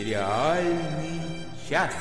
Сериальный 0.00 1.20
час. 1.68 1.92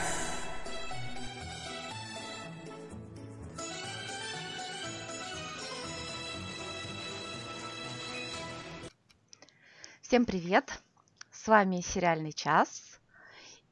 Всем 10.01 10.23
привет! 10.23 10.79
С 11.29 11.45
вами 11.49 11.81
«Сериальный 11.81 12.31
час» 12.31 13.01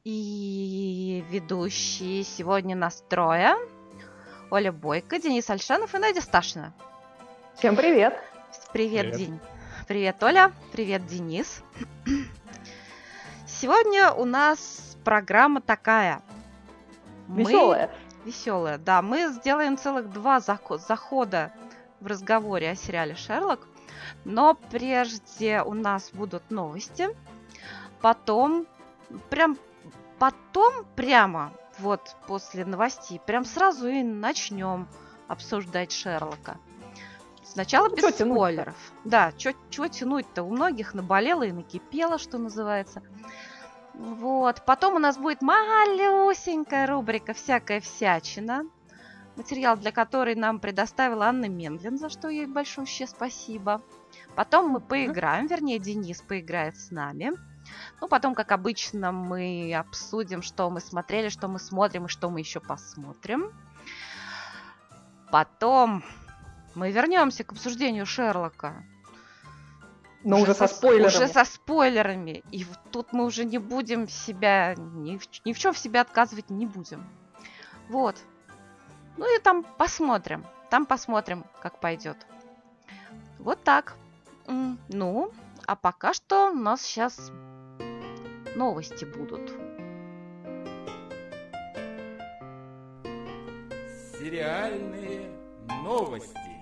и 0.04 1.24
ведущие 1.30 2.22
сегодня 2.22 2.76
нас 2.76 3.02
трое. 3.08 3.56
Оля 4.50 4.72
Бойко, 4.72 5.18
Денис 5.18 5.48
Альшанов 5.48 5.94
и 5.94 5.98
Надя 5.98 6.20
Сташина. 6.20 6.74
Всем 7.56 7.76
привет! 7.76 8.12
Привет, 8.74 9.06
привет. 9.06 9.16
День. 9.16 9.40
Привет, 9.86 10.22
Оля. 10.22 10.52
Привет, 10.70 11.06
Денис. 11.06 11.62
Сегодня 13.60 14.12
у 14.12 14.24
нас 14.24 14.96
программа 15.02 15.60
такая. 15.60 16.22
Веселая. 17.26 17.90
Мы... 18.22 18.30
Веселая, 18.30 18.78
да. 18.78 19.02
Мы 19.02 19.32
сделаем 19.32 19.76
целых 19.76 20.12
два 20.12 20.38
захода 20.38 21.52
в 21.98 22.06
разговоре 22.06 22.70
о 22.70 22.76
сериале 22.76 23.16
«Шерлок». 23.16 23.66
Но 24.24 24.54
прежде 24.54 25.60
у 25.62 25.74
нас 25.74 26.10
будут 26.12 26.52
новости. 26.52 27.08
Потом, 28.00 28.64
прям 29.28 29.58
потом 30.20 30.86
прямо, 30.94 31.52
вот 31.80 32.14
после 32.28 32.64
новостей, 32.64 33.20
прям 33.26 33.44
сразу 33.44 33.88
и 33.88 34.04
начнем 34.04 34.86
обсуждать 35.26 35.90
Шерлока. 35.90 36.58
Сначала 37.48 37.88
ну, 37.88 37.96
без 37.96 38.14
спойлеров. 38.14 38.76
Да, 39.04 39.32
чего 39.32 39.88
тянуть-то? 39.88 40.42
У 40.42 40.50
многих 40.50 40.92
наболело 40.92 41.44
и 41.44 41.50
накипело, 41.50 42.18
что 42.18 42.36
называется. 42.36 43.02
Вот. 43.98 44.64
Потом 44.64 44.94
у 44.94 44.98
нас 45.00 45.18
будет 45.18 45.42
малюсенькая 45.42 46.86
рубрика 46.86 47.34
«Всякая 47.34 47.80
всячина». 47.80 48.62
Материал 49.36 49.76
для 49.76 49.92
которой 49.92 50.34
нам 50.34 50.58
предоставила 50.58 51.26
Анна 51.26 51.48
Мендлин, 51.48 51.98
за 51.98 52.08
что 52.08 52.28
ей 52.28 52.46
большое 52.46 52.86
спасибо. 53.06 53.82
Потом 54.34 54.68
мы 54.68 54.80
поиграем, 54.80 55.46
вернее, 55.46 55.78
Денис 55.78 56.20
поиграет 56.22 56.76
с 56.76 56.90
нами. 56.90 57.32
Ну, 58.00 58.08
потом, 58.08 58.34
как 58.34 58.52
обычно, 58.52 59.12
мы 59.12 59.72
обсудим, 59.74 60.42
что 60.42 60.70
мы 60.70 60.80
смотрели, 60.80 61.28
что 61.28 61.48
мы 61.48 61.58
смотрим 61.58 62.06
и 62.06 62.08
что 62.08 62.30
мы 62.30 62.40
еще 62.40 62.60
посмотрим. 62.60 63.52
Потом 65.30 66.02
мы 66.74 66.90
вернемся 66.90 67.44
к 67.44 67.52
обсуждению 67.52 68.06
Шерлока. 68.06 68.84
Но 70.24 70.36
уже, 70.36 70.50
уже 70.50 70.54
со, 70.54 70.66
спойлерами. 70.66 71.06
Уже 71.06 71.28
со 71.28 71.44
спойлерами. 71.44 72.42
И 72.50 72.66
тут 72.90 73.12
мы 73.12 73.24
уже 73.24 73.44
не 73.44 73.58
будем 73.58 74.08
себя, 74.08 74.74
ни 74.74 75.16
в, 75.16 75.22
ни 75.44 75.52
в 75.52 75.58
чем 75.58 75.72
в 75.72 75.78
себя 75.78 76.00
отказывать 76.00 76.50
не 76.50 76.66
будем. 76.66 77.06
Вот. 77.88 78.16
Ну 79.16 79.36
и 79.36 79.40
там 79.40 79.64
посмотрим. 79.64 80.44
Там 80.70 80.86
посмотрим, 80.86 81.44
как 81.60 81.80
пойдет. 81.80 82.16
Вот 83.38 83.62
так. 83.62 83.94
Ну, 84.88 85.30
а 85.66 85.76
пока 85.76 86.12
что 86.12 86.50
у 86.50 86.54
нас 86.54 86.82
сейчас 86.82 87.30
новости 88.56 89.04
будут. 89.04 89.50
Сериальные 94.18 95.30
новости. 95.84 96.57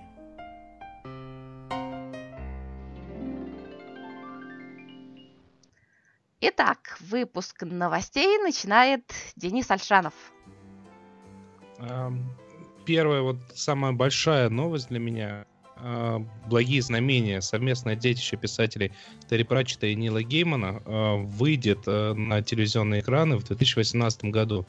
Итак, 6.39 6.97
выпуск 6.99 7.63
новостей 7.63 8.37
начинает 8.37 9.01
Денис 9.35 9.71
Альшанов. 9.71 10.13
Первая, 12.85 13.21
вот 13.21 13.37
самая 13.55 13.91
большая 13.91 14.49
новость 14.49 14.89
для 14.89 14.99
меня. 14.99 15.45
А, 15.77 16.19
Благие 16.47 16.81
знамения, 16.83 17.41
совместное 17.41 17.95
детище 17.95 18.37
писателей 18.37 18.91
Терри 19.27 19.43
Пратчета 19.43 19.87
и 19.87 19.95
Нила 19.95 20.21
Геймана 20.21 20.81
а, 20.85 21.15
выйдет 21.15 21.79
а, 21.87 22.13
на 22.13 22.43
телевизионные 22.43 23.01
экраны 23.01 23.37
в 23.37 23.43
2018 23.43 24.25
году. 24.25 24.67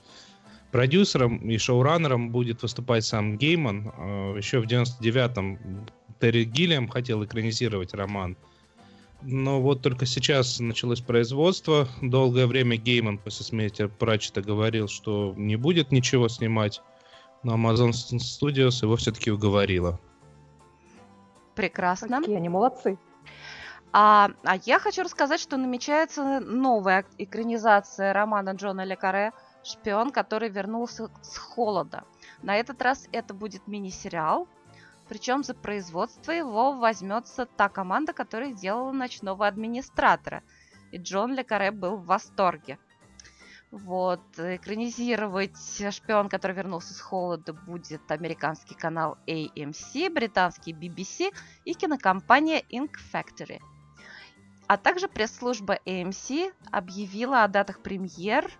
Продюсером 0.72 1.36
и 1.36 1.58
шоураннером 1.58 2.30
будет 2.30 2.62
выступать 2.62 3.04
сам 3.04 3.36
Гейман. 3.36 3.86
Еще 4.36 4.60
в 4.60 4.64
99-м 4.64 5.86
Терри 6.18 6.44
Гиллиам 6.44 6.88
хотел 6.88 7.22
экранизировать 7.24 7.92
роман– 7.92 8.38
но 9.22 9.60
вот 9.60 9.82
только 9.82 10.06
сейчас 10.06 10.60
началось 10.60 11.00
производство. 11.00 11.88
Долгое 12.00 12.46
время 12.46 12.76
Гейман 12.76 13.18
после 13.18 13.44
смерти 13.44 13.86
Пратчета 13.86 14.42
говорил, 14.42 14.88
что 14.88 15.34
не 15.36 15.56
будет 15.56 15.90
ничего 15.90 16.28
снимать. 16.28 16.82
Но 17.42 17.56
Amazon 17.56 17.90
Studios 17.90 18.82
его 18.82 18.96
все-таки 18.96 19.30
уговорила. 19.30 19.98
Прекрасно. 21.54 22.20
Какие 22.20 22.36
они 22.36 22.48
молодцы. 22.48 22.98
А, 23.92 24.30
а 24.44 24.56
я 24.64 24.78
хочу 24.78 25.02
рассказать, 25.02 25.40
что 25.40 25.56
намечается 25.56 26.40
новая 26.40 27.04
экранизация 27.16 28.12
романа 28.12 28.50
Джона 28.50 28.84
Лекаре 28.84 29.32
«Шпион, 29.64 30.10
который 30.10 30.50
вернулся 30.50 31.10
с 31.22 31.36
холода». 31.38 32.04
На 32.42 32.56
этот 32.56 32.80
раз 32.82 33.08
это 33.12 33.34
будет 33.34 33.66
мини-сериал, 33.66 34.46
причем 35.08 35.42
за 35.42 35.54
производство 35.54 36.32
его 36.32 36.72
возьмется 36.74 37.46
та 37.46 37.68
команда, 37.68 38.12
которая 38.12 38.52
сделала 38.52 38.92
ночного 38.92 39.46
администратора. 39.46 40.42
И 40.92 40.98
Джон 40.98 41.34
Лекаре 41.34 41.70
был 41.70 41.96
в 41.96 42.06
восторге. 42.06 42.78
Вот, 43.70 44.22
экранизировать 44.38 45.58
«Шпион, 45.90 46.30
который 46.30 46.56
вернулся 46.56 46.94
с 46.94 47.00
холода» 47.00 47.52
будет 47.52 48.10
американский 48.10 48.74
канал 48.74 49.18
AMC, 49.26 50.10
британский 50.10 50.72
BBC 50.72 51.34
и 51.66 51.74
кинокомпания 51.74 52.62
Ink 52.70 52.92
Factory. 53.12 53.60
А 54.66 54.78
также 54.78 55.08
пресс-служба 55.08 55.78
AMC 55.84 56.52
объявила 56.70 57.44
о 57.44 57.48
датах 57.48 57.80
премьер 57.80 58.50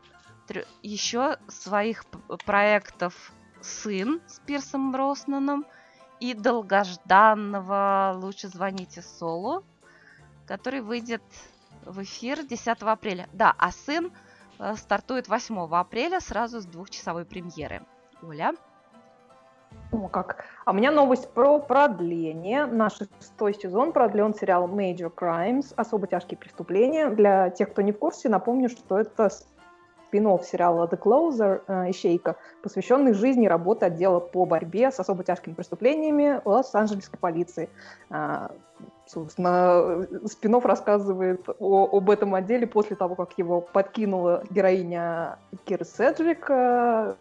еще 0.82 1.38
своих 1.48 2.04
проектов 2.44 3.32
«Сын» 3.62 4.20
с 4.26 4.41
Пирсом 4.41 4.92
Броснаном– 4.92 5.66
и 6.20 6.34
долгожданного 6.34 8.14
«Лучше 8.16 8.48
звоните 8.48 9.02
Солу», 9.02 9.62
который 10.46 10.80
выйдет 10.80 11.22
в 11.84 12.02
эфир 12.02 12.44
10 12.44 12.82
апреля. 12.82 13.28
Да, 13.32 13.54
а 13.58 13.70
«Сын» 13.70 14.12
э, 14.58 14.74
стартует 14.76 15.28
8 15.28 15.68
апреля 15.72 16.20
сразу 16.20 16.60
с 16.60 16.66
двухчасовой 16.66 17.24
премьеры. 17.24 17.82
Оля? 18.22 18.54
О, 19.92 20.08
как. 20.08 20.44
А 20.64 20.70
у 20.70 20.74
меня 20.74 20.90
новость 20.90 21.32
про 21.32 21.58
продление. 21.58 22.66
Наш 22.66 22.98
шестой 23.20 23.54
сезон 23.54 23.92
продлен 23.92 24.34
сериал 24.34 24.68
Major 24.68 25.12
Crimes, 25.14 25.72
особо 25.76 26.06
тяжкие 26.06 26.38
преступления. 26.38 27.10
Для 27.10 27.50
тех, 27.50 27.70
кто 27.70 27.82
не 27.82 27.92
в 27.92 27.98
курсе, 27.98 28.28
напомню, 28.28 28.68
что 28.68 28.98
это 28.98 29.30
спин-офф 30.08 30.26
сериала 30.42 30.86
The 30.86 30.98
Closer 30.98 31.62
э, 31.66 31.91
«Ищейка», 31.91 32.36
посвященный 32.62 33.12
жизни 33.12 33.44
и 33.44 33.48
работе 33.48 33.86
отдела 33.86 34.20
по 34.20 34.46
борьбе 34.46 34.91
с 34.91 34.98
особо 34.98 35.22
тяжкими 35.22 35.54
преступлениями 35.54 36.41
Лос-Анджелесской 36.44 37.19
полиции. 37.19 37.69
Э, 38.10 38.48
собственно, 39.06 40.06
спин-офф 40.26 40.64
рассказывает 40.64 41.46
о, 41.58 41.88
об 41.92 42.10
этом 42.10 42.34
отделе 42.34 42.66
после 42.66 42.96
того, 42.96 43.14
как 43.14 43.36
его 43.36 43.60
покинула 43.60 44.42
героиня 44.50 45.38
Киры 45.66 45.84
Седжвик, 45.84 46.46
э, 46.50 47.14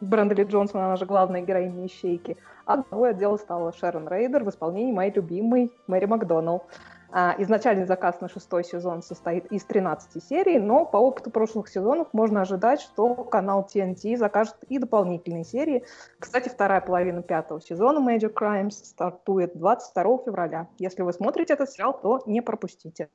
Бренды 0.00 0.33
Ли 0.33 0.44
Джонсон, 0.44 0.80
она 0.80 0.96
же 0.96 1.04
главная 1.04 1.42
героиня 1.42 1.86
«Ищейки», 1.86 2.36
а 2.64 2.78
главой 2.78 3.10
отдела 3.10 3.36
стала 3.36 3.72
Шерон 3.72 4.08
Рейдер 4.08 4.44
в 4.44 4.48
исполнении 4.48 4.92
моей 4.92 5.12
любимой 5.12 5.70
Мэри 5.86 6.06
Макдоналл. 6.06 6.64
А, 7.12 7.34
изначальный 7.38 7.86
заказ 7.86 8.20
на 8.20 8.28
шестой 8.28 8.62
сезон 8.64 9.02
состоит 9.02 9.46
из 9.46 9.64
13 9.64 10.22
серий, 10.22 10.58
но 10.60 10.84
по 10.84 10.96
опыту 10.96 11.30
прошлых 11.30 11.68
сезонов 11.68 12.08
можно 12.12 12.42
ожидать, 12.42 12.80
что 12.80 13.14
канал 13.24 13.68
TNT 13.72 14.16
закажет 14.16 14.54
и 14.68 14.78
дополнительные 14.78 15.44
серии. 15.44 15.84
Кстати, 16.20 16.48
вторая 16.48 16.80
половина 16.80 17.22
пятого 17.22 17.60
сезона 17.60 17.98
Major 17.98 18.32
Crimes 18.32 18.70
стартует 18.70 19.58
22 19.58 20.18
февраля. 20.24 20.68
Если 20.78 21.02
вы 21.02 21.12
смотрите 21.12 21.54
этот 21.54 21.70
сериал, 21.70 21.98
то 22.00 22.22
не 22.26 22.42
пропустите. 22.42 23.08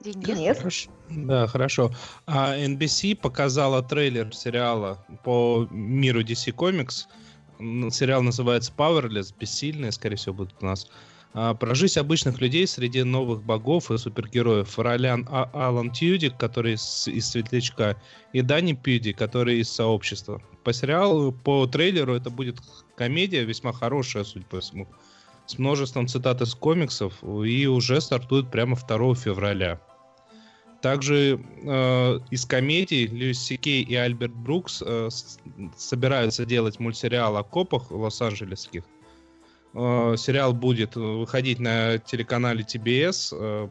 Денис? 0.00 0.58
Хорошо. 0.58 0.90
Да, 1.10 1.46
хорошо. 1.46 1.90
А 2.26 2.56
NBC 2.56 3.14
показала 3.14 3.84
трейлер 3.84 4.34
сериала 4.34 4.98
по 5.22 5.68
миру 5.70 6.22
DC 6.22 6.52
Comics. 6.56 7.06
Сериал 7.92 8.22
называется 8.22 8.72
Powerless, 8.76 9.32
бессильные, 9.38 9.92
скорее 9.92 10.16
всего, 10.16 10.34
будут 10.34 10.56
у 10.60 10.66
нас. 10.66 10.88
А, 10.88 11.11
про 11.32 11.74
жизнь 11.74 11.98
обычных 11.98 12.40
людей 12.40 12.66
среди 12.66 13.02
новых 13.02 13.42
богов 13.42 13.90
и 13.90 13.96
супергероев. 13.96 14.78
Ролян 14.78 15.26
а 15.30 15.48
Алан 15.52 15.90
Тьюдик, 15.90 16.36
который 16.36 16.74
из, 16.74 17.08
из 17.08 17.30
Светлячка, 17.30 17.96
и 18.32 18.42
Дани 18.42 18.74
Пьюди, 18.74 19.12
который 19.12 19.60
из 19.60 19.70
Сообщества. 19.70 20.42
По 20.62 20.72
сериалу, 20.72 21.32
по 21.32 21.66
трейлеру 21.66 22.14
это 22.14 22.30
будет 22.30 22.58
комедия, 22.96 23.44
весьма 23.44 23.72
хорошая, 23.72 24.24
судя 24.24 24.44
по 24.46 24.60
всему, 24.60 24.86
с 25.46 25.58
множеством 25.58 26.06
цитат 26.06 26.42
из 26.42 26.54
комиксов, 26.54 27.14
и 27.22 27.66
уже 27.66 28.00
стартует 28.00 28.50
прямо 28.50 28.76
2 28.76 29.14
февраля. 29.14 29.80
Также 30.82 31.40
э, 31.62 32.20
из 32.30 32.44
комедий 32.44 33.06
Льюис 33.06 33.38
Сикей 33.38 33.82
и 33.82 33.94
Альберт 33.94 34.34
Брукс 34.34 34.82
э, 34.84 35.08
собираются 35.76 36.44
делать 36.44 36.80
мультсериал 36.80 37.36
о 37.36 37.44
копах 37.44 37.90
лос-анджелесских. 37.92 38.82
Э, 39.74 40.16
сериал 40.16 40.52
будет 40.52 40.96
э, 40.96 41.00
выходить 41.00 41.58
на 41.58 41.98
телеканале 41.98 42.62
TBS 42.62 43.32
э, 43.32 43.68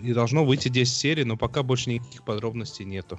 и 0.00 0.12
должно 0.14 0.44
выйти 0.44 0.68
10 0.68 0.94
серий, 0.94 1.24
но 1.24 1.36
пока 1.36 1.62
больше 1.62 1.90
никаких 1.90 2.24
подробностей 2.24 2.84
нету. 2.84 3.18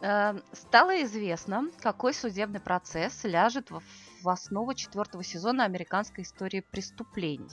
Э, 0.00 0.34
Стало 0.52 1.02
известно, 1.02 1.64
какой 1.80 2.14
судебный 2.14 2.60
процесс 2.60 3.24
ляжет 3.24 3.70
в 3.70 4.28
основу 4.28 4.74
четвертого 4.74 5.22
сезона 5.22 5.64
американской 5.64 6.24
истории 6.24 6.60
преступлений. 6.60 7.50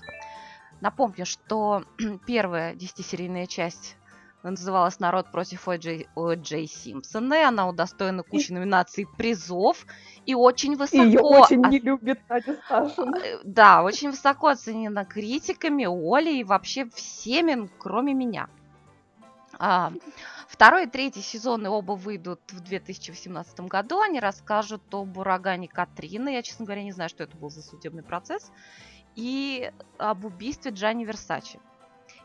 Напомню, 0.82 1.26
что 1.26 1.84
первая 2.26 2.74
десятисерийная 2.74 3.48
часть 3.48 3.98
называлась 4.44 5.00
«Народ 5.00 5.32
против 5.32 5.68
О. 5.68 5.76
Джей 5.76 6.68
Симпсона», 6.68 7.34
и 7.34 7.44
она 7.44 7.68
удостоена 7.68 8.24
кучи 8.24 8.52
номинаций 8.52 9.06
призов, 9.18 9.86
и 10.26 10.34
очень 10.34 10.76
высоко... 10.76 11.04
Ее 11.04 11.20
очень 11.20 11.62
не 11.68 11.80
любит 11.80 12.20
Надя 12.30 12.56
Сташина. 12.66 13.18
Э, 13.18 13.40
Да, 13.44 13.84
очень 13.84 14.12
высоко 14.12 14.48
оценена 14.48 15.06
критиками, 15.06 15.86
Олей 15.86 16.42
и 16.42 16.44
вообще 16.44 16.90
всеми, 16.90 17.70
кроме 17.80 18.14
меня. 18.14 18.50
А, 19.58 19.92
второй 20.48 20.86
и 20.86 20.90
третий 20.90 21.22
сезоны 21.22 21.70
оба 21.70 21.94
выйдут 21.94 22.40
в 22.50 22.62
2018 22.62 23.60
году. 23.62 24.00
Они 24.00 24.20
расскажут 24.20 24.82
об 24.94 25.18
урагане 25.18 25.68
Катрины. 25.68 26.30
Я, 26.30 26.42
честно 26.42 26.66
говоря, 26.66 26.84
не 26.84 26.94
знаю, 26.94 27.10
что 27.10 27.24
это 27.24 27.36
был 27.36 27.50
за 27.50 27.62
судебный 27.62 28.04
процесс. 28.04 28.52
И 29.16 29.72
об 29.98 30.24
убийстве 30.24 30.72
Джанни 30.72 31.04
Версачи. 31.04 31.60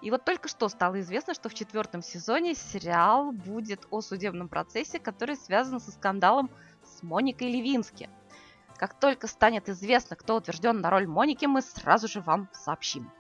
И 0.04 0.10
вот 0.10 0.22
только 0.22 0.48
что 0.48 0.68
стало 0.68 1.00
известно, 1.00 1.32
что 1.32 1.48
в 1.48 1.54
четвертом 1.54 2.02
сезоне 2.02 2.54
сериал 2.54 3.32
будет 3.32 3.86
о 3.90 4.02
судебном 4.02 4.48
процессе, 4.48 4.98
который 4.98 5.34
связан 5.34 5.80
со 5.80 5.90
скандалом 5.92 6.50
с 6.82 7.02
Моникой 7.02 7.50
Левински. 7.50 8.10
Как 8.76 9.00
только 9.00 9.26
станет 9.26 9.70
известно, 9.70 10.14
кто 10.14 10.36
утвержден 10.36 10.82
на 10.82 10.90
роль 10.90 11.06
Моники, 11.06 11.46
мы 11.46 11.62
сразу 11.62 12.06
же 12.06 12.20
вам 12.20 12.50
сообщим. 12.52 13.10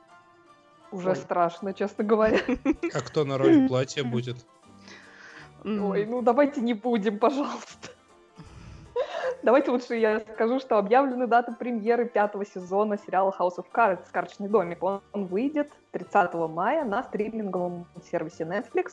Уже 0.90 1.08
Ой. 1.08 1.16
страшно, 1.16 1.72
честно 1.72 2.04
говоря. 2.04 2.40
А 2.92 3.00
кто 3.00 3.24
на 3.24 3.38
роль 3.38 3.66
платья 3.66 4.04
будет? 4.04 4.44
Ой, 5.64 6.04
ну 6.04 6.20
давайте 6.20 6.60
не 6.60 6.74
будем, 6.74 7.18
пожалуйста. 7.18 7.93
Давайте 9.44 9.72
лучше 9.72 9.96
я 9.96 10.20
скажу, 10.20 10.58
что 10.58 10.78
объявлена 10.78 11.26
дата 11.26 11.52
премьеры 11.52 12.08
пятого 12.08 12.46
сезона 12.46 12.96
сериала 12.96 13.30
House 13.38 13.58
of 13.58 13.66
Cards 13.70 14.06
«Карточный 14.10 14.48
домик». 14.48 14.82
Он, 14.82 15.02
он 15.12 15.26
выйдет 15.26 15.70
30 15.90 16.32
мая 16.48 16.82
на 16.82 17.02
стриминговом 17.02 17.86
сервисе 18.10 18.44
Netflix. 18.44 18.92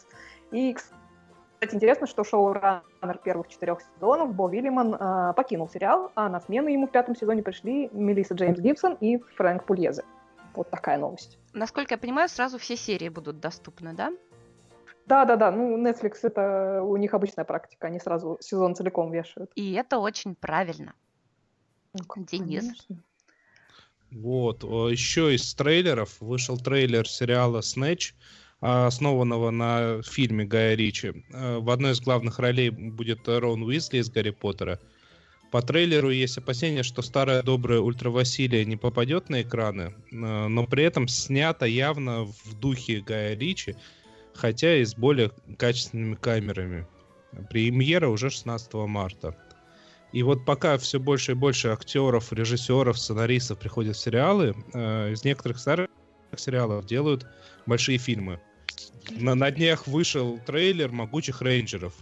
И, 0.52 0.74
кстати, 0.74 1.74
интересно, 1.74 2.06
что 2.06 2.26
шоураннер 2.26 3.18
первых 3.24 3.48
четырех 3.48 3.80
сезонов 3.82 4.36
Бо 4.36 4.50
Вильяман 4.50 4.98
а, 5.00 5.32
покинул 5.32 5.70
сериал, 5.70 6.12
а 6.16 6.28
на 6.28 6.42
смену 6.42 6.68
ему 6.68 6.88
в 6.88 6.92
пятом 6.92 7.16
сезоне 7.16 7.44
пришли 7.44 7.90
Мелисса 7.94 8.34
Джеймс 8.34 8.60
Гибсон 8.60 8.96
и 8.96 9.20
Фрэнк 9.38 9.64
Пульезе. 9.64 10.04
Вот 10.54 10.70
такая 10.70 10.98
новость. 10.98 11.40
Насколько 11.54 11.94
я 11.94 11.98
понимаю, 11.98 12.28
сразу 12.28 12.58
все 12.58 12.76
серии 12.76 13.08
будут 13.08 13.40
доступны, 13.40 13.94
да? 13.94 14.12
Да-да-да, 15.12 15.52
ну 15.52 15.78
Netflix 15.78 16.20
это 16.24 16.82
у 16.84 16.96
них 16.96 17.14
обычная 17.14 17.44
практика, 17.44 17.88
они 17.88 18.00
сразу 18.00 18.38
сезон 18.40 18.76
целиком 18.76 19.12
вешают. 19.12 19.52
И 19.56 19.74
это 19.74 19.98
очень 19.98 20.36
правильно. 20.36 20.94
Ну, 21.94 22.26
Денис. 22.32 22.62
конечно. 22.62 23.04
Вот. 24.10 24.64
Еще 24.64 25.36
из 25.36 25.54
трейлеров 25.54 26.16
вышел 26.22 26.58
трейлер 26.58 27.06
сериала 27.10 27.60
«Снэч», 27.60 28.16
основанного 28.62 29.50
на 29.50 30.02
фильме 30.02 30.46
Гая 30.46 30.76
Ричи. 30.76 31.26
Э, 31.34 31.58
В 31.58 31.70
одной 31.72 31.92
из 31.92 32.00
главных 32.00 32.40
ролей 32.40 32.70
будет 32.70 33.28
Рон 33.28 33.64
Уизли 33.64 33.98
из 33.98 34.10
«Гарри 34.10 34.30
Поттера». 34.30 34.80
По 35.52 35.62
трейлеру 35.62 36.10
есть 36.10 36.38
опасения, 36.38 36.84
что 36.84 37.02
старая 37.02 37.44
добрая 37.44 37.82
Ультра 37.82 38.12
Василия 38.12 38.64
не 38.64 38.78
попадет 38.78 39.28
на 39.28 39.42
экраны, 39.42 39.94
э, 40.10 40.16
но 40.16 40.66
при 40.68 40.86
этом 40.86 41.10
снято 41.10 41.66
явно 41.66 42.24
в 42.24 42.54
духе 42.58 43.02
Гая 43.02 43.36
Ричи, 43.36 43.76
хотя 44.34 44.78
и 44.78 44.86
с 44.86 44.96
более 44.96 45.32
качественными 45.58 46.16
камерами. 46.16 46.88
Премьера 47.50 48.08
уже 48.08 48.30
16 48.30 48.74
марта. 48.74 49.36
И 50.12 50.24
вот 50.24 50.46
пока 50.46 50.78
все 50.78 51.00
больше 51.00 51.32
и 51.32 51.36
больше 51.36 51.70
актеров, 51.70 52.34
режиссеров, 52.34 53.00
сценаристов 53.00 53.60
приходят 53.60 53.96
в 53.96 54.00
сериалы, 54.00 54.56
э, 54.74 55.14
из 55.14 55.24
некоторых 55.24 55.58
старых 55.60 55.88
сериалов 56.36 56.86
делают 56.86 57.26
большие 57.66 57.98
фильмы. 57.98 58.42
На, 59.12 59.36
на 59.36 59.52
днях 59.52 59.88
вышел 59.88 60.40
трейлер 60.46 60.92
«Могучих 60.92 61.42
рейнджеров». 61.42 61.94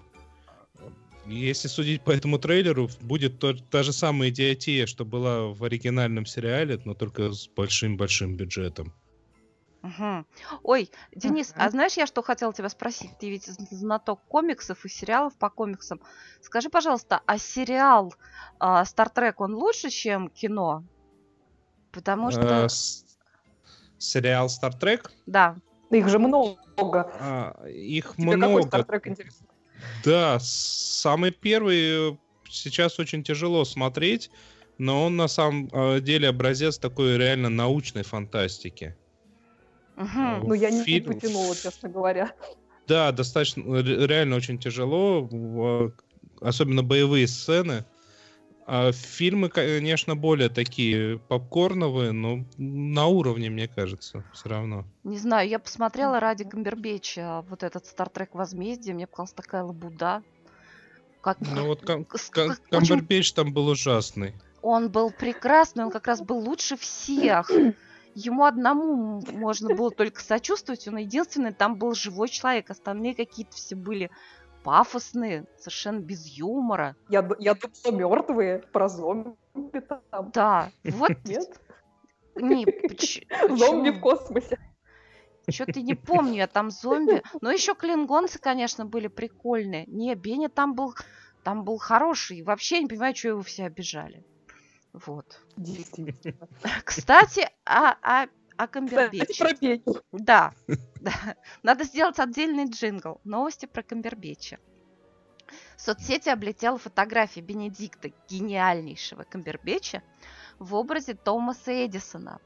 Если 1.27 1.67
судить 1.67 2.01
по 2.01 2.09
этому 2.09 2.39
трейлеру, 2.39 2.89
будет 3.01 3.37
то- 3.37 3.53
та 3.53 3.83
же 3.83 3.93
самая 3.93 4.29
идиотия, 4.29 4.87
что 4.87 5.05
была 5.05 5.47
в 5.47 5.63
оригинальном 5.63 6.25
сериале, 6.25 6.79
но 6.85 6.95
только 6.95 7.31
с 7.31 7.47
большим-большим 7.47 8.35
бюджетом. 8.35 8.93
Мгм. 9.81 10.27
Ой, 10.63 10.91
Денис, 11.15 11.53
а 11.55 11.63
Мгм. 11.63 11.71
знаешь, 11.71 11.93
я 11.97 12.05
что 12.05 12.21
хотела 12.21 12.53
тебя 12.53 12.69
спросить? 12.69 13.11
Ты 13.17 13.29
ведь 13.29 13.45
з- 13.45 13.75
знаток 13.75 14.21
комиксов 14.27 14.83
и 14.85 14.89
сериалов 14.89 15.37
по 15.37 15.49
комиксам. 15.49 16.01
Скажи, 16.41 16.69
пожалуйста, 16.69 17.21
а 17.25 17.37
сериал 17.37 18.13
а, 18.59 18.83
Star 18.83 19.33
он 19.37 19.55
лучше, 19.55 19.89
чем 19.89 20.29
кино? 20.29 20.83
Потому 21.91 22.29
Э, 22.29 22.31
что, 22.31 22.69
с- 22.69 23.05
Сериал 23.97 24.47
Star 24.47 24.71
Trek, 24.79 25.09
да, 25.25 25.55
Их 25.91 26.07
же 26.09 26.19
много. 26.19 26.57
а, 26.77 27.65
их 27.67 28.15
Тебе 28.17 28.31
какой 28.31 28.47
много. 28.47 28.67
Стартрек 28.67 29.07
интересен? 29.07 29.47
Да, 30.03 30.39
с- 30.39 30.99
самый 31.01 31.31
первый 31.31 32.13
э, 32.13 32.17
сейчас 32.49 32.99
очень 32.99 33.23
тяжело 33.23 33.65
смотреть, 33.65 34.29
но 34.77 35.05
он 35.05 35.15
на 35.17 35.27
самом 35.27 35.67
э, 35.71 35.99
деле 36.01 36.29
образец 36.29 36.77
такой 36.79 37.17
реально 37.17 37.49
научной 37.49 38.03
фантастики. 38.03 38.97
Мгм. 39.99 40.47
Ну, 40.47 40.53
я 40.53 40.71
не 40.71 40.83
Фильм- 40.83 41.13
потянула, 41.13 41.55
честно 41.55 41.89
говоря. 41.89 42.33
Да, 42.87 43.11
достаточно, 43.11 43.83
ре- 43.83 44.07
реально 44.07 44.37
очень 44.37 44.57
тяжело, 44.57 45.21
в- 45.21 45.93
особенно 46.41 46.83
боевые 46.83 47.27
сцены. 47.27 47.83
А 48.65 48.91
фильмы, 48.91 49.49
конечно, 49.49 50.15
более 50.15 50.47
такие 50.47 51.19
попкорновые, 51.19 52.13
но 52.13 52.45
на 52.57 53.07
уровне, 53.07 53.49
мне 53.49 53.67
кажется, 53.67 54.23
все 54.31 54.49
равно. 54.49 54.85
не 55.03 55.17
знаю, 55.17 55.49
я 55.49 55.59
посмотрела 55.59 56.19
ради 56.19 56.43
Камбербеча 56.45 57.43
вот 57.49 57.63
этот 57.63 57.85
Стартрек 57.85 58.35
Возмездие, 58.35 58.93
мне 58.93 59.07
показалась 59.07 59.33
такая 59.33 59.63
лабуда. 59.63 60.23
Как, 61.21 61.41
Ну 61.41 61.65
вот 61.65 61.81
Кам- 61.81 62.05
очень 62.71 63.33
там 63.33 63.53
был 63.53 63.67
ужасный. 63.67 64.33
Он 64.61 64.89
был 64.89 65.11
прекрасный, 65.11 65.83
он 65.83 65.91
как 65.91 66.07
раз 66.07 66.21
был 66.21 66.37
лучше 66.37 66.77
всех. 66.77 67.51
Ему 68.25 68.43
одному 68.43 69.21
можно 69.31 69.73
было 69.73 69.91
только 69.91 70.21
сочувствовать, 70.21 70.87
он 70.87 70.97
единственный 70.97 71.53
там 71.53 71.77
был 71.77 71.93
живой 71.93 72.27
человек, 72.27 72.69
остальные 72.69 73.15
какие-то 73.15 73.55
все 73.55 73.75
были 73.77 74.11
пафосные, 74.63 75.45
совершенно 75.57 75.99
без 75.99 76.25
юмора. 76.25 76.97
Я, 77.07 77.27
я 77.39 77.55
думала, 77.55 77.97
мертвые, 77.97 78.59
про 78.59 78.89
зомби 78.89 79.79
там. 79.87 80.31
Да, 80.33 80.69
вот 80.83 81.11
Нет? 81.23 81.47
не, 82.35 82.65
поч- 82.65 83.25
Зомби 83.57 83.91
в 83.91 84.01
космосе. 84.01 84.57
Что-то 85.49 85.81
не 85.81 85.95
помню, 85.95 86.35
я 86.35 86.47
там 86.47 86.71
зомби. 86.71 87.23
Но 87.39 87.51
еще 87.51 87.73
клингонцы, 87.73 88.37
конечно, 88.37 88.85
были 88.85 89.07
прикольные. 89.07 89.85
Не, 89.87 90.13
Бенни 90.13 90.47
там 90.47 90.75
был, 90.75 90.93
там 91.43 91.63
был 91.63 91.77
хороший. 91.77 92.43
Вообще 92.43 92.75
я 92.75 92.81
не 92.81 92.87
понимаю, 92.89 93.15
что 93.15 93.29
его 93.29 93.41
все 93.41 93.63
обижали. 93.63 94.25
Вот. 94.93 95.39
Действительно. 95.55 96.47
Кстати, 96.83 97.47
о, 97.65 97.91
о, 97.91 98.23
о 98.23 98.27
Кстати, 98.27 98.71
Камбербече. 98.71 99.43
про 99.43 99.53
Петю. 99.55 100.01
Да, 100.11 100.53
да. 101.01 101.35
Надо 101.63 101.83
сделать 101.83 102.19
отдельный 102.19 102.69
джингл. 102.69 103.21
Новости 103.23 103.65
про 103.65 103.83
Камбербеча. 103.83 104.59
В 105.77 105.81
соцсети 105.81 106.29
облетела 106.29 106.77
фотография 106.77 107.41
Бенедикта, 107.41 108.11
гениальнейшего 108.27 109.23
Камбербеча, 109.23 110.03
в 110.59 110.75
образе 110.75 111.15
Томаса 111.15 111.85
Эдисона. 111.85 112.39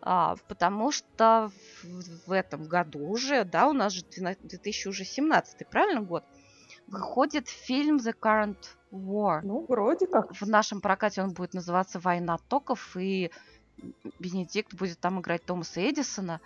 А, 0.00 0.36
потому 0.48 0.92
что 0.92 1.50
в, 1.82 2.28
в 2.28 2.32
этом 2.32 2.64
году 2.64 3.00
уже, 3.08 3.44
да, 3.44 3.68
у 3.68 3.72
нас 3.72 3.92
же 3.92 4.04
12 4.04 4.46
2017, 4.46 5.68
правильно 5.68 6.02
год, 6.02 6.24
выходит 6.88 7.48
фильм 7.48 7.96
The 7.96 8.14
Current 8.18 8.58
War. 8.90 9.40
Ну, 9.42 9.64
вроде 9.68 10.06
как. 10.06 10.34
В 10.34 10.48
нашем 10.48 10.80
прокате 10.80 11.22
он 11.22 11.32
будет 11.32 11.54
называться 11.54 12.00
«Война 12.00 12.38
токов», 12.48 12.96
и 12.96 13.30
Бенедикт 14.18 14.74
будет 14.74 14.98
там 14.98 15.20
играть 15.20 15.44
Томаса 15.44 15.88
Эдисона. 15.88 16.40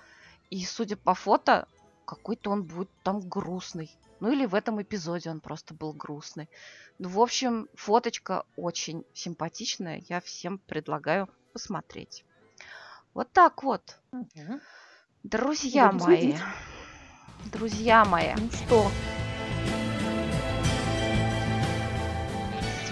И, 0.51 0.65
судя 0.65 0.97
по 0.97 1.15
фото, 1.15 1.67
какой-то 2.05 2.51
он 2.51 2.65
будет 2.65 2.91
там 3.03 3.21
грустный. 3.21 3.97
Ну 4.21 4.31
или 4.31 4.47
в 4.47 4.55
этом 4.55 4.81
эпизоде 4.83 5.31
он 5.31 5.41
просто 5.41 5.75
был 5.75 5.93
грустный. 5.93 6.49
Ну, 6.99 7.09
в 7.09 7.21
общем, 7.21 7.69
фоточка 7.75 8.45
очень 8.57 9.05
симпатичная. 9.15 10.03
Я 10.09 10.21
всем 10.21 10.59
предлагаю 10.59 11.29
посмотреть. 11.53 12.25
Вот 13.15 13.31
так 13.33 13.63
вот. 13.63 13.99
Друзья 15.23 15.91
Будем 15.91 16.07
мои. 16.07 16.21
следить. 16.21 16.41
друзья 17.53 18.05
мои, 18.05 18.35
Ну 18.37 18.51
что? 18.51 18.91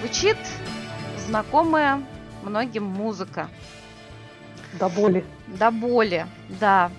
Звучит 0.00 0.38
знакомая 1.26 2.02
многим 2.42 2.84
музыка. 2.84 3.50
До 4.78 4.88
боли. 4.88 5.26
До 5.46 5.70
боли, 5.70 6.26
да. 6.48 6.90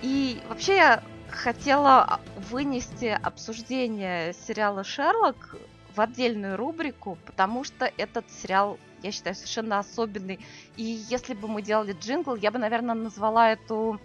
И 0.00 0.40
вообще 0.48 0.76
я 0.76 1.02
хотела 1.28 2.20
вынести 2.50 3.18
обсуждение 3.20 4.32
сериала 4.32 4.84
«Шерлок» 4.84 5.56
в 5.96 6.00
отдельную 6.00 6.56
рубрику, 6.56 7.18
потому 7.26 7.64
что 7.64 7.90
этот 7.96 8.30
сериал, 8.30 8.78
я 9.02 9.10
считаю, 9.10 9.34
совершенно 9.34 9.80
особенный. 9.80 10.38
И 10.76 10.84
если 11.10 11.34
бы 11.34 11.48
мы 11.48 11.62
делали 11.62 11.96
джингл, 11.98 12.36
я 12.36 12.52
бы, 12.52 12.58
наверное, 12.60 12.94
назвала 12.94 13.50
эту 13.50 14.00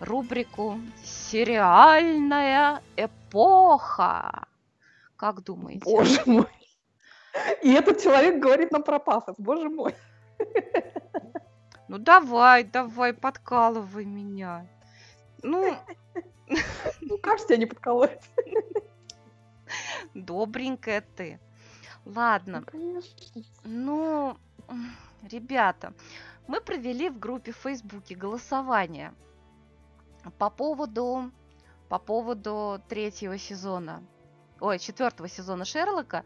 рубрику 0.00 0.80
«Сериальная 1.04 2.82
эпоха». 2.96 4.46
Как 5.16 5.44
думаете? 5.44 5.84
Боже 5.84 6.20
мой. 6.26 6.46
И 7.62 7.72
этот 7.72 8.02
человек 8.02 8.40
говорит 8.42 8.70
нам 8.72 8.82
про 8.82 8.98
пафос. 8.98 9.36
Боже 9.38 9.68
мой. 9.68 9.94
Ну 11.88 11.98
давай, 11.98 12.64
давай, 12.64 13.12
подкалывай 13.14 14.04
меня. 14.04 14.66
Ну, 15.42 15.74
Ну 17.00 17.18
как 17.18 17.38
же 17.38 17.46
тебя 17.46 17.56
не 17.58 17.66
подколоть? 17.66 18.18
добренькая 20.14 21.04
ты. 21.16 21.40
Ладно, 22.04 22.64
ну, 23.64 24.36
м, 24.68 24.96
ребята, 25.30 25.92
мы 26.46 26.60
провели 26.60 27.10
в 27.10 27.18
группе 27.18 27.52
в 27.52 27.56
Фейсбуке 27.56 28.14
голосование 28.14 29.12
по 30.38 30.48
поводу, 30.48 31.30
по 31.88 31.98
поводу 31.98 32.80
третьего 32.88 33.36
сезона, 33.36 34.02
ой, 34.60 34.78
четвертого 34.78 35.28
сезона 35.28 35.64
Шерлока. 35.64 36.24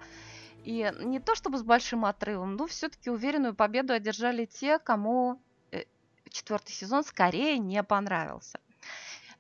И 0.65 0.93
не 1.01 1.19
то 1.19 1.35
чтобы 1.35 1.59
с 1.59 1.63
большим 1.63 2.05
отрывом, 2.05 2.57
но 2.57 2.67
все-таки 2.67 3.11
уверенную 3.11 3.55
победу 3.55 3.93
одержали 3.93 4.45
те, 4.45 4.79
кому 4.79 5.41
э, 5.73 5.85
четвертый 6.31 6.73
сезон 6.73 7.03
скорее 7.03 7.59
не 7.59 7.83
понравился. 7.83 8.61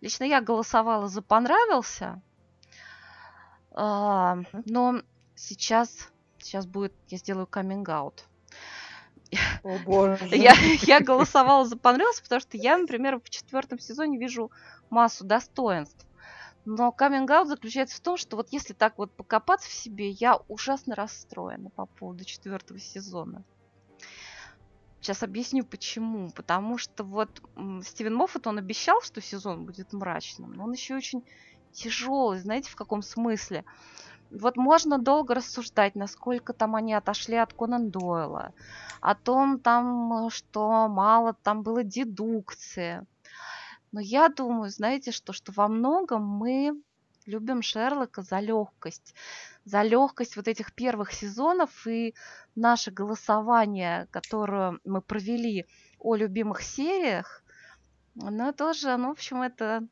Лично 0.00 0.24
я 0.24 0.40
голосовала 0.40 1.06
за 1.06 1.22
понравился, 1.22 2.20
а, 3.70 4.38
но 4.66 5.02
сейчас, 5.36 6.10
сейчас 6.38 6.66
будет, 6.66 6.92
я 7.08 7.18
сделаю 7.18 7.46
каминг-аут. 7.46 8.24
О 9.62 9.78
боже. 9.78 10.26
Я, 10.30 10.54
я 10.82 11.00
голосовала 11.00 11.64
за 11.64 11.76
понравился, 11.76 12.22
потому 12.22 12.40
что 12.40 12.56
я, 12.56 12.76
например, 12.76 13.20
в 13.20 13.30
четвертом 13.30 13.78
сезоне 13.78 14.18
вижу 14.18 14.50
массу 14.90 15.24
достоинств. 15.24 16.06
Но 16.64 16.92
каминг 16.92 17.30
заключается 17.46 17.96
в 17.96 18.00
том, 18.00 18.16
что 18.16 18.36
вот 18.36 18.48
если 18.50 18.72
так 18.72 18.98
вот 18.98 19.12
покопаться 19.12 19.68
в 19.68 19.72
себе, 19.72 20.10
я 20.10 20.36
ужасно 20.48 20.94
расстроена 20.94 21.70
по 21.70 21.86
поводу 21.86 22.24
четвертого 22.24 22.78
сезона. 22.78 23.44
Сейчас 25.00 25.24
объясню 25.24 25.64
почему. 25.64 26.30
Потому 26.30 26.78
что 26.78 27.02
вот 27.02 27.42
Стивен 27.82 28.14
Моффат, 28.14 28.46
он 28.46 28.58
обещал, 28.58 29.02
что 29.02 29.20
сезон 29.20 29.66
будет 29.66 29.92
мрачным, 29.92 30.52
но 30.52 30.64
он 30.64 30.72
еще 30.72 30.94
очень 30.94 31.24
тяжелый, 31.72 32.38
знаете, 32.38 32.70
в 32.70 32.76
каком 32.76 33.02
смысле? 33.02 33.64
Вот 34.30 34.56
можно 34.56 34.98
долго 34.98 35.34
рассуждать, 35.34 35.94
насколько 35.94 36.52
там 36.52 36.74
они 36.74 36.94
отошли 36.94 37.36
от 37.36 37.52
Конан 37.52 37.90
Дойла, 37.90 38.54
о 39.00 39.14
том 39.14 39.58
там, 39.60 40.30
что 40.30 40.88
мало 40.88 41.34
там 41.34 41.62
было 41.62 41.82
дедукции. 41.82 43.04
Но 43.92 44.00
я 44.00 44.28
думаю, 44.28 44.70
знаете 44.70 45.12
что, 45.12 45.32
что 45.32 45.52
во 45.52 45.68
многом 45.68 46.24
мы 46.26 46.72
любим 47.26 47.62
Шерлока 47.62 48.22
за 48.22 48.40
легкость. 48.40 49.14
За 49.64 49.82
легкость 49.82 50.36
вот 50.36 50.48
этих 50.48 50.74
первых 50.74 51.12
сезонов 51.12 51.86
и 51.86 52.14
наше 52.54 52.90
голосование, 52.90 54.08
которое 54.10 54.78
мы 54.84 55.02
провели 55.02 55.66
о 55.98 56.16
любимых 56.16 56.62
сериях, 56.62 57.44
оно 58.20 58.52
тоже, 58.52 58.96
ну, 58.96 59.08
в 59.08 59.12
общем, 59.12 59.42
это 59.42 59.86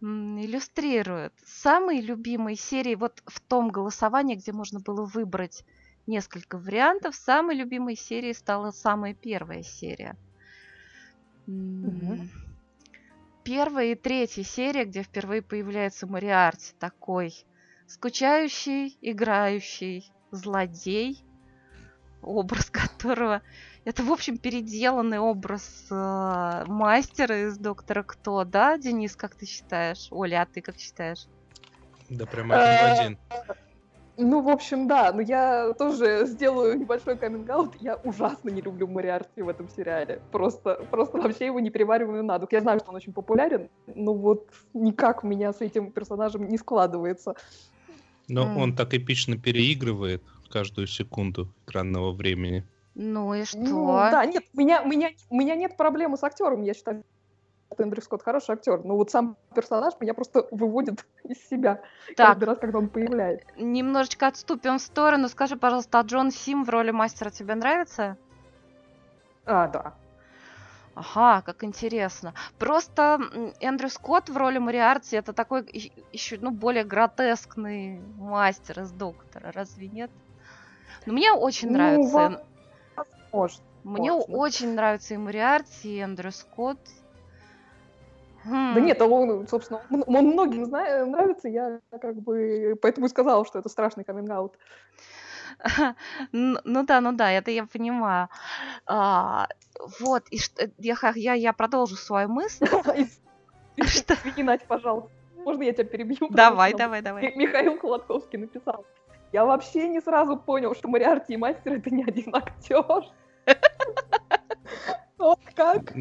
иллюстрирует. 0.00 1.32
Самые 1.44 2.00
любимые 2.02 2.56
серии, 2.56 2.94
вот 2.96 3.22
в 3.26 3.40
том 3.40 3.70
голосовании, 3.70 4.36
где 4.36 4.52
можно 4.52 4.80
было 4.80 5.04
выбрать 5.06 5.64
несколько 6.06 6.58
вариантов, 6.58 7.14
самой 7.16 7.56
любимой 7.56 7.96
серией 7.96 8.34
стала 8.34 8.70
самая 8.72 9.14
первая 9.14 9.62
серия. 9.62 10.18
Мгм. 11.82 12.18
Первая 13.44 13.92
и 13.92 13.94
третья 13.94 14.44
серия, 14.44 14.84
где 14.84 15.02
впервые 15.02 15.42
появляется 15.42 16.06
Мариарти, 16.06 16.74
такой 16.78 17.34
скучающий, 17.86 18.96
играющий 19.00 20.12
злодей, 20.30 21.24
образ 22.22 22.70
которого... 22.70 23.42
Это, 23.84 24.04
в 24.04 24.12
общем, 24.12 24.38
переделанный 24.38 25.18
образ 25.18 25.88
э, 25.90 26.64
мастера 26.68 27.48
из 27.48 27.58
Доктора 27.58 28.04
Кто, 28.04 28.44
да, 28.44 28.78
Денис, 28.78 29.16
как 29.16 29.34
ты 29.34 29.44
считаешь? 29.44 30.06
Оля, 30.12 30.42
а 30.42 30.46
ты 30.46 30.60
как 30.60 30.78
считаешь? 30.78 31.26
Да 32.08 32.24
прям 32.26 32.52
один 32.52 32.64
в 32.64 33.00
один. 33.00 33.18
Ну, 34.22 34.40
в 34.40 34.48
общем, 34.48 34.86
да, 34.86 35.12
но 35.12 35.20
я 35.20 35.72
тоже 35.74 36.26
сделаю 36.26 36.78
небольшой 36.78 37.16
каминг 37.16 37.50
Я 37.80 37.96
ужасно 37.96 38.50
не 38.50 38.60
люблю 38.60 38.86
Мариарти 38.86 39.42
в 39.42 39.48
этом 39.48 39.68
сериале. 39.68 40.20
Просто, 40.30 40.74
просто 40.90 41.18
вообще 41.18 41.46
его 41.46 41.60
не 41.60 41.70
перевариваю 41.70 42.22
на 42.22 42.38
дух. 42.38 42.52
Я 42.52 42.60
знаю, 42.60 42.78
что 42.78 42.90
он 42.90 42.96
очень 42.96 43.12
популярен, 43.12 43.68
но 43.86 44.14
вот 44.14 44.48
никак 44.74 45.24
у 45.24 45.26
меня 45.26 45.52
с 45.52 45.60
этим 45.60 45.90
персонажем 45.90 46.48
не 46.48 46.56
складывается. 46.56 47.34
Но 48.28 48.44
М. 48.44 48.56
он 48.58 48.76
так 48.76 48.94
эпично 48.94 49.36
переигрывает 49.36 50.22
каждую 50.48 50.86
секунду 50.86 51.52
экранного 51.66 52.12
времени. 52.12 52.64
Ну 52.94 53.34
и 53.34 53.44
что? 53.44 53.58
Ну, 53.58 53.86
да, 54.10 54.24
нет, 54.26 54.44
у 54.54 54.60
меня, 54.60 54.82
у, 54.82 54.88
меня, 54.88 55.10
у 55.30 55.36
меня 55.36 55.56
нет 55.56 55.76
проблемы 55.76 56.16
с 56.16 56.22
актером. 56.22 56.62
Я 56.62 56.74
считаю, 56.74 57.04
Эндрю 57.80 58.02
Скотт 58.02 58.22
хороший 58.22 58.54
актер. 58.54 58.82
Но 58.84 58.96
вот 58.96 59.10
сам 59.10 59.36
персонаж 59.54 59.94
меня 60.00 60.14
просто 60.14 60.46
выводит 60.50 61.04
из 61.24 61.38
себя 61.48 61.80
Так, 62.16 62.28
каждый 62.28 62.44
раз, 62.44 62.58
когда 62.58 62.78
он 62.78 62.88
появляется. 62.88 63.46
немножечко 63.56 64.26
отступим 64.28 64.78
в 64.78 64.82
сторону. 64.82 65.28
Скажи, 65.28 65.56
пожалуйста, 65.56 66.00
а 66.00 66.02
Джон 66.02 66.30
Сим 66.30 66.64
в 66.64 66.70
роли 66.70 66.90
мастера 66.90 67.30
тебе 67.30 67.54
нравится? 67.54 68.16
А, 69.44 69.68
да. 69.68 69.94
Ага, 70.94 71.40
как 71.40 71.64
интересно. 71.64 72.34
Просто 72.58 73.18
Эндрю 73.60 73.88
Скотт 73.88 74.28
в 74.28 74.36
роли 74.36 74.58
Мариарти 74.58 75.16
это 75.16 75.32
такой 75.32 75.64
еще, 76.12 76.36
ну, 76.38 76.50
более 76.50 76.84
гротескный 76.84 77.98
мастер 78.18 78.80
из 78.80 78.92
Доктора, 78.92 79.52
разве 79.52 79.88
нет? 79.88 80.10
Ну, 81.06 81.14
мне 81.14 81.32
очень 81.32 81.68
Ну, 81.68 81.74
нравится. 81.74 82.12
во- 82.14 82.24
Эн- 82.26 82.40
Может. 83.32 83.62
Мне 83.84 84.12
можно. 84.12 84.36
очень 84.36 84.74
нравится 84.74 85.14
и 85.14 85.16
Мариарти, 85.16 85.96
и 85.96 85.98
Эндрю 85.98 86.30
Скотт. 86.30 86.78
Да 88.44 88.50
Хм. 88.80 88.84
нет, 88.84 89.00
он, 89.02 89.46
собственно, 89.46 89.80
он 90.06 90.26
многим 90.26 90.64
зна- 90.64 91.06
нравится, 91.06 91.48
я 91.48 91.80
как 92.00 92.16
бы 92.16 92.76
поэтому 92.80 93.06
и 93.06 93.08
сказала, 93.08 93.44
что 93.44 93.58
это 93.58 93.68
страшный 93.68 94.04
каминг 94.04 94.56
Н- 96.32 96.58
Ну 96.64 96.82
да, 96.84 97.00
ну 97.00 97.12
да, 97.12 97.30
это 97.30 97.50
я 97.50 97.66
понимаю. 97.66 98.28
А, 98.86 99.46
вот, 100.00 100.24
и 100.30 100.38
что, 100.38 100.68
я, 100.78 100.96
я, 101.14 101.34
я 101.34 101.52
продолжу 101.52 101.96
свою 101.96 102.28
мысль. 102.28 102.66
Что? 103.86 104.14
Извини, 104.14 104.42
Надь, 104.42 104.66
пожалуйста. 104.66 105.10
Можно 105.44 105.62
я 105.62 105.72
тебя 105.72 105.84
перебью? 105.84 106.28
Давай, 106.30 106.74
давай, 106.74 107.02
давай. 107.02 107.22
Ми- 107.22 107.46
Михаил 107.46 107.78
Холодковский 107.78 108.38
написал. 108.38 108.84
Я 109.32 109.44
вообще 109.44 109.88
не 109.88 110.00
сразу 110.00 110.36
понял, 110.36 110.74
что 110.74 110.88
Мариарти 110.88 111.34
и 111.34 111.36
Мастер 111.36 111.74
это 111.74 111.90
не 111.90 112.04
один 112.04 112.34
актер. 112.34 112.84
Вот 115.22 115.38
как? 115.54 115.92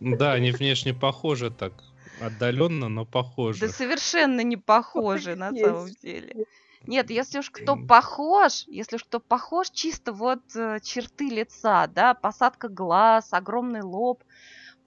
Да, 0.00 0.32
они 0.32 0.50
внешне 0.50 0.92
похожи 0.94 1.50
так. 1.52 1.72
Отдаленно, 2.20 2.88
но 2.88 3.04
Да 3.04 3.10
похожи. 3.10 3.68
совершенно 3.68 4.40
не 4.40 4.56
похожи 4.56 5.36
на 5.36 5.52
самом 5.54 5.90
деле. 6.02 6.44
Нет, 6.86 7.08
если 7.10 7.38
уж 7.38 7.50
кто 7.50 7.76
похож, 7.76 8.64
если 8.66 8.96
уж 8.96 9.04
кто 9.04 9.20
похож, 9.20 9.70
чисто 9.70 10.12
вот 10.12 10.42
э, 10.56 10.80
черты 10.82 11.28
лица, 11.30 11.86
да, 11.86 12.14
посадка 12.14 12.68
глаз, 12.68 13.28
огромный 13.32 13.82
лоб, 13.82 14.22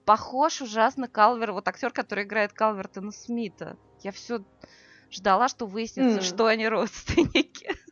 похож 0.04 0.60
ужасно 0.60 1.08
Калвер, 1.08 1.52
вот 1.52 1.66
актер, 1.66 1.90
который 1.90 2.24
играет 2.24 2.52
Калвертона 2.52 3.10
Смита. 3.10 3.76
Я 4.02 4.12
все 4.12 4.44
ждала, 5.10 5.48
что 5.48 5.66
выяснится, 5.66 6.18
М. 6.18 6.22
что 6.22 6.46
они 6.46 6.68
родственники. 6.68 7.74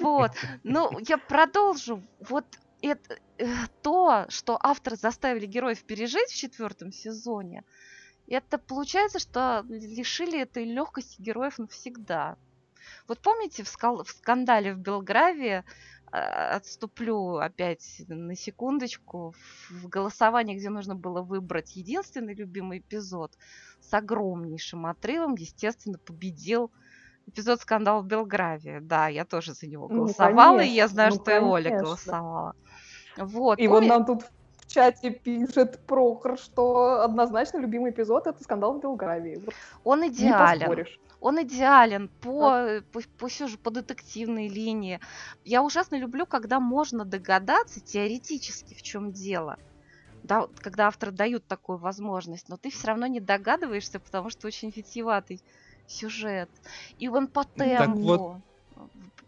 Вот. 0.00 0.32
Ну, 0.64 0.98
я 1.06 1.18
продолжу. 1.18 2.02
Вот 2.20 2.44
это 2.82 3.18
э, 3.38 3.46
то, 3.82 4.26
что 4.28 4.58
авторы 4.60 4.96
заставили 4.96 5.46
героев 5.46 5.84
пережить 5.84 6.30
в 6.30 6.36
четвертом 6.36 6.92
сезоне, 6.92 7.64
это 8.26 8.58
получается, 8.58 9.18
что 9.18 9.64
лишили 9.68 10.40
этой 10.40 10.64
легкости 10.64 11.20
героев 11.20 11.58
навсегда. 11.58 12.36
Вот 13.06 13.20
помните 13.20 13.62
в, 13.64 13.68
скал- 13.68 14.04
в 14.04 14.10
скандале 14.10 14.74
в 14.74 14.78
Белгравии 14.78 15.64
а, 16.10 16.56
отступлю 16.56 17.36
опять 17.36 18.02
на 18.08 18.34
секундочку. 18.34 19.34
В 19.70 19.88
голосовании, 19.88 20.56
где 20.56 20.70
нужно 20.70 20.94
было 20.94 21.22
выбрать 21.22 21.76
единственный 21.76 22.34
любимый 22.34 22.78
эпизод, 22.78 23.36
с 23.80 23.92
огромнейшим 23.92 24.86
отрывом, 24.86 25.34
естественно, 25.34 25.98
победил 25.98 26.70
эпизод 27.28 27.60
«Скандал 27.60 28.02
в 28.02 28.06
Белгравии». 28.06 28.78
Да, 28.80 29.08
я 29.08 29.24
тоже 29.24 29.54
за 29.54 29.66
него 29.66 29.88
Ну, 29.88 29.94
голосовала, 29.94 30.60
и 30.60 30.68
я 30.68 30.86
конечно, 30.86 30.88
знаю, 30.88 31.10
ну, 31.10 31.18
что 31.20 31.30
и 31.32 31.38
Оля 31.38 31.70
конечно. 31.70 31.78
голосовала. 31.84 32.52
Вот. 33.16 33.58
И 33.60 33.68
вот 33.68 33.80
помни- 33.80 33.88
нам 33.88 34.04
тут 34.04 34.22
в 34.56 34.66
чате 34.66 35.10
пишет 35.10 35.84
Прохор, 35.86 36.38
что 36.38 37.02
однозначно 37.02 37.58
любимый 37.58 37.90
эпизод 37.90 38.26
это 38.26 38.42
скандал 38.42 38.78
в 38.78 38.80
Белгравии. 38.80 39.36
Вот 39.44 39.54
Он 39.84 40.06
не 40.16 40.32
идеален. 40.32 40.32
поспоришь. 40.32 41.00
Он 41.20 41.42
идеален 41.42 42.10
по, 42.20 42.80
по, 42.92 43.00
по, 43.16 43.28
сюжету, 43.28 43.60
по 43.62 43.70
детективной 43.70 44.48
линии. 44.48 45.00
Я 45.42 45.62
ужасно 45.64 45.96
люблю, 45.96 46.26
когда 46.26 46.60
можно 46.60 47.04
догадаться 47.04 47.80
теоретически, 47.80 48.74
в 48.74 48.82
чем 48.82 49.12
дело. 49.12 49.56
Да, 50.22 50.42
вот 50.42 50.60
когда 50.60 50.88
авторы 50.88 51.12
дают 51.12 51.46
такую 51.46 51.78
возможность, 51.78 52.48
но 52.48 52.56
ты 52.58 52.70
все 52.70 52.88
равно 52.88 53.06
не 53.06 53.20
догадываешься, 53.20 54.00
потому 54.00 54.30
что 54.30 54.46
очень 54.48 54.70
витиеватый 54.74 55.44
сюжет. 55.88 56.48
И 56.98 57.08
он 57.08 57.26
по 57.26 57.44
Так 57.44 57.54
темпу. 57.56 57.98
вот- 58.00 58.36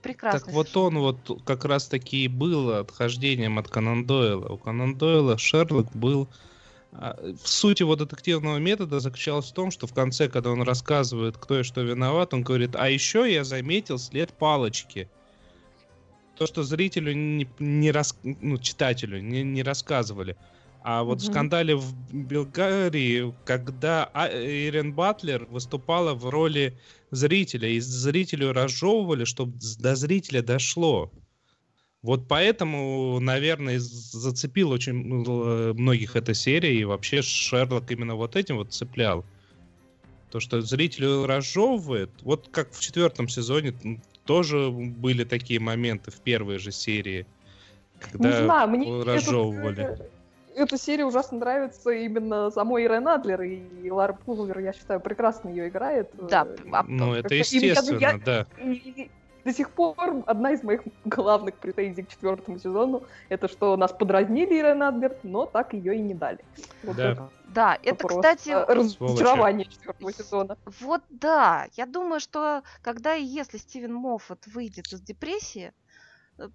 Прекрасно. 0.02 0.40
Так 0.40 0.48
вот 0.54 0.74
он 0.78 0.98
вот 0.98 1.42
как 1.44 1.66
раз 1.66 1.86
таки 1.86 2.24
и 2.24 2.28
был 2.28 2.70
отхождением 2.70 3.58
от 3.58 3.68
Конан 3.68 4.06
Дойла. 4.06 4.48
У 4.48 4.56
Конан 4.56 4.94
Дойла 4.96 5.36
Шерлок 5.36 5.94
был... 5.94 6.26
а, 6.92 7.18
В 7.42 7.46
суть 7.46 7.80
его 7.80 7.96
детективного 7.96 8.56
метода 8.56 8.98
заключалась 9.00 9.50
в 9.50 9.52
том, 9.52 9.70
что 9.70 9.86
в 9.86 9.92
конце, 9.92 10.28
когда 10.30 10.52
он 10.52 10.62
рассказывает, 10.62 11.36
кто 11.36 11.60
и 11.60 11.64
что 11.64 11.82
виноват, 11.82 12.32
он 12.32 12.42
говорит, 12.42 12.76
а 12.76 12.88
еще 12.88 13.30
я 13.30 13.44
заметил 13.44 13.98
след 13.98 14.32
палочки. 14.32 15.06
То, 16.36 16.46
что 16.46 16.62
зрителю, 16.62 17.12
не, 17.12 17.46
не 17.58 17.90
рас- 17.90 18.16
ну, 18.22 18.56
читателю 18.56 19.20
не, 19.20 19.42
не 19.42 19.62
рассказывали. 19.62 20.34
А 20.82 21.02
вот 21.04 21.20
в 21.20 21.24
Мгм. 21.24 21.32
скандале 21.32 21.76
в 21.76 21.92
Белгарии, 22.12 23.34
когда 23.44 24.10
А- 24.14 24.28
Ирен 24.28 24.94
Батлер 24.94 25.44
выступала 25.46 26.14
в 26.14 26.28
роли 26.28 26.78
зрителя, 27.10 27.68
и 27.68 27.80
зрителю 27.80 28.52
разжевывали, 28.52 29.24
чтобы 29.24 29.58
до 29.78 29.94
зрителя 29.94 30.42
дошло. 30.42 31.12
Вот 32.02 32.28
поэтому, 32.28 33.20
наверное, 33.20 33.78
зацепил 33.78 34.70
очень 34.70 34.92
м- 34.94 35.76
многих 35.76 36.16
эта 36.16 36.32
серия, 36.32 36.74
и 36.74 36.84
вообще 36.84 37.20
Шерлок 37.20 37.90
именно 37.90 38.14
вот 38.14 38.36
этим 38.36 38.56
вот 38.56 38.72
цеплял. 38.72 39.26
То, 40.30 40.40
что 40.40 40.62
зрителю 40.62 41.26
разжевывает, 41.26 42.10
вот 42.22 42.48
как 42.50 42.72
в 42.72 42.80
четвертом 42.80 43.28
сезоне 43.28 43.74
тоже 44.24 44.70
были 44.70 45.24
такие 45.24 45.60
моменты 45.60 46.10
в 46.10 46.20
первой 46.20 46.58
же 46.58 46.72
серии, 46.72 47.26
когда 47.98 48.28
не 48.30 48.36
знаю, 48.46 48.68
мне 48.70 48.86
этот, 49.00 49.06
разжевывали. 49.08 49.82
э, 49.82 50.08
эта 50.54 50.76
серия 50.78 51.04
ужасно 51.04 51.38
нравится 51.38 51.90
именно 51.90 52.50
самой 52.50 52.84
Ирен 52.84 53.08
Адлер, 53.08 53.42
и 53.42 53.90
Лара 53.90 54.12
Пулвер, 54.12 54.58
я 54.60 54.72
считаю, 54.72 55.00
прекрасно 55.00 55.48
ее 55.48 55.68
играет. 55.68 56.10
Да, 56.14 56.44
Э, 56.44 56.56
а- 56.72 56.84
Ну, 56.86 57.14
это 57.14 57.34
естественно, 57.34 57.98
я- 57.98 58.18
да. 58.18 58.46
И 58.58 59.10
до 59.44 59.52
сих 59.54 59.70
пор 59.70 59.96
одна 60.26 60.52
из 60.52 60.62
моих 60.62 60.82
главных 61.04 61.56
претензий 61.56 62.02
к 62.02 62.08
четвертому 62.08 62.58
сезону 62.58 63.04
это 63.30 63.48
что 63.48 63.76
нас 63.76 63.92
подразнили 63.92 64.54
Ирен 64.58 64.82
Адлер, 64.82 65.16
но 65.22 65.46
так 65.46 65.72
ее 65.72 65.96
и 65.96 66.00
не 66.00 66.14
дали. 66.14 66.44
Вот 66.82 66.96
Да. 66.96 67.12
это 67.12 67.30
Да, 67.48 67.78
это, 67.82 68.06
кстати, 68.06 68.50
разочарование 68.50 69.64
четвертого 69.66 70.12
сезона. 70.12 70.56
Вот 70.80 71.02
да, 71.08 71.66
я 71.74 71.86
думаю, 71.86 72.20
что 72.20 72.62
когда 72.82 73.14
и 73.16 73.24
если 73.24 73.56
Стивен 73.58 73.92
Моффат 73.94 74.46
выйдет 74.46 74.92
из 74.92 75.00
депрессии, 75.00 75.72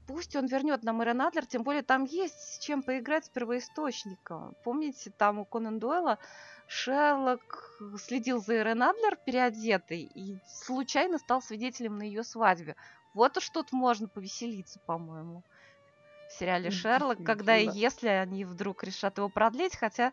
пусть 0.07 0.35
он 0.35 0.47
вернет 0.47 0.83
нам 0.83 1.01
Ирен 1.01 1.21
Адлер, 1.21 1.45
тем 1.45 1.63
более 1.63 1.83
там 1.83 2.05
есть 2.05 2.55
с 2.55 2.59
чем 2.59 2.83
поиграть 2.83 3.25
с 3.25 3.29
первоисточником. 3.29 4.55
Помните, 4.63 5.11
там 5.17 5.39
у 5.39 5.45
Конан 5.45 5.79
Дойла 5.79 6.19
Шерлок 6.67 7.79
следил 7.97 8.41
за 8.41 8.55
Ирен 8.57 8.83
Адлер 8.83 9.17
переодетой 9.17 10.09
и 10.13 10.37
случайно 10.47 11.17
стал 11.17 11.41
свидетелем 11.41 11.97
на 11.97 12.03
ее 12.03 12.23
свадьбе. 12.23 12.75
Вот 13.13 13.37
уж 13.37 13.49
тут 13.49 13.71
можно 13.71 14.07
повеселиться, 14.07 14.79
по-моему, 14.85 15.43
в 16.29 16.33
сериале 16.33 16.71
Шерлок, 16.71 17.23
когда 17.23 17.57
и 17.57 17.69
если 17.69 18.07
они 18.07 18.45
вдруг 18.45 18.83
решат 18.83 19.17
его 19.17 19.29
продлить, 19.29 19.75
хотя 19.75 20.11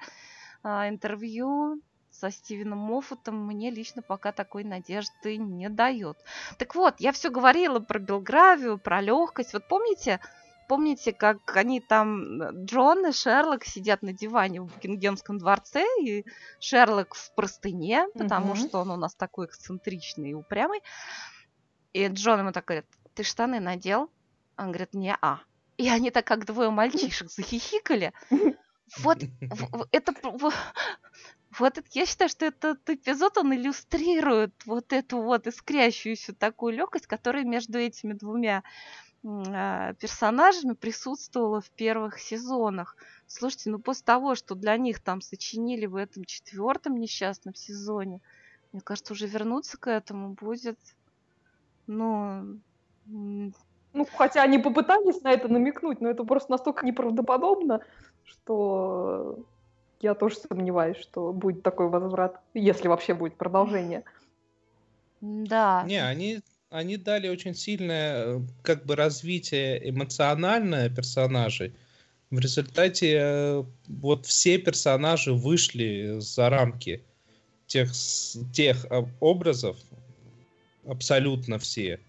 а, 0.63 0.89
интервью 0.89 1.81
со 2.13 2.31
Стивеном 2.31 2.79
Моффатом 2.79 3.47
мне 3.47 3.71
лично 3.71 4.03
пока 4.03 4.33
такой 4.33 4.65
надежды 4.65 5.37
не 5.37 5.69
дает. 5.69 6.17
Так 6.59 6.75
вот, 6.75 6.95
я 7.01 7.13
все 7.13 7.31
говорила 7.31 7.81
про 7.81 7.99
Белгравию, 7.99 8.79
про 8.79 9.01
легкость. 9.01 9.53
Вот 9.55 9.67
помните, 9.67 10.21
помните, 10.69 11.13
как 11.13 11.57
они 11.57 11.81
там, 11.81 12.43
Джон 12.65 13.07
и 13.07 13.13
Шерлок 13.13 13.65
сидят 13.65 14.03
на 14.03 14.13
диване 14.13 14.61
в 14.61 14.67
Букингемском 14.67 15.39
дворце, 15.39 15.85
и 16.01 16.25
Шерлок 16.61 17.15
в 17.15 17.35
простыне, 17.35 18.07
потому 18.15 18.55
Мгм. 18.55 18.57
что 18.57 18.81
он 18.81 18.91
у 18.91 18.97
нас 18.97 19.15
такой 19.15 19.47
эксцентричный 19.47 20.31
и 20.31 20.35
упрямый. 20.35 20.81
И 21.93 22.07
Джон 22.07 22.41
ему 22.41 22.53
так 22.53 22.65
говорит, 22.67 22.87
ты 23.15 23.23
штаны 23.23 23.61
надел? 23.61 24.11
Он 24.57 24.69
говорит, 24.69 24.95
не 24.95 25.15
а. 25.21 25.41
И 25.79 25.89
они 25.89 26.11
так, 26.11 26.27
как 26.27 26.45
двое 26.47 26.71
мальчишек, 26.71 27.31
захихикали. 27.31 28.13
Вот 28.99 29.19
это 29.91 30.13
вот 31.59 31.79
это, 31.79 31.87
я 31.93 32.07
считаю, 32.07 32.31
что 32.31 32.47
этот 32.47 32.89
эпизод 32.89 33.39
он 33.39 33.55
иллюстрирует 33.55 34.55
вот 34.65 34.93
эту 34.93 35.21
вот 35.21 35.47
искрящуюся 35.47 36.35
такую 36.35 36.75
легкость, 36.75 37.07
которая 37.07 37.45
между 37.45 37.79
этими 37.79 38.15
двумя 38.15 38.63
а, 39.25 39.95
персонажами 39.95 40.73
присутствовала 40.75 41.61
в 41.61 41.71
первых 41.71 42.19
сезонах. 42.19 42.97
Слушайте, 43.27 43.71
ну 43.71 43.79
после 43.79 44.05
того, 44.05 44.35
что 44.35 44.55
для 44.55 44.77
них 44.77 45.01
там 45.01 45.21
сочинили 45.21 45.87
в 45.87 45.97
этом 45.97 46.25
четвертом 46.25 46.97
несчастном 46.97 47.55
сезоне, 47.55 48.21
мне 48.73 48.81
кажется, 48.81 49.13
уже 49.13 49.27
вернуться 49.27 49.79
к 49.79 49.89
этому 49.91 50.31
будет, 50.35 50.79
ну, 51.87 52.59
Ну, 53.07 54.07
хотя 54.17 54.43
они 54.43 54.59
попытались 54.59 55.21
на 55.21 55.33
это 55.33 55.49
намекнуть, 55.49 56.01
но 56.01 56.09
это 56.09 56.25
просто 56.25 56.51
настолько 56.51 56.87
неправдоподобно, 56.87 57.81
что 58.25 59.45
я 60.03 60.15
тоже 60.15 60.37
сомневаюсь, 60.37 60.99
что 60.99 61.33
будет 61.33 61.63
такой 61.63 61.89
возврат, 61.89 62.41
если 62.55 62.89
вообще 62.89 63.15
будет 63.15 63.37
продолжение. 63.37 64.03
да. 65.21 65.85
Не, 65.87 66.05
они, 66.05 66.41
они 66.71 66.97
дали 66.97 67.29
очень 67.29 67.55
сильное 67.55 68.25
э, 68.25 68.41
как 68.63 68.85
бы 68.85 68.97
развитие 68.97 69.89
эмоциональное 69.89 70.91
персонажей. 70.91 71.73
В 72.31 72.39
результате 72.41 73.17
э, 73.21 73.65
вот 73.87 74.27
все 74.27 74.59
персонажи 74.59 75.33
вышли 75.33 76.17
за 76.19 76.51
рамки 76.51 77.03
тех, 77.67 77.93
тех 78.53 78.85
э, 78.91 79.05
образов, 79.21 79.77
абсолютно 80.85 81.59
все. 81.59 82.01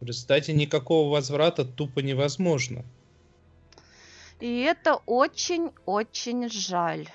В 0.00 0.06
результате 0.06 0.54
никакого 0.54 1.10
возврата 1.10 1.64
тупо 1.64 2.00
невозможно. 2.00 2.84
И 4.40 4.60
это 4.60 4.96
очень-очень 5.06 6.48
жаль. 6.48 7.08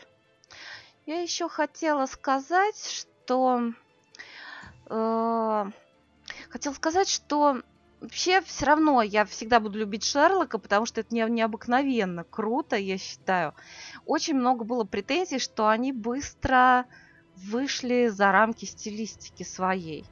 Я 1.06 1.22
еще 1.22 1.50
хотела 1.50 2.06
сказать, 2.06 2.78
что... 2.86 3.72
э, 4.88 5.66
хотела 6.50 6.74
сказать, 6.74 7.10
что 7.10 7.62
вообще 8.02 8.42
все 8.42 8.66
равно 8.66 9.02
я 9.02 9.26
всегда 9.26 9.60
буду 9.60 9.80
любить 9.80 10.04
Шерлока, 10.04 10.58
потому 10.60 10.86
что 10.86 11.02
это 11.02 11.14
не- 11.16 11.30
необыкновенно 11.30 12.26
круто, 12.26 12.76
я 12.76 12.98
считаю. 12.98 13.54
Очень 14.06 14.36
много 14.36 14.66
было 14.66 14.84
претензий, 14.84 15.40
что 15.40 15.68
они 15.70 15.94
быстро 15.94 16.86
вышли 17.36 18.08
за 18.08 18.32
рамки 18.32 18.66
стилистики 18.66 19.44
своей. 19.44 20.06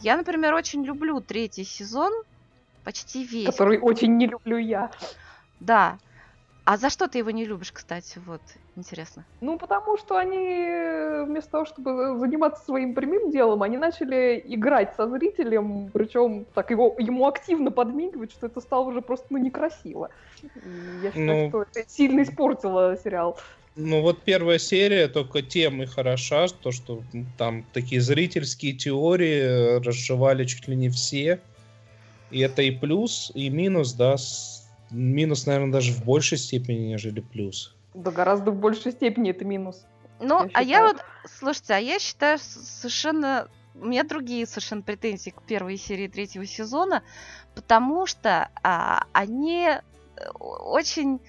Я, 0.00 0.16
например, 0.16 0.54
очень 0.54 0.84
люблю 0.84 1.20
третий 1.20 1.64
сезон, 1.64 2.12
почти 2.84 3.24
весь. 3.24 3.46
Который 3.46 3.78
очень 3.78 4.16
не 4.16 4.26
люблю 4.26 4.58
я. 4.58 4.90
Да. 5.60 5.98
А 6.70 6.76
за 6.76 6.90
что 6.90 7.08
ты 7.08 7.16
его 7.16 7.30
не 7.30 7.46
любишь, 7.46 7.72
кстати? 7.72 8.20
Вот, 8.26 8.42
интересно. 8.76 9.24
Ну, 9.40 9.56
потому 9.56 9.96
что 9.96 10.18
они 10.18 10.36
э, 10.36 11.24
вместо 11.24 11.50
того, 11.52 11.64
чтобы 11.64 12.18
заниматься 12.18 12.62
своим 12.62 12.94
прямым 12.94 13.30
делом, 13.30 13.62
они 13.62 13.78
начали 13.78 14.42
играть 14.44 14.94
со 14.94 15.08
зрителем, 15.08 15.88
причем 15.94 16.44
так 16.54 16.70
его, 16.70 16.94
ему 16.98 17.26
активно 17.26 17.70
подмигивать, 17.70 18.32
что 18.32 18.48
это 18.48 18.60
стало 18.60 18.84
уже 18.84 19.00
просто 19.00 19.28
ну, 19.30 19.38
некрасиво. 19.38 20.10
И 20.62 20.68
я 21.02 21.10
считаю, 21.10 21.44
Ну. 21.44 21.48
что 21.48 21.62
это 21.62 21.88
сильно 21.88 22.20
испортило 22.20 22.98
сериал. 23.02 23.38
Ну 23.74 24.02
вот 24.02 24.22
первая 24.24 24.58
серия 24.58 25.08
только 25.08 25.40
тем 25.40 25.82
и 25.82 25.86
хороша, 25.86 26.48
то 26.48 26.70
что 26.70 27.02
там 27.38 27.64
такие 27.72 28.02
зрительские 28.02 28.74
теории 28.74 29.40
э, 29.40 29.78
разжевали 29.78 30.44
чуть 30.44 30.68
ли 30.68 30.76
не 30.76 30.90
все. 30.90 31.40
И 32.30 32.40
это 32.40 32.60
и 32.60 32.72
плюс, 32.72 33.32
и 33.34 33.48
минус, 33.48 33.94
да. 33.94 34.18
с- 34.18 34.57
Минус, 34.90 35.46
наверное, 35.46 35.72
даже 35.72 35.92
в 35.92 36.04
большей 36.04 36.38
степени, 36.38 36.88
нежели 36.88 37.20
плюс. 37.20 37.74
Да 37.94 38.10
гораздо 38.10 38.50
в 38.50 38.58
большей 38.58 38.92
степени 38.92 39.30
это 39.30 39.44
минус. 39.44 39.86
Ну, 40.20 40.44
Я 40.44 40.50
а 40.54 40.62
я 40.62 40.82
вот, 40.82 41.04
слушайте, 41.26 41.74
а 41.74 41.78
я 41.78 41.98
считаю 41.98 42.38
совершенно 42.38 43.48
у 43.80 43.86
меня 43.86 44.04
другие 44.04 44.46
совершенно 44.46 44.82
претензии 44.82 45.30
к 45.30 45.42
первой 45.42 45.76
серии 45.76 46.08
третьего 46.08 46.44
сезона, 46.46 47.02
потому 47.54 48.06
что 48.06 48.50
а, 48.62 49.04
они 49.12 49.68
э, 49.68 49.80
очень 50.40 51.20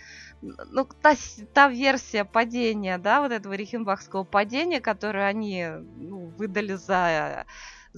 ну, 0.41 0.88
та, 1.02 1.15
та 1.54 1.69
версия 1.69 2.26
падения, 2.26 2.98
да, 2.98 3.22
вот 3.22 3.32
этого 3.32 3.54
рихенбахского 3.54 4.24
падения, 4.24 4.80
которую 4.80 5.26
они 5.26 5.67
ну, 5.98 6.28
выдали 6.38 6.74
за, 6.74 7.45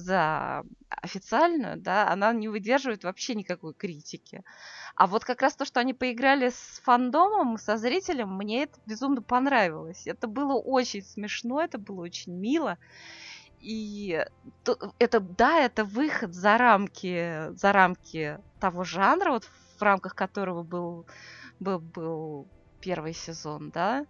за 0.01 0.63
официальную, 0.89 1.77
да, 1.77 2.09
она 2.09 2.33
не 2.33 2.49
выдерживает 2.49 3.03
вообще 3.03 3.35
никакой 3.35 3.73
критики. 3.73 4.43
А 4.95 5.07
вот 5.07 5.23
как 5.23 5.41
раз 5.41 5.55
то, 5.55 5.65
что 5.65 5.79
они 5.79 5.93
поиграли 5.93 6.49
с 6.49 6.81
фандомом, 6.83 7.57
со 7.57 7.77
зрителем, 7.77 8.35
мне 8.35 8.63
это 8.63 8.79
безумно 8.85 9.21
понравилось. 9.21 10.07
Это 10.07 10.27
было 10.27 10.55
очень 10.55 11.03
смешно, 11.03 11.61
это 11.61 11.77
было 11.77 12.01
очень 12.01 12.33
мило. 12.33 12.77
И 13.59 14.25
это, 14.99 15.19
да, 15.19 15.59
это 15.59 15.85
выход 15.85 16.33
за 16.33 16.57
рамки, 16.57 17.53
за 17.55 17.71
рамки 17.71 18.39
того 18.59 18.83
жанра, 18.83 19.31
вот 19.31 19.45
в 19.77 19.81
рамках 19.81 20.15
которого 20.15 20.63
был 20.63 21.05
был, 21.61 21.79
был 21.79 22.47
первый 22.81 23.13
сезон, 23.13 23.69
да? 23.69 24.05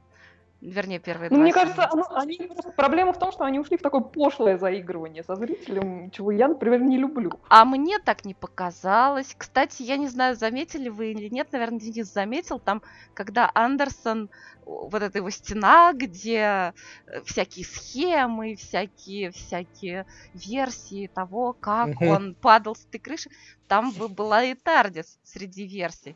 Вернее, 0.61 0.99
первые 0.99 1.31
ну, 1.31 1.37
два 1.37 1.43
Мне 1.43 1.53
кажется, 1.53 1.89
оно, 1.91 2.05
они, 2.11 2.39
проблема 2.77 3.13
в 3.13 3.19
том, 3.19 3.31
что 3.31 3.45
они 3.45 3.59
ушли 3.59 3.77
в 3.77 3.81
такое 3.81 4.01
пошлое 4.01 4.59
заигрывание 4.59 5.23
со 5.23 5.35
зрителем, 5.35 6.11
чего 6.11 6.29
я, 6.31 6.47
например, 6.47 6.81
не 6.83 6.99
люблю. 6.99 7.31
А 7.49 7.65
мне 7.65 7.97
так 7.97 8.25
не 8.25 8.35
показалось. 8.35 9.33
Кстати, 9.35 9.81
я 9.81 9.97
не 9.97 10.07
знаю, 10.07 10.35
заметили 10.35 10.89
вы 10.89 11.13
или 11.13 11.29
нет, 11.29 11.51
наверное, 11.51 11.79
Денис 11.79 12.13
заметил, 12.13 12.59
там, 12.59 12.83
когда 13.15 13.49
Андерсон, 13.55 14.29
вот 14.63 15.01
эта 15.01 15.17
его 15.17 15.31
стена, 15.31 15.93
где 15.93 16.73
э, 17.07 17.21
всякие 17.25 17.65
схемы, 17.65 18.53
всякие, 18.53 19.31
всякие 19.31 20.05
версии 20.35 21.07
того, 21.07 21.53
как 21.53 21.99
он 22.01 22.35
падал 22.35 22.75
с 22.75 22.85
этой 22.85 22.99
крыши, 22.99 23.31
там 23.67 23.91
была 23.91 24.43
и 24.43 24.53
Тардис 24.53 25.17
среди 25.23 25.65
версий. 25.65 26.15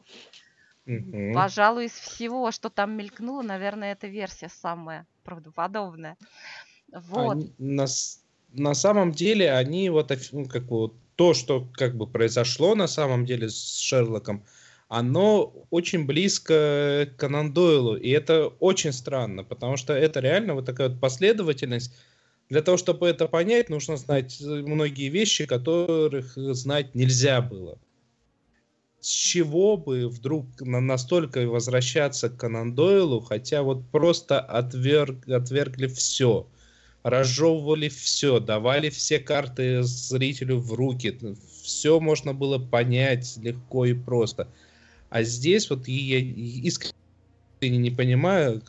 Угу. 0.87 1.33
Пожалуй, 1.33 1.85
из 1.85 1.93
всего, 1.93 2.51
что 2.51 2.69
там 2.69 2.95
мелькнуло, 2.95 3.41
наверное, 3.41 3.93
эта 3.93 4.07
версия 4.07 4.49
самая 4.49 5.07
правдоподобная. 5.23 6.17
Вот. 6.91 7.31
Они, 7.31 7.53
на, 7.57 7.85
на 8.53 8.73
самом 8.75 9.11
деле, 9.11 9.51
они 9.51 9.89
вот, 9.89 10.11
ну, 10.31 10.45
как 10.45 10.63
вот 10.65 10.93
то, 11.15 11.33
что 11.33 11.67
как 11.73 11.95
бы 11.95 12.05
произошло 12.05 12.75
на 12.75 12.87
самом 12.87 13.25
деле 13.25 13.49
с 13.49 13.77
Шерлоком, 13.79 14.45
оно 14.87 15.53
очень 15.71 16.05
близко 16.05 17.09
к 17.11 17.19
Конан 17.19 17.53
Дойлу, 17.53 17.95
и 17.95 18.09
это 18.09 18.47
очень 18.59 18.93
странно, 18.93 19.43
потому 19.43 19.77
что 19.77 19.93
это 19.93 20.19
реально 20.19 20.53
вот 20.53 20.65
такая 20.65 20.89
вот 20.89 20.99
последовательность. 20.99 21.95
Для 22.49 22.61
того, 22.61 22.77
чтобы 22.77 23.07
это 23.07 23.27
понять, 23.27 23.69
нужно 23.69 23.97
знать 23.97 24.39
многие 24.39 25.09
вещи, 25.09 25.47
которых 25.47 26.33
знать 26.35 26.93
нельзя 26.93 27.41
было 27.41 27.79
с 29.05 29.07
чего 29.07 29.77
бы 29.77 30.07
вдруг 30.09 30.47
настолько 30.61 31.47
возвращаться 31.47 32.27
к 32.27 32.37
Конан 32.37 32.73
Дойлу, 32.73 33.19
хотя 33.19 33.61
вот 33.61 33.85
просто 33.91 34.39
отверг, 34.39 35.29
отвергли 35.29 35.85
все, 35.85 36.47
разжевывали 37.03 37.87
все, 37.87 38.39
давали 38.39 38.89
все 38.89 39.19
карты 39.19 39.83
зрителю 39.83 40.57
в 40.57 40.73
руки, 40.73 41.15
все 41.61 41.99
можно 41.99 42.33
было 42.33 42.57
понять 42.57 43.37
легко 43.37 43.85
и 43.85 43.93
просто. 43.93 44.47
А 45.11 45.21
здесь 45.21 45.69
вот 45.69 45.87
я 45.87 46.17
искренне 46.17 46.89
не 47.61 47.91
понимаю, 47.91 48.63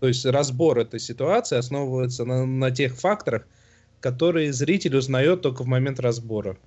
то 0.00 0.08
есть 0.08 0.26
разбор 0.26 0.80
этой 0.80 0.98
ситуации 0.98 1.58
основывается 1.58 2.24
на, 2.24 2.44
на 2.44 2.72
тех 2.72 2.96
факторах, 2.96 3.46
которые 4.00 4.52
зритель 4.52 4.96
узнает 4.96 5.42
только 5.42 5.62
в 5.62 5.68
момент 5.68 6.00
разбора. 6.00 6.58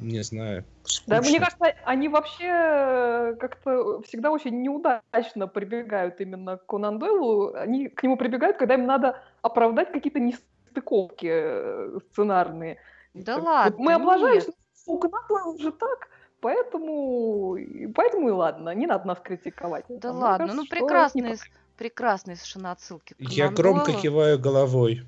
Не 0.00 0.22
знаю. 0.22 0.64
Скучно. 0.84 1.20
Да, 1.20 1.28
мне 1.28 1.38
кажется, 1.38 1.74
они 1.84 2.08
вообще 2.08 2.46
э, 2.46 3.34
как-то 3.38 4.00
всегда 4.02 4.30
очень 4.30 4.62
неудачно 4.62 5.46
прибегают 5.46 6.20
именно 6.20 6.56
к 6.56 6.66
Конан 6.66 6.98
Дойлу. 6.98 7.54
Они 7.54 7.88
к 7.88 8.02
нему 8.02 8.16
прибегают, 8.16 8.56
когда 8.56 8.74
им 8.74 8.86
надо 8.86 9.22
оправдать 9.42 9.92
какие-то 9.92 10.20
нестыковки 10.20 11.28
э, 11.30 11.98
сценарные. 12.10 12.78
Да 13.14 13.36
так, 13.36 13.44
ладно. 13.44 13.76
Мы 13.78 13.92
облажались, 13.92 14.48
у 14.86 14.98
Конан 14.98 15.22
Дойла 15.28 15.52
уже 15.52 15.72
так, 15.72 16.08
поэтому, 16.40 17.58
поэтому 17.94 18.28
и 18.28 18.32
ладно, 18.32 18.74
не 18.74 18.86
надо 18.86 19.06
нас 19.06 19.18
критиковать. 19.20 19.84
Да 19.88 20.10
а 20.10 20.12
ладно, 20.12 20.46
кажется, 20.46 20.56
ну 20.56 20.66
прекрасные, 20.66 21.36
прекрасные 21.76 22.36
совершенно 22.36 22.72
отсылки. 22.72 23.14
Я 23.18 23.50
громко 23.50 23.92
киваю 23.92 24.38
головой. 24.38 25.02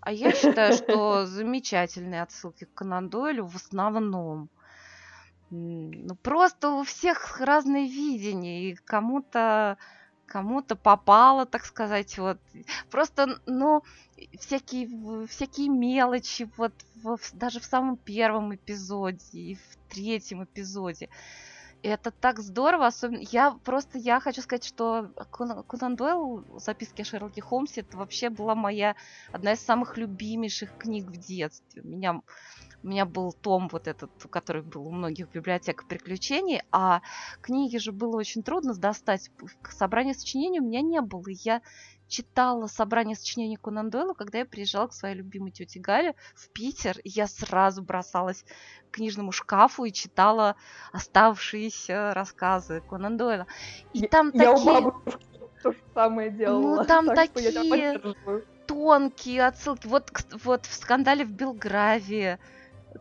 А 0.00 0.12
я 0.12 0.32
считаю, 0.32 0.74
что 0.74 1.26
замечательные 1.26 2.22
отсылки 2.22 2.64
к 2.64 2.74
Конан 2.74 3.08
Дойлю 3.08 3.46
в 3.46 3.56
основном. 3.56 4.48
Ну, 5.50 6.14
просто 6.16 6.70
у 6.70 6.84
всех 6.84 7.40
разные 7.40 7.88
видения, 7.88 8.70
и 8.70 8.74
кому-то 8.74 9.78
кому-то 10.28 10.76
попало, 10.76 11.46
так 11.46 11.64
сказать, 11.64 12.18
вот. 12.18 12.38
Просто, 12.90 13.40
ну, 13.46 13.82
всякие, 14.38 15.26
всякие 15.26 15.68
мелочи, 15.70 16.48
вот, 16.56 16.72
в, 17.02 17.18
даже 17.32 17.60
в 17.60 17.64
самом 17.64 17.96
первом 17.96 18.54
эпизоде 18.54 19.24
и 19.32 19.54
в 19.54 19.76
третьем 19.88 20.44
эпизоде. 20.44 21.08
Это 21.82 22.10
так 22.10 22.40
здорово, 22.40 22.86
особенно 22.86 23.22
я 23.30 23.52
просто 23.64 23.98
я 23.98 24.18
хочу 24.18 24.42
сказать, 24.42 24.64
что 24.64 25.10
Конан 25.30 25.94
Дойл 25.94 26.44
записки 26.58 27.02
о 27.02 27.04
Шерлоке 27.04 27.40
Холмсе 27.40 27.82
это 27.82 27.96
вообще 27.96 28.30
была 28.30 28.54
моя 28.56 28.96
одна 29.32 29.52
из 29.52 29.60
самых 29.60 29.96
любимейших 29.96 30.76
книг 30.76 31.06
в 31.06 31.16
детстве. 31.16 31.82
У 31.82 31.88
меня 31.88 32.20
у 32.82 32.86
меня 32.86 33.04
был 33.06 33.32
том 33.32 33.68
вот 33.70 33.88
этот, 33.88 34.10
который 34.30 34.62
был 34.62 34.86
у 34.86 34.92
многих 34.92 35.28
в 35.28 35.32
библиотеках 35.32 35.88
приключений, 35.88 36.62
а 36.70 37.02
книги 37.40 37.76
же 37.76 37.92
было 37.92 38.16
очень 38.16 38.42
трудно 38.42 38.74
достать. 38.74 39.30
Собрание 39.68 40.14
сочинений 40.14 40.60
у 40.60 40.64
меня 40.64 40.80
не 40.80 41.00
было. 41.00 41.28
И 41.28 41.36
я 41.44 41.60
читала 42.08 42.66
собрание 42.66 43.14
сочинений 43.14 43.56
Конан 43.56 43.90
Дойла, 43.90 44.14
когда 44.14 44.38
я 44.38 44.44
приезжала 44.46 44.88
к 44.88 44.92
своей 44.92 45.14
любимой 45.14 45.52
тете 45.52 45.78
Гале 45.78 46.14
в 46.34 46.48
Питер, 46.48 46.98
и 47.04 47.08
я 47.08 47.26
сразу 47.26 47.82
бросалась 47.82 48.44
к 48.90 48.94
книжному 48.94 49.32
шкафу 49.32 49.84
и 49.84 49.92
читала 49.92 50.56
оставшиеся 50.92 52.12
рассказы 52.14 52.82
Конан 52.88 53.16
Дойла. 53.16 53.46
И 53.92 54.00
я, 54.00 54.08
там 54.08 54.30
я 54.34 54.54
такие... 54.54 54.78
у 54.78 54.82
бабушки 54.82 55.26
то 55.62 55.72
же 55.72 55.78
самое 55.94 56.30
делала. 56.30 56.76
Ну, 56.76 56.84
там 56.84 57.06
так 57.06 57.30
такие 57.32 58.14
тонкие 58.66 59.46
отсылки. 59.46 59.86
Вот, 59.86 60.12
вот 60.44 60.66
в 60.66 60.74
скандале 60.74 61.24
в 61.24 61.32
Белгравии 61.32 62.38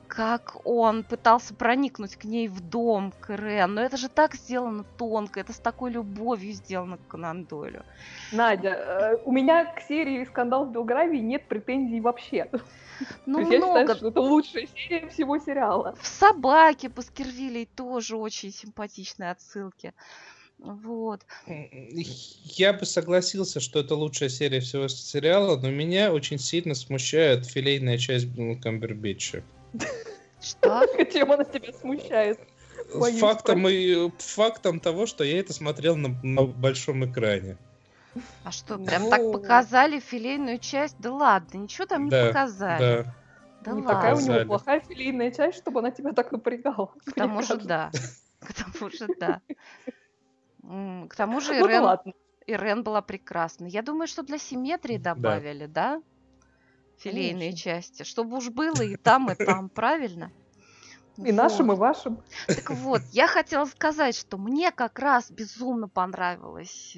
как 0.07 0.65
он 0.65 1.03
пытался 1.03 1.53
проникнуть 1.53 2.15
к 2.15 2.23
ней 2.23 2.47
в 2.47 2.61
дом, 2.61 3.13
к 3.19 3.35
Рен. 3.35 3.75
Но 3.75 3.81
это 3.81 3.97
же 3.97 4.09
так 4.09 4.35
сделано 4.35 4.83
тонко, 4.97 5.39
это 5.39 5.53
с 5.53 5.59
такой 5.59 5.91
любовью 5.91 6.53
сделано 6.53 6.97
к 6.97 7.07
Конан 7.07 7.45
Дойлю. 7.45 7.83
Надя, 8.31 8.69
э, 8.69 9.17
у 9.25 9.31
меня 9.31 9.65
к 9.65 9.81
серии 9.81 10.23
«Скандал 10.25 10.65
в 10.65 10.71
Белгравии» 10.71 11.19
нет 11.19 11.47
претензий 11.47 12.01
вообще. 12.01 12.49
Ну, 13.27 13.41
много. 13.41 13.53
Я 13.53 13.61
считаю, 13.61 13.95
что 13.95 14.07
это 14.07 14.21
лучшая 14.21 14.67
серия 14.75 15.07
всего 15.09 15.37
сериала. 15.37 15.95
В 16.01 16.07
«Собаке» 16.07 16.89
Паскервилей 16.89 17.67
тоже 17.67 18.17
очень 18.17 18.51
симпатичные 18.51 19.29
отсылки. 19.29 19.93
Вот. 20.57 21.21
Я 21.45 22.73
бы 22.73 22.87
согласился, 22.87 23.59
что 23.59 23.81
это 23.81 23.93
лучшая 23.93 24.29
серия 24.29 24.61
всего 24.61 24.87
сериала, 24.87 25.59
но 25.61 25.69
меня 25.69 26.11
очень 26.11 26.39
сильно 26.39 26.73
смущает 26.73 27.45
филейная 27.45 27.99
часть 27.99 28.27
Камбербэтча. 28.63 29.43
Что? 30.41 30.85
Чем 31.11 31.31
она 31.31 31.43
тебя 31.43 31.73
смущает? 31.73 32.39
Фактом, 33.19 33.67
и, 33.67 34.09
фактом 34.19 34.79
того, 34.79 35.07
что 35.07 35.23
я 35.23 35.39
это 35.39 35.53
смотрел 35.53 35.95
на, 35.95 36.09
на 36.23 36.43
большом 36.43 37.05
экране. 37.05 37.57
А 38.43 38.51
что, 38.51 38.77
прям 38.77 39.03
ну... 39.03 39.09
так 39.09 39.31
показали 39.31 39.99
филейную 39.99 40.59
часть? 40.59 40.95
Да 40.99 41.11
ладно, 41.11 41.57
ничего 41.57 41.85
там 41.85 42.05
не 42.05 42.11
да, 42.11 42.27
показали. 42.27 42.79
Да. 42.79 43.15
Да 43.61 43.71
не 43.71 43.81
ладно. 43.81 43.93
такая 43.93 44.15
у 44.15 44.19
него 44.19 44.45
плохая 44.45 44.79
филейная 44.79 45.31
часть, 45.31 45.57
чтобы 45.57 45.79
она 45.79 45.91
тебя 45.91 46.13
так 46.13 46.31
напрягала. 46.31 46.91
К 47.05 47.13
тому 47.13 47.41
же 47.41 47.57
да. 47.57 47.91
К 48.39 48.53
тому 48.53 48.89
же 48.89 49.07
да. 49.19 49.41
К 50.61 51.15
тому 51.15 51.41
же 51.41 51.55
Ирен, 51.55 51.83
ну, 52.05 52.13
Ирен 52.45 52.83
была 52.83 53.01
прекрасна. 53.01 53.65
Я 53.65 53.81
думаю, 53.81 54.07
что 54.07 54.23
для 54.23 54.37
симметрии 54.37 54.97
добавили, 54.97 55.65
да? 55.65 56.01
Филейные 56.97 57.49
Конечно. 57.49 57.57
части, 57.57 58.03
чтобы 58.03 58.37
уж 58.37 58.49
было 58.49 58.81
и 58.81 58.95
там, 59.03 59.31
и 59.31 59.35
там, 59.35 59.69
правильно? 59.69 60.31
И 61.17 61.31
вот. 61.31 61.33
нашим, 61.33 61.71
и 61.71 61.75
вашим. 61.75 62.21
Так 62.45 62.69
вот, 62.69 63.01
я 63.11 63.27
хотела 63.27 63.65
сказать, 63.65 64.15
что 64.15 64.37
мне 64.37 64.71
как 64.71 64.99
раз 64.99 65.31
безумно 65.31 65.89
понравилось, 65.89 66.95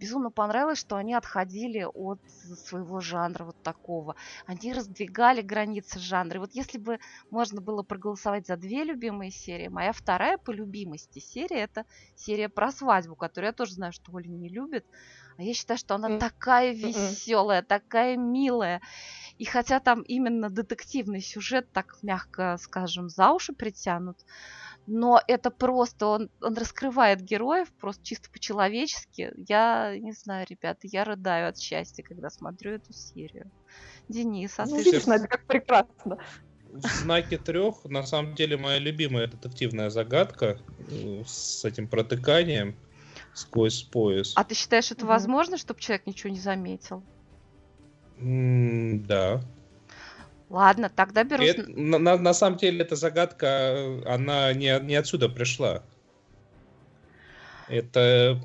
безумно 0.00 0.32
понравилось, 0.32 0.80
что 0.80 0.96
они 0.96 1.14
отходили 1.14 1.86
от 1.94 2.18
своего 2.66 3.00
жанра 3.00 3.44
вот 3.44 3.56
такого. 3.62 4.16
Они 4.46 4.72
раздвигали 4.72 5.40
границы 5.40 6.00
жанра. 6.00 6.36
И 6.36 6.40
вот 6.40 6.50
если 6.52 6.78
бы 6.78 6.98
можно 7.30 7.60
было 7.60 7.84
проголосовать 7.84 8.48
за 8.48 8.56
две 8.56 8.82
любимые 8.82 9.30
серии, 9.30 9.68
моя 9.68 9.92
вторая 9.92 10.36
по 10.36 10.50
любимости 10.50 11.20
серия 11.20 11.60
это 11.60 11.84
серия 12.16 12.48
про 12.48 12.72
свадьбу, 12.72 13.14
которую 13.14 13.50
я 13.50 13.52
тоже 13.52 13.74
знаю, 13.74 13.92
что 13.92 14.12
Оля 14.12 14.28
не 14.28 14.48
любит. 14.48 14.84
А 15.38 15.42
я 15.42 15.54
считаю, 15.54 15.78
что 15.78 15.94
она 15.94 16.18
такая 16.18 16.72
веселая, 16.72 17.62
такая 17.62 18.16
милая. 18.16 18.82
И 19.40 19.46
хотя 19.46 19.80
там 19.80 20.02
именно 20.02 20.50
детективный 20.50 21.22
сюжет, 21.22 21.66
так 21.72 21.96
мягко 22.02 22.58
скажем, 22.60 23.08
за 23.08 23.30
уши 23.30 23.54
притянут, 23.54 24.18
но 24.86 25.18
это 25.26 25.50
просто, 25.50 26.08
он, 26.08 26.30
он 26.42 26.58
раскрывает 26.58 27.22
героев 27.22 27.72
просто 27.80 28.04
чисто 28.04 28.28
по-человечески. 28.30 29.32
Я 29.48 29.96
не 29.98 30.12
знаю, 30.12 30.46
ребята, 30.46 30.80
я 30.82 31.04
рыдаю 31.04 31.48
от 31.48 31.58
счастья, 31.58 32.02
когда 32.02 32.28
смотрю 32.28 32.72
эту 32.72 32.92
серию. 32.92 33.50
Денис, 34.10 34.58
а 34.58 34.66
Ну, 34.66 34.76
ты 34.76 34.82
видишь? 34.82 35.06
Надя, 35.06 35.26
как 35.26 35.46
прекрасно. 35.46 36.18
В 36.68 36.86
знаке 36.86 37.38
трех, 37.38 37.86
на 37.86 38.02
самом 38.04 38.34
деле, 38.34 38.58
моя 38.58 38.78
любимая 38.78 39.26
детективная 39.26 39.88
загадка 39.88 40.58
э, 40.90 41.22
с 41.26 41.64
этим 41.64 41.88
протыканием 41.88 42.76
сквозь 43.32 43.84
пояс. 43.84 44.34
А 44.36 44.44
ты 44.44 44.54
считаешь, 44.54 44.90
это 44.90 45.06
возможно, 45.06 45.56
чтобы 45.56 45.80
человек 45.80 46.06
ничего 46.06 46.30
не 46.30 46.40
заметил? 46.40 47.02
Да. 48.20 49.40
Ладно, 50.50 50.90
тогда 50.90 51.24
беру... 51.24 51.44
Это- 51.44 51.70
на, 51.70 51.98
на- 51.98 52.18
на 52.18 52.34
самом 52.34 52.58
деле, 52.58 52.80
эта 52.80 52.96
загадка, 52.96 53.46
э, 53.46 54.02
она 54.04 54.52
не, 54.52 54.78
не 54.80 54.96
отсюда 54.96 55.28
пришла. 55.28 55.82
Это 57.68 58.40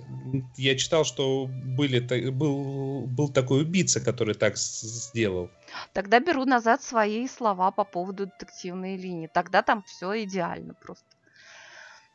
я 0.55 0.77
читал, 0.77 1.03
что 1.03 1.49
были, 1.49 1.99
был, 2.29 3.07
был 3.07 3.29
такой 3.29 3.63
убийца, 3.63 3.99
который 3.99 4.35
так 4.35 4.55
сделал. 4.55 5.49
Тогда 5.93 6.19
беру 6.19 6.45
назад 6.45 6.83
свои 6.83 7.27
слова 7.27 7.71
по 7.71 7.83
поводу 7.83 8.27
детективной 8.27 8.97
линии. 8.97 9.27
Тогда 9.33 9.63
там 9.63 9.81
все 9.81 10.23
идеально 10.23 10.75
просто. 10.75 11.07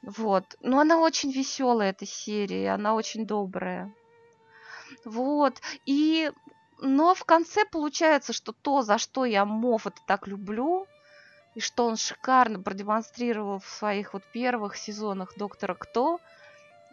Вот. 0.03 0.57
Но 0.61 0.79
она 0.79 1.01
очень 1.01 1.33
веселая, 1.33 1.91
эта 1.91 2.07
серия. 2.07 2.75
Она 2.75 2.95
очень 2.95 3.27
добрая. 3.27 3.93
Вот. 5.05 5.61
И... 5.87 6.31
Но 6.81 7.15
в 7.15 7.25
конце 7.25 7.65
получается, 7.65 8.33
что 8.33 8.53
то, 8.53 8.83
за 8.83 8.99
что 8.99 9.25
я 9.25 9.45
Моффата 9.45 10.01
так 10.07 10.27
люблю, 10.27 10.87
и 11.55 11.61
что 11.61 11.87
он 11.87 11.97
шикарно 11.97 12.61
продемонстрировал 12.61 13.59
в 13.59 13.69
своих 13.69 14.15
вот 14.15 14.23
первых 14.33 14.77
сезонах 14.77 15.37
Доктора 15.37 15.75
Кто, 15.75 16.21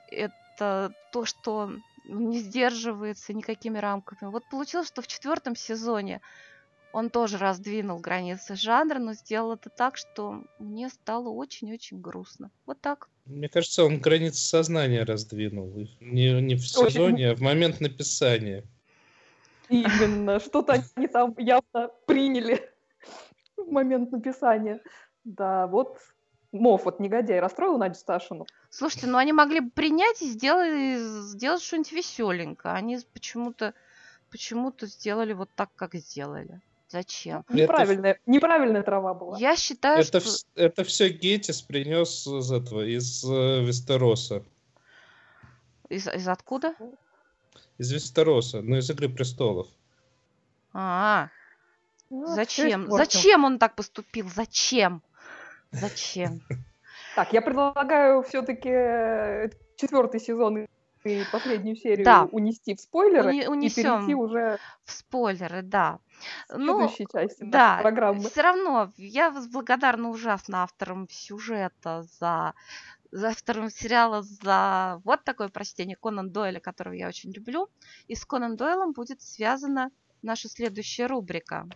это 0.10 0.94
то, 1.12 1.26
что 1.26 1.72
не 2.06 2.40
сдерживается 2.40 3.34
никакими 3.34 3.78
рамками. 3.78 4.30
Вот 4.30 4.44
получилось, 4.50 4.88
что 4.88 5.02
в 5.02 5.08
четвертом 5.08 5.56
сезоне 5.56 6.22
он 6.94 7.10
тоже 7.10 7.38
раздвинул 7.38 8.00
границы 8.00 8.56
жанра, 8.56 8.98
но 8.98 9.14
сделал 9.14 9.54
это 9.54 9.70
так, 9.70 9.98
что 9.98 10.44
мне 10.58 10.90
стало 10.90 11.30
очень-очень 11.30 12.02
грустно. 12.02 12.50
Вот 12.66 12.80
так. 12.82 13.10
Мне 13.26 13.50
кажется, 13.50 13.84
он 13.84 14.00
границы 14.00 14.40
сознания 14.40 15.04
раздвинул. 15.04 15.88
Не, 16.00 16.42
не 16.42 16.56
в 16.56 16.68
сезоне, 16.68 17.32
а 17.32 17.36
в 17.36 17.42
момент 17.42 17.82
написания. 17.82 18.64
Именно. 19.70 20.40
Что-то 20.40 20.84
они 20.96 21.08
там 21.08 21.36
явно 21.38 21.90
приняли 22.06 22.70
в 23.56 23.72
момент 23.72 24.12
написания. 24.12 24.82
Да, 25.24 25.68
вот 25.68 25.98
Моффат, 26.52 27.00
негодяй, 27.00 27.40
расстроил 27.40 27.78
Надю 27.78 27.96
Сташину. 27.96 28.46
Слушайте, 28.70 29.08
ну 29.08 29.18
они 29.18 29.34
могли 29.34 29.60
бы 29.60 29.70
принять 29.70 30.22
и 30.22 30.28
сделать, 30.30 31.00
сделать 31.30 31.62
что-нибудь 31.62 31.92
веселенькое. 31.92 32.74
Они 32.74 32.98
почему-то 33.14 33.74
почему-то 34.32 34.88
сделали 34.88 35.34
вот 35.34 35.50
так, 35.56 35.70
как 35.76 35.96
сделали. 35.96 36.62
Зачем? 36.90 37.44
Это 37.50 37.58
Неправильная, 37.58 38.20
неправильная 38.26 38.84
трава 38.84 39.14
была. 39.14 39.38
Я 39.38 39.58
считаю, 39.58 40.00
Это, 40.00 40.20
что... 40.22 40.30
вс- 40.30 40.46
это 40.56 40.84
все 40.86 41.10
Гетис 41.10 41.62
принес 41.62 42.26
из 42.26 42.50
этого, 42.50 42.86
из 42.86 43.26
э, 43.26 43.62
Вестероса. 43.62 44.44
Из, 45.90 46.08
из 46.08 46.28
откуда? 46.30 46.76
Из 47.78 47.92
Вестероса, 47.92 48.62
ну, 48.62 48.78
из 48.78 48.90
Игры 48.90 49.10
Престолов. 49.10 49.68
А, 50.74 51.30
Ну, 52.10 52.26
всё 52.26 52.36
зачем? 52.36 52.84
испортил. 52.86 52.98
Зачем 52.98 53.44
он 53.46 53.60
так 53.60 53.76
поступил? 53.76 54.28
Зачем? 54.30 55.02
Зачем? 55.72 56.42
Так, 57.16 57.34
я 57.34 57.42
предлагаю 57.42 58.22
все-таки 58.22 58.70
четвертый 59.76 60.20
сезон 60.20 60.68
и 61.04 61.24
последнюю 61.32 61.76
серию 61.76 62.06
Да. 62.06 62.28
унести 62.32 62.76
в 62.76 62.80
спойлеры 62.80 63.32
Уни- 63.32 63.44
и 63.46 63.48
унесем. 63.48 63.84
перейти 64.06 64.14
уже 64.14 64.60
В 64.84 64.92
спойлеры, 64.92 65.64
да. 65.64 65.98
Ну, 66.54 66.78
следующей 66.90 67.08
части 67.12 67.44
да, 67.44 67.80
программы. 67.82 68.20
все 68.30 68.42
равно 68.42 68.92
я 68.98 69.32
благодарна 69.52 70.10
ужасно 70.10 70.62
авторам 70.62 71.08
сюжета 71.10 72.04
за 72.20 72.54
за 73.12 73.30
автором 73.30 73.70
сериала 73.70 74.22
за 74.22 75.02
вот 75.04 75.24
такое 75.24 75.50
прочтение 75.50 75.96
Конан 75.96 76.32
Дойля, 76.32 76.60
которого 76.60 76.94
я 76.94 77.08
очень 77.08 77.32
люблю. 77.32 77.70
И 78.08 78.16
с 78.16 78.26
Конан 78.26 78.56
Дойлом 78.56 78.94
будет 78.94 79.22
связана 79.22 79.92
наша 80.22 80.50
следующая 80.50 81.08
рубрика. 81.08 81.68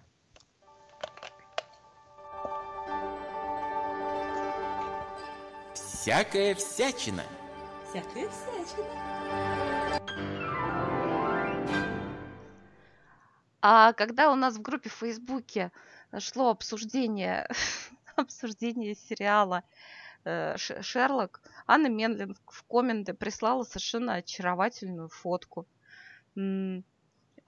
Всякая 5.73 6.55
всячина. 6.55 7.23
Всякая 7.89 8.29
всячина. 8.29 9.11
А 13.61 13.93
когда 13.93 14.31
у 14.31 14.35
нас 14.35 14.55
в 14.55 14.61
группе 14.61 14.89
в 14.89 14.93
Фейсбуке 14.93 15.71
шло 16.17 16.49
обсуждение, 16.49 17.47
обсуждение 18.15 18.95
сериала 18.95 19.63
Шерлок, 20.25 21.41
Анна 21.67 21.87
Менлин 21.87 22.35
в 22.47 22.63
комменты 22.63 23.13
прислала 23.13 23.63
совершенно 23.63 24.15
очаровательную 24.15 25.09
фотку. 25.09 25.67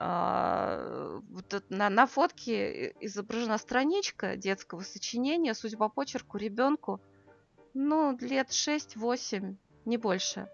А, 0.00 1.20
на, 1.68 2.06
фотке 2.06 2.94
изображена 3.00 3.58
страничка 3.58 4.36
детского 4.36 4.80
сочинения, 4.80 5.54
судя 5.54 5.76
по 5.76 5.88
почерку, 5.88 6.36
ребенку, 6.36 7.00
ну, 7.74 8.16
лет 8.20 8.50
6-8, 8.50 9.56
не 9.84 9.96
больше. 9.96 10.48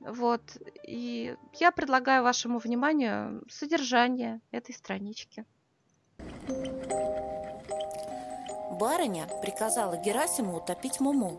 Вот. 0.00 0.42
И 0.86 1.36
я 1.54 1.72
предлагаю 1.72 2.22
вашему 2.22 2.58
вниманию 2.58 3.42
содержание 3.48 4.40
этой 4.50 4.74
странички. 4.74 5.44
Барыня 8.78 9.26
приказала 9.40 9.96
Герасиму 9.96 10.56
утопить 10.58 11.00
Муму. 11.00 11.38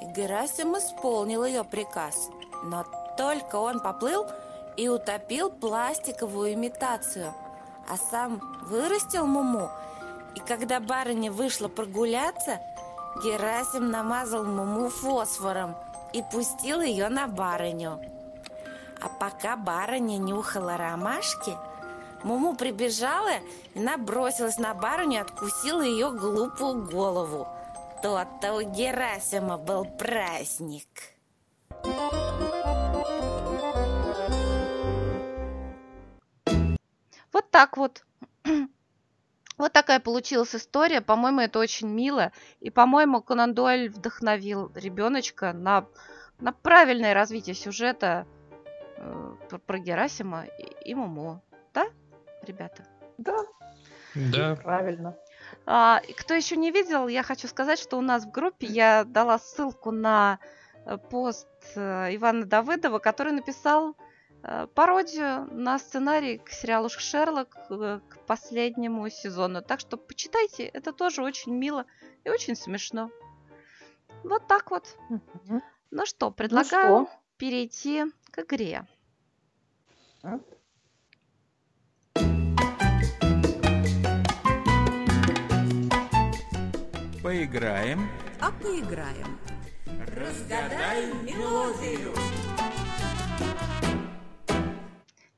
И 0.00 0.06
Герасим 0.06 0.76
исполнил 0.78 1.44
ее 1.44 1.64
приказ. 1.64 2.28
Но 2.62 2.84
только 3.16 3.56
он 3.56 3.80
поплыл 3.80 4.26
и 4.76 4.88
утопил 4.88 5.50
пластиковую 5.50 6.54
имитацию, 6.54 7.32
а 7.88 7.96
сам 7.96 8.40
вырастил 8.62 9.26
Муму. 9.26 9.68
И 10.36 10.40
когда 10.40 10.80
барыня 10.80 11.32
вышла 11.32 11.68
прогуляться, 11.68 12.60
Герасим 13.22 13.90
намазал 13.90 14.44
Муму 14.44 14.90
фосфором 14.90 15.76
и 16.12 16.22
пустил 16.22 16.80
ее 16.80 17.08
на 17.08 17.26
барыню. 17.26 18.00
А 19.00 19.08
пока 19.08 19.56
барыня 19.56 20.18
нюхала 20.18 20.76
ромашки, 20.76 21.56
Муму 22.24 22.56
прибежала 22.56 23.34
и 23.74 23.80
набросилась 23.80 24.56
на 24.56 24.72
барыню 24.72 25.18
и 25.18 25.20
откусила 25.20 25.82
ее 25.82 26.10
глупую 26.10 26.86
голову. 26.86 27.46
То-то 28.02 28.54
у 28.54 28.62
Герасима 28.62 29.58
был 29.58 29.84
праздник. 29.84 30.88
Вот 37.32 37.50
так 37.50 37.76
вот. 37.76 38.04
Вот 39.56 39.72
такая 39.72 40.00
получилась 40.00 40.52
история. 40.56 41.00
По-моему, 41.00 41.38
это 41.38 41.60
очень 41.60 41.86
мило. 41.86 42.32
И, 42.58 42.70
по-моему, 42.70 43.22
Конан 43.22 43.54
Дойль 43.54 43.88
вдохновил 43.88 44.72
ребеночка 44.74 45.52
на, 45.52 45.86
на 46.40 46.50
правильное 46.52 47.14
развитие 47.14 47.54
сюжета 47.54 48.26
э, 48.96 49.34
про, 49.48 49.58
про 49.58 49.78
Герасима 49.78 50.46
и, 50.58 50.90
и 50.90 50.94
Муму. 50.96 51.40
Ребята? 52.44 52.84
Да, 53.18 53.44
Да. 54.14 54.56
правильно. 54.56 55.16
А, 55.66 56.00
кто 56.16 56.34
еще 56.34 56.56
не 56.56 56.70
видел, 56.70 57.08
я 57.08 57.22
хочу 57.22 57.48
сказать, 57.48 57.78
что 57.78 57.96
у 57.98 58.00
нас 58.00 58.24
в 58.24 58.30
группе 58.30 58.66
я 58.66 59.04
дала 59.04 59.38
ссылку 59.38 59.90
на 59.90 60.38
э, 60.84 60.98
пост 60.98 61.48
э, 61.74 62.14
Ивана 62.14 62.44
Давыдова, 62.44 62.98
который 62.98 63.32
написал 63.32 63.96
э, 64.42 64.66
пародию 64.74 65.46
на 65.52 65.78
сценарий 65.78 66.38
к 66.38 66.50
сериалу 66.50 66.88
Шерлок 66.88 67.56
к 67.68 68.18
последнему 68.26 69.08
сезону. 69.08 69.62
Так 69.62 69.80
что 69.80 69.96
почитайте, 69.96 70.64
это 70.64 70.92
тоже 70.92 71.22
очень 71.22 71.54
мило 71.54 71.86
и 72.24 72.30
очень 72.30 72.56
смешно. 72.56 73.10
Вот 74.22 74.46
так 74.46 74.70
вот. 74.70 74.96
Ну 75.90 76.06
что, 76.06 76.26
Ну 76.26 76.32
предлагаю 76.32 77.06
что, 77.06 77.10
перейти 77.36 78.04
к 78.30 78.40
игре. 78.40 78.86
Поиграем. 87.24 88.10
А 88.38 88.52
поиграем. 88.52 89.40
Разгадай 90.14 91.06
мелодию. 91.22 92.12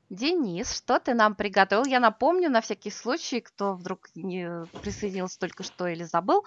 Денис, 0.09 0.69
что 0.69 0.99
ты 0.99 1.13
нам 1.13 1.33
приготовил? 1.33 1.85
Я 1.85 2.01
напомню, 2.01 2.49
на 2.49 2.59
всякий 2.59 2.91
случай, 2.91 3.39
кто 3.39 3.73
вдруг 3.73 4.09
не 4.15 4.65
присоединился 4.81 5.39
только 5.39 5.63
что 5.63 5.87
или 5.87 6.03
забыл, 6.03 6.45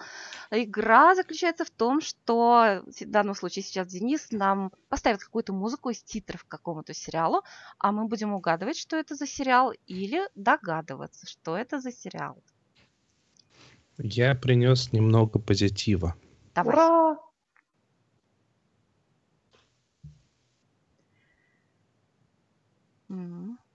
игра 0.51 1.15
заключается 1.15 1.65
в 1.65 1.71
том, 1.71 2.01
что 2.01 2.83
в 2.85 3.05
данном 3.07 3.33
случае 3.33 3.63
сейчас 3.63 3.87
Денис 3.87 4.27
нам 4.29 4.71
поставит 4.89 5.23
какую-то 5.23 5.53
музыку 5.53 5.89
из 5.89 6.03
титров 6.03 6.43
к 6.43 6.49
какому-то 6.49 6.93
сериалу, 6.93 7.41
а 7.79 7.91
мы 7.91 8.05
будем 8.05 8.31
угадывать, 8.31 8.77
что 8.77 8.95
это 8.95 9.15
за 9.15 9.25
сериал, 9.25 9.73
или 9.87 10.21
догадываться, 10.35 11.25
что 11.27 11.57
это 11.57 11.79
за 11.79 11.91
сериал. 11.91 12.37
Я 14.03 14.33
принес 14.33 14.91
немного 14.93 15.37
позитива. 15.37 16.15
Давай. 16.55 16.73
Ура! 16.73 17.17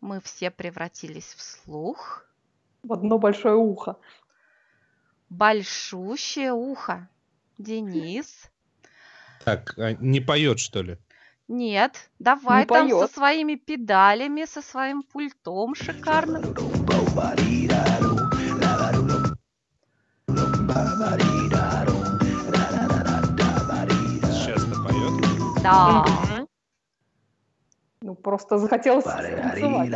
Мы 0.01 0.21
все 0.21 0.51
превратились 0.51 1.35
в 1.35 1.43
слух. 1.43 2.25
В 2.83 2.93
одно 2.93 3.19
большое 3.19 3.55
ухо. 3.55 3.97
Большущее 5.29 6.53
ухо. 6.53 7.09
Денис. 7.59 8.51
Так, 9.45 9.79
а 9.79 9.93
не 9.93 10.21
поет, 10.21 10.59
что 10.59 10.83
ли? 10.83 10.99
Нет, 11.49 12.11
давай 12.19 12.63
Не 12.63 12.67
там 12.67 12.89
со 12.89 12.95
поёт. 12.95 13.11
своими 13.13 13.55
педалями, 13.55 14.45
со 14.45 14.61
своим 14.63 15.03
пультом 15.03 15.77
шикарным. 15.77 16.43
Сейчас-то 24.33 24.83
поет. 24.83 25.63
Да. 25.63 26.05
Ну, 28.01 28.15
просто 28.15 28.57
захотелось 28.59 29.05
танцевать. 29.05 29.91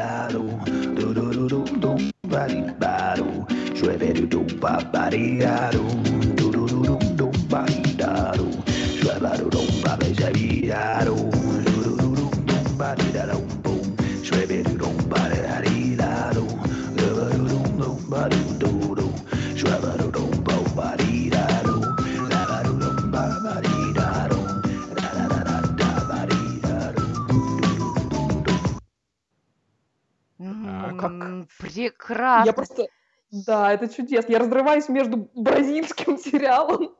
Как- 31.01 31.49
Прекрасно. 31.59 32.47
Я 32.47 32.53
просто... 32.53 32.87
Да, 33.31 33.73
это 33.73 33.89
чудесно. 33.89 34.33
Я 34.33 34.39
разрываюсь 34.41 34.89
между 34.89 35.31
бразильским 35.35 36.19
сериалом 36.19 36.95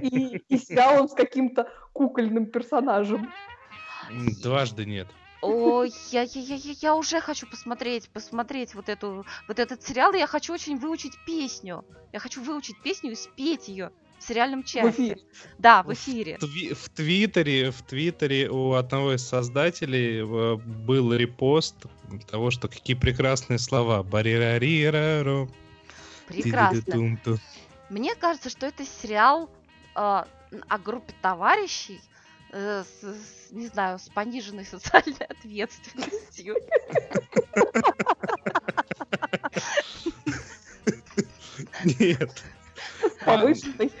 и, 0.00 0.38
и 0.48 0.58
сериалом 0.58 1.08
с 1.08 1.14
каким-то 1.14 1.70
кукольным 1.92 2.46
персонажем. 2.46 3.32
Дважды 4.42 4.84
нет. 4.84 5.06
Ой, 5.40 5.92
я, 6.10 6.22
я, 6.22 6.40
я, 6.40 6.54
я, 6.54 6.74
я 6.80 6.94
уже 6.94 7.20
хочу 7.20 7.48
посмотреть, 7.48 8.08
посмотреть 8.10 8.74
вот 8.74 8.88
эту, 8.88 9.24
вот 9.48 9.58
этот 9.58 9.82
сериал. 9.82 10.12
и 10.14 10.18
Я 10.18 10.26
хочу 10.26 10.52
очень 10.52 10.78
выучить 10.78 11.14
песню. 11.26 11.84
Я 12.12 12.18
хочу 12.18 12.42
выучить 12.42 12.80
песню 12.82 13.12
и 13.12 13.16
спеть 13.16 13.68
ее 13.68 13.90
в 14.22 14.26
сериальном 14.28 14.62
В 14.62 14.66
часе. 14.66 15.18
Да, 15.58 15.82
в 15.82 15.92
эфире. 15.92 16.38
Тви- 16.40 16.74
В 16.74 16.88
Твиттере, 16.90 17.70
в 17.70 17.82
Твиттере 17.82 18.48
у 18.48 18.72
одного 18.74 19.14
из 19.14 19.26
создателей 19.26 20.20
э, 20.20 20.56
был 20.56 21.12
репост 21.12 21.74
того, 22.30 22.50
что 22.50 22.68
какие 22.68 22.96
прекрасные 22.96 23.58
слова. 23.58 24.02
Барирарирару, 24.02 25.50
Прекрасно. 26.26 27.16
Мне 27.90 28.14
кажется, 28.14 28.48
что 28.48 28.66
это 28.66 28.84
сериал 28.84 29.50
э, 29.94 29.98
о 29.98 30.78
группе 30.78 31.12
товарищей, 31.20 32.00
э, 32.52 32.84
с, 32.84 33.04
с, 33.04 33.50
не 33.50 33.66
знаю, 33.66 33.98
с 33.98 34.08
пониженной 34.08 34.64
социальной 34.70 35.26
ответственностью. 35.28 36.56
Нет. 41.84 42.42
Повышенный. 43.24 43.92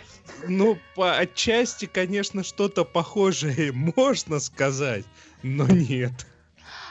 Ну, 0.48 0.78
по 0.94 1.16
отчасти, 1.16 1.86
конечно, 1.86 2.42
что-то 2.42 2.84
похожее 2.84 3.72
можно 3.96 4.40
сказать, 4.40 5.04
но 5.42 5.66
нет. 5.66 6.12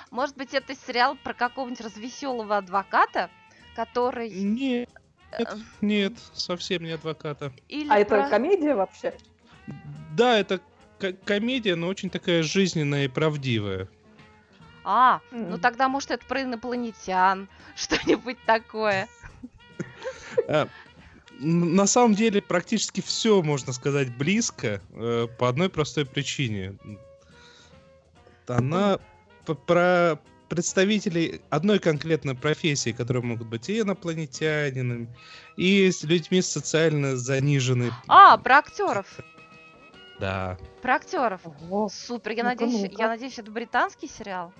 Может 0.10 0.36
быть, 0.38 0.54
это 0.54 0.76
сериал 0.76 1.18
про 1.24 1.34
какого-нибудь 1.34 1.82
развеселого 1.82 2.58
адвоката, 2.58 3.30
который... 3.76 4.30
Нет, 4.30 4.90
э, 5.32 5.44
нет, 5.80 6.14
совсем 6.34 6.84
не 6.84 6.92
адвоката. 6.92 7.54
Или 7.70 7.90
А 7.90 8.00
это 8.00 8.22
про- 8.22 8.30
комедия 8.30 8.76
вообще? 8.76 9.14
Да, 10.16 10.38
это 10.38 10.60
ко- 11.00 11.14
комедия, 11.14 11.76
но 11.76 11.88
очень 11.88 12.10
такая 12.10 12.44
жизненная 12.44 13.06
и 13.06 13.08
правдивая. 13.08 13.88
А, 14.84 15.22
ну 15.32 15.54
М. 15.56 15.60
тогда, 15.60 15.88
может, 15.88 16.12
это 16.12 16.26
про 16.26 16.42
инопланетян, 16.42 17.48
что-нибудь 17.76 18.38
такое. 18.46 19.08
На 21.44 21.88
самом 21.88 22.14
деле 22.14 22.40
практически 22.40 23.02
все, 23.02 23.42
можно 23.42 23.74
сказать, 23.74 24.16
близко 24.16 24.80
э, 24.92 25.28
по 25.40 25.50
одной 25.50 25.70
простой 25.70 26.06
причине. 26.06 26.78
Она 28.48 29.00
про 29.66 30.20
представителей 30.50 31.42
одной 31.50 31.80
конкретной 31.80 32.36
профессии, 32.36 32.92
которые 32.92 33.24
могут 33.24 33.48
быть 33.48 33.70
и 33.70 33.80
инопланетянинами, 33.80 35.08
и 35.58 35.90
с 35.90 36.04
людьми 36.04 36.42
социально 36.44 37.16
заниженной. 37.16 37.92
А, 38.08 38.38
про 38.38 38.58
актеров. 38.58 39.08
Да. 40.20 40.60
Про 40.84 40.96
актеров. 40.96 41.42
Ого. 41.46 41.90
Супер. 41.90 42.34
Я 42.34 42.44
Ну-ка, 42.44 42.66
надеюсь, 42.66 42.82
ну-ка. 42.84 43.02
я 43.02 43.08
надеюсь, 43.08 43.40
это 43.40 43.50
британский 43.50 44.08
сериал. 44.08 44.54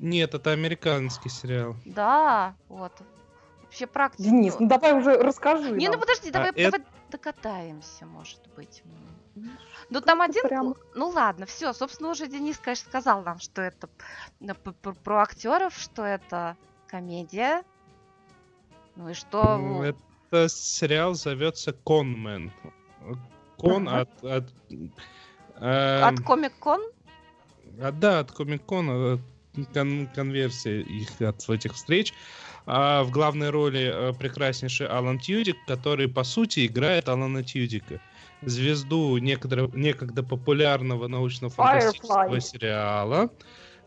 Нет, 0.00 0.34
это 0.34 0.50
американский 0.50 1.28
сериал. 1.28 1.76
Да, 1.84 2.56
вот. 2.68 2.92
Вообще 3.68 3.86
практика. 3.86 4.22
Денис, 4.22 4.58
ну 4.58 4.66
давай 4.66 4.94
уже 4.98 5.14
расскажи 5.18 5.70
Не, 5.72 5.86
ну 5.86 5.92
нам. 5.92 6.00
подожди, 6.00 6.30
давай, 6.30 6.48
А 6.48 6.52
это- 6.52 6.70
давай 6.72 6.86
докатаемся, 7.10 8.06
может 8.06 8.40
быть. 8.56 8.82
Ну 9.90 10.00
там 10.00 10.20
один, 10.22 10.42
прям- 10.42 10.74
ну 10.94 11.08
ладно, 11.10 11.46
все, 11.46 11.72
собственно 11.72 12.10
уже 12.10 12.26
Денис, 12.26 12.58
конечно, 12.58 12.88
сказал 12.88 13.22
нам, 13.22 13.38
что 13.38 13.62
это 13.62 13.88
про 15.04 15.22
актеров, 15.22 15.74
что 15.74 16.02
это 16.04 16.56
комедия, 16.86 17.62
ну 18.96 19.10
и 19.10 19.14
что... 19.14 19.84
Это 20.30 20.48
сериал 20.48 21.14
зовется 21.14 21.72
Конмен. 21.72 22.52
Кон 23.58 23.88
Ага. 23.88 24.00
от... 24.00 24.24
от, 24.24 24.44
эм, 24.70 24.92
От 26.04 26.20
Комик-Кон? 26.20 26.80
А, 27.80 27.92
да, 27.92 28.20
от 28.20 28.32
Комик-Кона 28.32 29.18
э, 29.56 29.64
кон- 29.72 30.06
конверсия 30.14 30.80
их 30.80 31.20
от 31.20 31.48
этих 31.48 31.74
встреч. 31.74 32.12
А 32.70 33.02
в 33.02 33.10
главной 33.10 33.48
роли 33.48 33.90
э, 33.90 34.12
прекраснейший 34.12 34.88
Алан 34.88 35.18
Тьюдик, 35.18 35.56
который, 35.66 36.06
по 36.06 36.22
сути, 36.22 36.66
играет 36.66 37.08
Алана 37.08 37.42
Тьюдика. 37.42 37.98
Звезду 38.42 39.16
некогда, 39.16 39.70
некогда 39.72 40.22
популярного 40.22 41.08
научно-фантастического 41.08 42.28
Firefly. 42.28 42.40
сериала. 42.40 43.30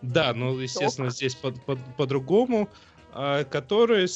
Да, 0.02 0.34
ну, 0.34 0.58
естественно, 0.58 1.12
здесь 1.12 1.36
по- 1.36 1.52
по- 1.52 1.76
по-другому. 1.76 2.70
а, 3.14 3.44
который 3.44 4.08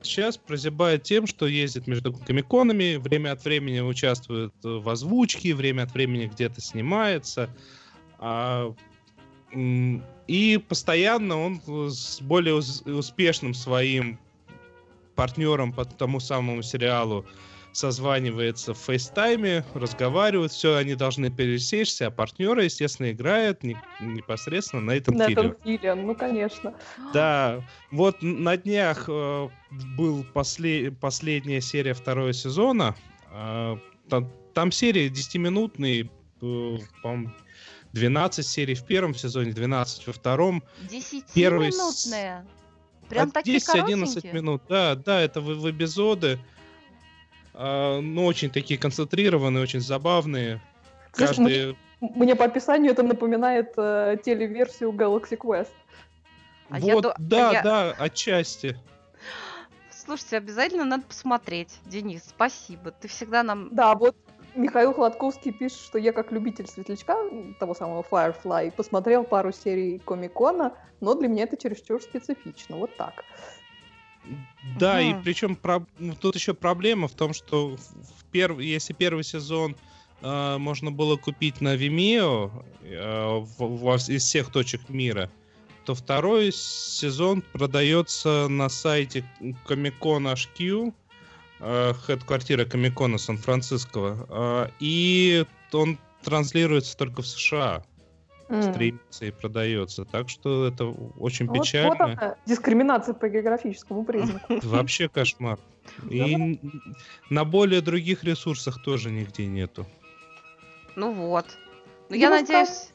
сейчас 0.00 0.38
прозябает 0.38 1.02
тем, 1.02 1.26
что 1.26 1.46
ездит 1.46 1.86
между 1.86 2.12
комиконами, 2.14 2.96
время 2.96 3.32
от 3.32 3.44
времени 3.44 3.80
участвует 3.80 4.54
в 4.62 4.88
озвучке, 4.88 5.54
время 5.54 5.82
от 5.82 5.92
времени 5.92 6.26
где-то 6.32 6.60
снимается. 6.60 7.50
А, 8.18 8.74
и 9.54 10.64
постоянно 10.68 11.38
он 11.38 11.60
с 11.90 12.20
более 12.20 12.54
ус- 12.54 12.82
успешным 12.82 13.54
своим 13.54 14.18
партнером 15.14 15.72
по 15.72 15.84
тому 15.84 16.20
самому 16.20 16.62
сериалу 16.62 17.26
созванивается 17.74 18.74
в 18.74 18.78
FaceTime 18.78 19.47
е, 19.47 19.64
разговаривают, 19.74 20.52
все, 20.52 20.76
они 20.76 20.94
должны 20.94 21.30
пересечься, 21.30 22.08
а 22.08 22.10
партнеры, 22.10 22.64
естественно, 22.64 23.10
играют 23.12 23.62
не- 23.62 23.78
непосредственно 24.00 24.82
на 24.82 24.90
этом 24.92 25.16
На 25.16 25.26
фильме. 25.26 25.48
этом 25.50 25.56
Филлион, 25.64 26.06
ну 26.06 26.14
конечно. 26.14 26.74
Да, 27.14 27.62
вот 27.90 28.18
на 28.20 28.58
днях 28.58 29.06
э, 29.08 29.48
был 29.96 30.24
после- 30.34 30.90
последняя 30.92 31.60
серия 31.62 31.94
второго 31.94 32.32
сезона. 32.34 32.94
э, 33.34 33.76
там, 34.10 34.30
там 34.52 34.70
серии 34.70 35.08
10-минутные, 35.08 36.10
э, 36.42 36.76
по-моему, 37.02 37.32
12 37.92 38.46
серий 38.46 38.74
в 38.74 38.84
первом 38.84 39.14
сезоне, 39.14 39.52
12 39.52 40.06
во 40.06 40.12
втором. 40.12 40.62
Первый 41.34 41.72
с- 41.72 41.76
Десятиминутные. 41.76 42.46
Прям 43.08 43.28
От 43.28 43.34
такие 43.34 43.58
10-11 43.58 43.64
коротенькие. 43.66 44.32
минут, 44.32 44.62
да, 44.68 44.94
да, 44.94 45.20
это 45.20 45.40
в, 45.40 45.44
в 45.60 45.70
эпизоды. 45.70 46.38
э, 47.54 48.00
ну, 48.00 48.24
очень 48.24 48.48
такие 48.50 48.78
концентрированные, 48.80 49.62
очень 49.62 49.80
забавные. 49.80 50.62
Слушай, 51.12 51.26
Каждый... 51.36 51.76
Мне 52.00 52.34
по 52.34 52.46
описанию 52.46 52.92
это 52.92 53.02
напоминает 53.02 53.74
э, 53.76 54.16
телеверсию 54.24 54.90
Galaxy 54.92 55.36
Quest. 55.36 55.68
А 56.70 56.80
я 56.80 56.94
вот, 56.94 57.02
ду- 57.02 57.12
да, 57.18 57.52
я- 57.52 57.62
да, 57.62 57.90
отчасти. 57.92 58.76
Слушайте, 59.90 60.38
обязательно 60.38 60.84
надо 60.84 61.04
посмотреть. 61.04 61.68
Денис, 61.86 62.24
спасибо. 62.28 62.90
Ты 62.90 63.06
всегда 63.08 63.42
нам... 63.42 63.68
Да, 63.72 63.94
вот 63.94 64.16
Михаил 64.54 64.92
Хладковский 64.92 65.52
пишет, 65.52 65.78
что 65.80 65.98
я 65.98 66.12
как 66.12 66.32
любитель 66.32 66.66
светлячка, 66.66 67.16
того 67.58 67.74
самого 67.74 68.02
Firefly, 68.08 68.70
посмотрел 68.72 69.24
пару 69.24 69.52
серий 69.52 69.98
Комикона, 69.98 70.72
но 71.00 71.14
для 71.14 71.28
меня 71.28 71.44
это 71.44 71.56
чересчур 71.56 72.02
специфично. 72.02 72.76
Вот 72.76 72.96
так. 72.96 73.24
Да, 74.78 75.00
и 75.00 75.12
Мгм. 75.14 75.22
причем 75.24 75.58
тут 76.20 76.36
еще 76.36 76.54
проблема 76.54 77.08
в 77.08 77.12
том, 77.12 77.32
что 77.34 77.76
в- 77.76 78.24
перв- 78.32 78.62
если 78.62 78.92
первый 78.92 79.24
сезон 79.24 79.74
э, 80.24 80.56
можно 80.58 80.92
было 80.92 81.16
купить 81.16 81.60
на 81.60 81.74
Vimeo 81.74 82.52
э, 82.84 83.38
в- 83.58 83.96
из 84.08 84.22
всех 84.22 84.52
точек 84.52 84.88
мира, 84.88 85.28
то 85.84 85.96
второй 85.96 86.52
сезон 86.52 87.42
продается 87.52 88.46
на 88.48 88.68
сайте 88.68 89.24
Comic-Con 89.40 90.32
HQ, 90.32 90.94
хед-квартира 91.62 92.64
Комикона 92.64 93.18
Сан-Франциско, 93.18 94.26
э, 94.28 94.68
и 94.80 95.46
он 95.72 95.98
транслируется 96.22 96.96
только 96.96 97.22
в 97.22 97.26
США, 97.26 97.84
М. 98.48 98.62
стримится 98.62 99.24
и 99.24 99.30
продается. 99.30 100.04
Так 100.04 100.28
что 100.28 100.66
это 100.66 100.86
очень 101.18 101.46
Вот- 101.46 101.60
печально. 101.60 101.88
Вот 101.90 102.00
она, 102.00 102.36
дискриминация 102.46 103.14
по 103.14 103.28
географическому 103.28 104.04
признаку. 104.04 104.60
Вообще 104.62 105.08
кошмар. 105.08 105.58
И 106.10 106.60
на 107.30 107.44
более 107.44 107.80
других 107.80 108.24
ресурсах 108.24 108.82
тоже 108.82 109.10
нигде 109.10 109.46
нету. 109.46 109.86
Ну 110.96 111.12
вот. 111.12 111.46
Ну, 112.08 112.16
я 112.16 112.28
надеюсь... 112.30 112.90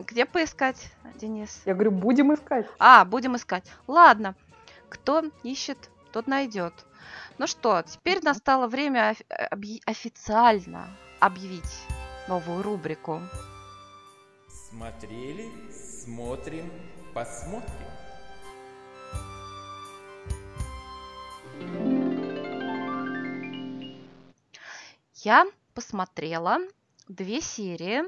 Где 0.00 0.26
поискать, 0.26 0.92
Денис? 1.20 1.62
Я 1.64 1.74
говорю, 1.74 1.92
будем 1.92 2.34
искать. 2.34 2.66
А, 2.78 3.04
будем 3.04 3.36
искать. 3.36 3.64
Ладно. 3.86 4.34
Кто 4.88 5.24
ищет, 5.42 5.90
тот 6.14 6.28
найдет. 6.28 6.72
Ну 7.38 7.48
что, 7.48 7.82
теперь 7.82 8.22
настало 8.22 8.68
время 8.68 9.16
объ- 9.50 9.80
официально 9.84 10.96
объявить 11.18 11.82
новую 12.28 12.62
рубрику. 12.62 13.20
Смотрели, 14.70 15.50
смотрим, 15.72 16.70
посмотрим. 17.14 17.88
Я 25.14 25.46
посмотрела 25.74 26.58
две 27.08 27.40
серии 27.40 28.04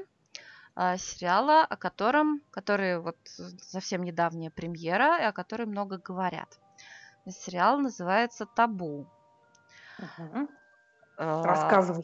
а, 0.75 0.97
сериала, 0.97 1.65
о 1.65 1.75
котором, 1.75 2.41
который 2.51 3.01
вот 3.01 3.17
совсем 3.61 4.03
недавняя 4.03 4.49
премьера, 4.49 5.19
и 5.19 5.23
о 5.23 5.33
которой 5.33 5.65
много 5.65 5.97
говорят. 5.97 6.57
Сериал 7.31 7.79
называется 7.79 8.45
«Табу». 8.45 9.05
А, 11.17 11.43
Рассказывай. 11.43 12.03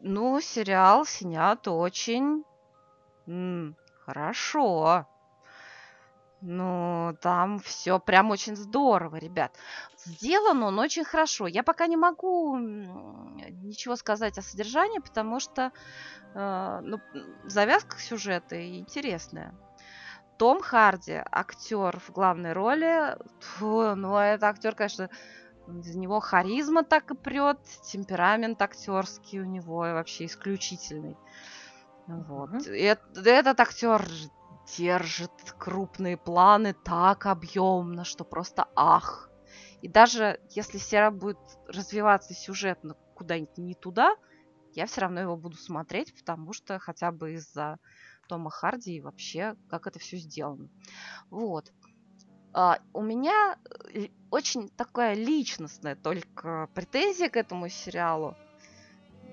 Ну, 0.00 0.40
сериал 0.40 1.04
снят 1.04 1.66
очень 1.66 2.44
м, 3.26 3.76
хорошо. 4.04 5.06
Ну, 6.40 7.16
там 7.20 7.58
все 7.58 7.98
прям 7.98 8.30
очень 8.30 8.54
здорово, 8.54 9.16
ребят. 9.16 9.52
Сделан 10.04 10.62
он 10.62 10.78
очень 10.78 11.04
хорошо. 11.04 11.48
Я 11.48 11.64
пока 11.64 11.88
не 11.88 11.96
могу 11.96 12.56
ничего 12.56 13.96
сказать 13.96 14.38
о 14.38 14.42
содержании, 14.42 15.00
потому 15.00 15.40
что 15.40 15.72
э, 16.34 16.80
ну, 16.82 17.00
завязка 17.44 17.98
сюжета 17.98 18.78
интересная. 18.78 19.52
Том 20.38 20.62
Харди, 20.62 21.20
актер 21.32 21.98
в 21.98 22.10
главной 22.10 22.52
роли. 22.52 23.16
Фу, 23.40 23.94
ну, 23.96 24.16
это 24.16 24.48
актер, 24.48 24.74
конечно, 24.74 25.10
из 25.66 25.96
него 25.96 26.20
харизма 26.20 26.84
так 26.84 27.10
и 27.10 27.14
прет, 27.14 27.58
темперамент 27.82 28.62
актерский 28.62 29.40
у 29.40 29.44
него 29.44 29.78
вообще 29.78 30.26
исключительный. 30.26 31.16
Вот. 32.06 32.50
Мгм. 32.50 32.58
И 32.72 32.82
эт- 32.84 33.26
этот 33.26 33.60
актер 33.60 34.08
держит 34.76 35.32
крупные 35.58 36.16
планы 36.16 36.74
так 36.84 37.26
объемно, 37.26 38.04
что 38.04 38.24
просто 38.24 38.66
ах. 38.74 39.30
И 39.82 39.88
даже 39.88 40.40
если 40.50 40.78
сериал 40.78 41.12
будет 41.12 41.38
развиваться 41.66 42.34
сюжетно 42.34 42.96
куда-нибудь 43.14 43.58
не 43.58 43.74
туда, 43.74 44.14
я 44.74 44.86
все 44.86 45.02
равно 45.02 45.20
его 45.20 45.36
буду 45.36 45.56
смотреть, 45.56 46.14
потому 46.14 46.52
что 46.52 46.78
хотя 46.78 47.10
бы 47.12 47.34
из-за 47.34 47.78
Тома 48.28 48.50
Харди 48.50 48.96
и 48.96 49.00
вообще, 49.00 49.56
как 49.68 49.86
это 49.86 49.98
все 49.98 50.18
сделано. 50.18 50.68
Вот. 51.30 51.72
А, 52.52 52.78
у 52.92 53.02
меня 53.02 53.56
э, 53.94 54.08
очень 54.30 54.68
такая 54.68 55.14
личностная 55.14 55.96
только 55.96 56.68
претензия 56.74 57.28
к 57.28 57.36
этому 57.36 57.68
сериалу. 57.68 58.36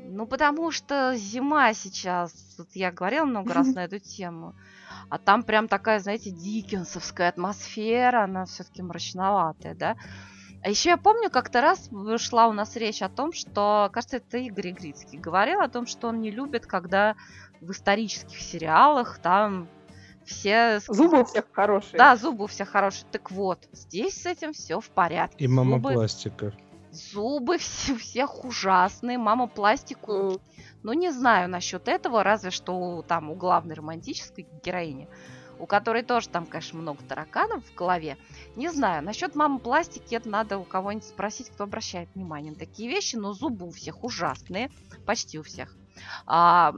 Ну, 0.08 0.28
потому 0.28 0.72
что 0.72 1.16
зима 1.16 1.74
сейчас, 1.74 2.56
вот 2.58 2.68
я 2.74 2.92
говорила 2.92 3.26
много 3.26 3.54
раз 3.54 3.68
на 3.76 3.86
эту 3.86 4.00
тему, 4.00 4.56
а 5.10 5.18
там 5.18 5.44
прям 5.44 5.68
такая, 5.68 6.00
знаете, 6.00 6.32
дикенсовская 6.32 7.30
атмосфера, 7.30 8.24
она 8.24 8.46
все-таки 8.46 8.82
мрачноватая, 8.82 9.76
да. 9.76 9.96
А 10.62 10.70
еще 10.70 10.90
я 10.90 10.98
помню, 10.98 11.30
как-то 11.30 11.62
раз 11.62 11.90
шла 12.18 12.48
у 12.48 12.52
нас 12.52 12.76
речь 12.76 13.04
о 13.04 13.10
том, 13.10 13.34
что, 13.34 13.90
кажется, 13.94 14.18
это 14.18 14.40
Игорь 14.40 14.72
Игрицкий 14.72 15.20
говорил 15.20 15.62
о 15.62 15.70
том, 15.70 15.86
что 15.86 16.08
он 16.08 16.22
не 16.22 16.32
любит, 16.32 16.66
когда 16.66 17.16
в 17.66 17.72
исторических 17.72 18.40
сериалах 18.40 19.20
там 19.20 19.68
все... 20.26 20.80
Зубы 20.88 21.22
у 21.22 21.26
всех 21.26 21.46
хорошие. 21.52 21.98
Да, 21.98 22.16
зубы 22.16 22.46
у 22.46 22.48
всех 22.48 22.70
хорошие. 22.70 23.06
Так 23.12 23.32
вот, 23.32 23.68
здесь 23.72 24.22
с 24.22 24.26
этим 24.26 24.54
все 24.54 24.80
в 24.80 24.90
порядке. 24.90 25.46
И 25.46 25.48
мама 25.48 25.78
Зубы- 25.78 25.94
пластика. 25.94 26.54
Зубы 26.92 27.58
все, 27.60 27.94
у 27.94 27.98
всех 27.98 28.46
ужасные, 28.46 29.18
мама 29.18 29.48
пластику. 29.48 30.42
Ну, 30.84 30.94
не 30.94 31.12
знаю 31.12 31.50
насчет 31.50 31.88
этого, 31.88 32.24
разве 32.24 32.52
что 32.52 32.74
у, 32.74 33.04
там 33.04 33.32
у 33.32 33.36
главной 33.36 33.76
романтической 33.76 34.48
героини, 34.64 35.08
у 35.60 35.66
которой 35.66 36.04
тоже 36.04 36.30
там, 36.30 36.46
конечно, 36.46 36.80
много 36.80 37.04
тараканов 37.04 37.66
в 37.66 37.76
голове. 37.76 38.18
Не 38.56 38.70
знаю, 38.70 39.04
насчет 39.04 39.36
мамы 39.36 39.60
пластики 39.60 40.16
это 40.16 40.30
надо 40.30 40.58
у 40.58 40.64
кого-нибудь 40.64 41.08
спросить, 41.08 41.50
кто 41.50 41.64
обращает 41.64 42.10
внимание 42.14 42.52
на 42.52 42.58
такие 42.58 42.90
вещи, 42.90 43.16
но 43.16 43.34
зубы 43.34 43.68
у 43.68 43.72
всех 43.72 44.04
ужасные, 44.04 44.70
почти 45.06 45.40
у 45.40 45.44
всех. 45.44 45.76
А, 46.26 46.74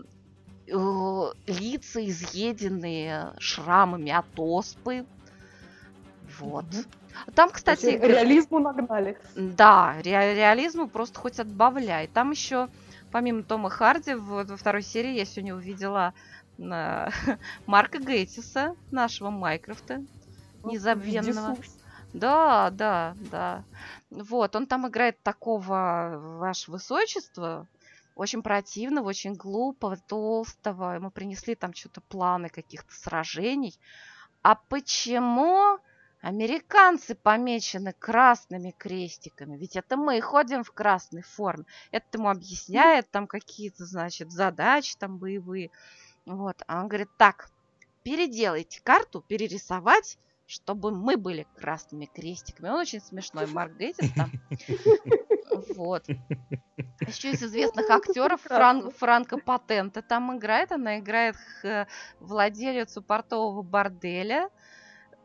лица 0.67 2.05
изъеденные 2.05 3.33
шрамами 3.39 4.11
от 4.11 4.25
оспы. 4.37 5.05
Вот. 6.39 6.65
Там, 7.33 7.49
То 7.49 7.55
есть 7.71 7.81
кстати, 7.81 7.85
реализму 7.85 8.59
нагнали. 8.59 9.17
да, 9.35 9.95
ре- 10.03 10.35
реализму 10.35 10.87
просто 10.87 11.19
хоть 11.19 11.39
отбавляй. 11.39 12.07
Там 12.07 12.31
еще, 12.31 12.67
помимо 13.11 13.43
Тома 13.43 13.69
Харди, 13.69 14.13
в- 14.13 14.43
во 14.45 14.57
второй 14.57 14.83
серии 14.83 15.13
я 15.13 15.25
сегодня 15.25 15.55
увидела 15.55 16.13
на- 16.57 17.09
Марка 17.65 17.97
Гейтиса, 17.99 18.75
нашего 18.91 19.29
Майкрофта, 19.31 20.03
незабвенного. 20.63 21.55
Вездесущ. 21.55 21.71
Да, 22.13 22.69
да, 22.71 23.15
да. 23.31 23.63
Вот, 24.11 24.55
он 24.55 24.65
там 24.67 24.87
играет 24.87 25.21
такого, 25.23 26.37
ваше 26.39 26.71
высочество, 26.71 27.67
очень 28.17 28.41
противного, 28.41 29.09
очень 29.09 29.35
глупого, 29.35 29.95
толстого. 29.95 30.95
Ему 30.95 31.11
принесли 31.11 31.55
там 31.55 31.73
что-то 31.73 32.01
планы 32.01 32.49
каких-то 32.49 32.93
сражений. 32.93 33.79
А 34.41 34.55
почему 34.55 35.77
американцы 36.21 37.13
помечены 37.13 37.93
красными 37.93 38.73
крестиками? 38.75 39.55
Ведь 39.55 39.75
это 39.75 39.97
мы 39.97 40.19
ходим 40.19 40.63
в 40.63 40.71
красной 40.71 41.21
форме. 41.21 41.65
Это 41.91 42.17
ему 42.17 42.29
объясняет 42.29 43.09
там 43.11 43.27
какие-то, 43.27 43.85
значит, 43.85 44.31
задачи 44.31 44.95
там 44.97 45.17
боевые. 45.17 45.69
Вот, 46.25 46.63
а 46.67 46.81
он 46.81 46.87
говорит, 46.87 47.09
так, 47.17 47.49
переделайте 48.03 48.81
карту, 48.83 49.21
перерисовать, 49.21 50.17
чтобы 50.47 50.91
мы 50.91 51.17
были 51.17 51.45
красными 51.55 52.05
крестиками. 52.05 52.69
Он 52.69 52.79
очень 52.79 53.01
смешной, 53.01 53.45
Марк 53.53 53.77
Гейтис 53.77 54.11
там. 54.13 54.31
Вот. 55.75 56.05
Еще 57.07 57.31
из 57.31 57.43
известных 57.43 57.89
актеров 57.89 58.41
Фран-. 58.41 58.91
Франко 58.91 59.37
Патента 59.37 60.01
там 60.01 60.37
играет. 60.37 60.71
Она 60.71 60.99
играет 60.99 61.35
х- 61.61 61.87
владелицу 62.19 63.01
портового 63.01 63.61
борделя. 63.61 64.49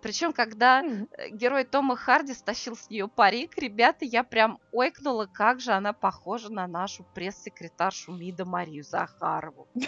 Причем, 0.03 0.33
когда 0.33 0.83
э, 0.83 1.29
герой 1.31 1.63
Тома 1.63 1.95
Харди 1.95 2.35
стащил 2.35 2.77
с 2.77 2.91
нее 2.91 3.07
парик, 3.07 3.57
ребята, 3.57 4.05
я 4.05 4.25
прям 4.25 4.59
ойкнула, 4.73 5.27
как 5.33 5.61
же 5.61 5.71
она 5.71 5.93
похожа 5.93 6.53
на 6.53 6.67
нашу 6.67 7.05
пресс-секретаршу 7.15 8.13
МИДа 8.13 8.45
Марию 8.45 8.85
Захарову. 8.85 9.69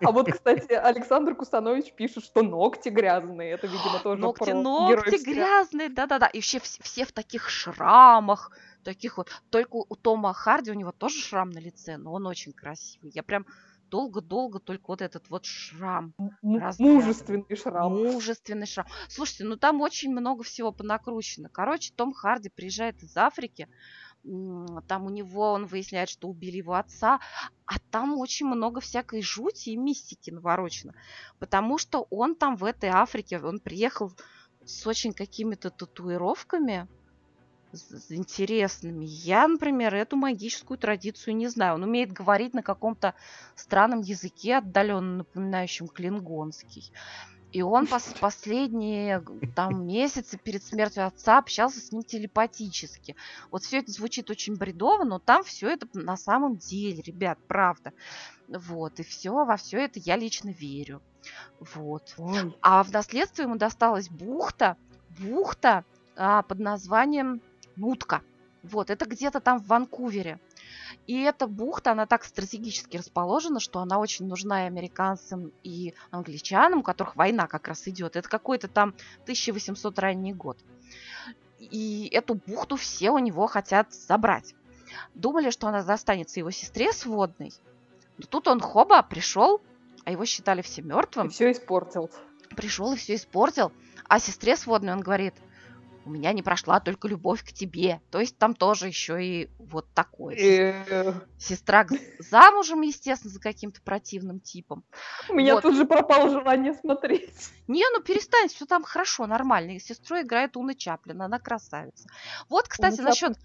А 0.00 0.10
вот, 0.10 0.30
кстати, 0.30 0.72
Александр 0.72 1.34
Кусанович 1.34 1.92
пишет, 1.92 2.24
что 2.24 2.42
ногти 2.42 2.88
грязные. 2.88 3.52
Это, 3.52 3.66
видимо, 3.66 3.98
тоже 4.02 4.20
Ногти, 4.20 4.50
ногти 4.50 5.24
грязные, 5.24 5.88
да-да-да. 5.88 6.26
И 6.26 6.40
все, 6.40 6.58
все 6.60 7.04
в 7.04 7.12
таких 7.12 7.48
шрамах, 7.48 8.50
таких 8.82 9.16
вот. 9.18 9.30
Только 9.50 9.76
у 9.76 9.96
Тома 9.96 10.32
Харди 10.32 10.70
у 10.70 10.74
него 10.74 10.92
тоже 10.92 11.20
шрам 11.20 11.50
на 11.50 11.58
лице, 11.58 11.98
но 11.98 12.12
он 12.12 12.26
очень 12.26 12.52
красивый. 12.52 13.10
Я 13.14 13.22
прям 13.22 13.46
долго-долго 13.88 14.58
только 14.58 14.84
вот 14.88 15.02
этот 15.02 15.28
вот 15.30 15.44
шрам. 15.44 16.14
М-. 16.18 16.72
Мужественный 16.78 17.56
шрам. 17.56 17.92
Мужественный 17.92 18.66
шрам. 18.66 18.86
Слушайте, 19.08 19.44
ну 19.44 19.56
там 19.56 19.80
очень 19.80 20.10
много 20.10 20.42
всего 20.42 20.72
понакручено. 20.72 21.48
Короче, 21.48 21.92
Том 21.94 22.12
Харди 22.12 22.48
приезжает 22.48 23.02
из 23.02 23.16
Африки, 23.16 23.68
там 24.88 25.04
у 25.04 25.10
него, 25.10 25.52
он 25.52 25.66
выясняет, 25.66 26.08
что 26.08 26.28
убили 26.28 26.56
его 26.56 26.74
отца, 26.74 27.20
а 27.64 27.78
там 27.90 28.18
очень 28.18 28.46
много 28.46 28.80
всякой 28.80 29.22
жути 29.22 29.70
и 29.70 29.76
мистики 29.76 30.30
наворочено. 30.30 30.94
Потому 31.38 31.78
что 31.78 32.06
он 32.10 32.34
там 32.34 32.56
в 32.56 32.64
этой 32.64 32.90
Африке, 32.90 33.38
он 33.38 33.60
приехал 33.60 34.12
с 34.64 34.86
очень 34.86 35.12
какими-то 35.12 35.70
татуировками, 35.70 36.88
с- 37.76 38.10
интересными. 38.10 39.04
Я, 39.06 39.46
например, 39.48 39.94
эту 39.94 40.16
магическую 40.16 40.78
традицию 40.78 41.36
не 41.36 41.48
знаю. 41.48 41.74
Он 41.74 41.84
умеет 41.84 42.12
говорить 42.12 42.54
на 42.54 42.62
каком-то 42.62 43.14
странном 43.54 44.00
языке, 44.00 44.56
отдаленно 44.56 45.18
напоминающем 45.18 45.88
клингонский. 45.88 46.90
И 47.52 47.62
он 47.62 47.84
пос- 47.84 48.16
последние 48.20 49.24
там 49.54 49.86
месяцы 49.86 50.36
перед 50.36 50.62
смертью 50.62 51.06
отца 51.06 51.38
общался 51.38 51.80
с 51.80 51.92
ним 51.92 52.02
телепатически. 52.02 53.16
Вот 53.50 53.62
все 53.62 53.78
это 53.78 53.92
звучит 53.92 54.30
очень 54.30 54.56
бредово, 54.56 55.04
но 55.04 55.18
там 55.18 55.44
все 55.44 55.70
это 55.70 55.86
на 55.94 56.16
самом 56.16 56.56
деле, 56.56 57.02
ребят, 57.02 57.38
правда. 57.46 57.92
Вот, 58.48 59.00
и 59.00 59.02
все, 59.02 59.30
во 59.44 59.56
все 59.56 59.78
это 59.84 59.98
я 60.00 60.16
лично 60.16 60.50
верю. 60.50 61.02
Вот. 61.58 62.14
Ой, 62.18 62.56
А 62.62 62.82
в 62.84 62.92
наследство 62.92 63.42
ему 63.42 63.56
досталась 63.56 64.08
бухта, 64.08 64.76
бухта 65.20 65.84
а, 66.16 66.42
под 66.42 66.58
названием 66.60 67.40
Нутка. 67.76 68.22
Вот, 68.62 68.90
это 68.90 69.04
где-то 69.06 69.40
там 69.40 69.60
в 69.60 69.66
Ванкувере. 69.68 70.40
И 71.06 71.20
эта 71.22 71.46
бухта, 71.46 71.92
она 71.92 72.06
так 72.06 72.24
стратегически 72.24 72.96
расположена, 72.96 73.60
что 73.60 73.80
она 73.80 73.98
очень 73.98 74.26
нужна 74.26 74.64
и 74.64 74.66
американцам, 74.66 75.52
и 75.62 75.94
англичанам, 76.10 76.80
у 76.80 76.82
которых 76.82 77.14
война 77.14 77.46
как 77.46 77.68
раз 77.68 77.86
идет. 77.86 78.16
Это 78.16 78.28
какой-то 78.28 78.66
там 78.66 78.94
1800 79.22 79.98
ранний 79.98 80.32
год. 80.32 80.58
И 81.58 82.08
эту 82.12 82.34
бухту 82.34 82.76
все 82.76 83.10
у 83.10 83.18
него 83.18 83.46
хотят 83.46 83.92
забрать. 83.94 84.54
Думали, 85.14 85.50
что 85.50 85.68
она 85.68 85.82
достанется 85.82 86.40
его 86.40 86.50
сестре 86.50 86.92
сводной. 86.92 87.52
Но 88.18 88.26
тут 88.26 88.48
он 88.48 88.60
хоба 88.60 89.02
пришел, 89.02 89.60
а 90.04 90.10
его 90.10 90.24
считали 90.24 90.62
все 90.62 90.82
мертвым 90.82 91.30
все 91.30 91.52
испортил. 91.52 92.10
пришел 92.56 92.92
и 92.92 92.96
все 92.96 93.14
испортил. 93.14 93.72
А 94.08 94.18
сестре 94.18 94.56
сводной 94.56 94.92
он 94.92 95.00
говорит, 95.00 95.34
у 96.06 96.10
меня 96.10 96.32
не 96.32 96.42
прошла 96.42 96.78
только 96.78 97.08
любовь 97.08 97.42
к 97.42 97.52
тебе. 97.52 98.00
То 98.10 98.20
есть 98.20 98.38
там 98.38 98.54
тоже 98.54 98.86
еще 98.86 99.22
и 99.22 99.50
вот 99.58 99.88
такое. 99.92 100.36
Э, 100.36 101.12
Сестра 101.36 101.84
замужем, 102.20 102.82
естественно, 102.82 103.32
за 103.32 103.40
каким-то 103.40 103.82
противным 103.82 104.38
типом. 104.38 104.84
У 105.28 105.34
меня 105.34 105.54
Вот. 105.54 105.62
тут 105.62 105.74
же 105.74 105.84
пропало 105.84 106.30
желание 106.30 106.74
смотреть. 106.74 107.50
Не, 107.66 107.84
ну 107.92 108.00
перестань, 108.00 108.48
все 108.48 108.66
там 108.66 108.84
хорошо, 108.84 109.26
нормально. 109.26 109.72
И 109.72 109.80
сестрой 109.80 110.22
играет 110.22 110.56
Уна 110.56 110.76
Чаплин, 110.76 111.20
она 111.20 111.40
красавица. 111.40 112.08
Вот, 112.48 112.68
кстати, 112.68 113.00
насчет. 113.00 113.36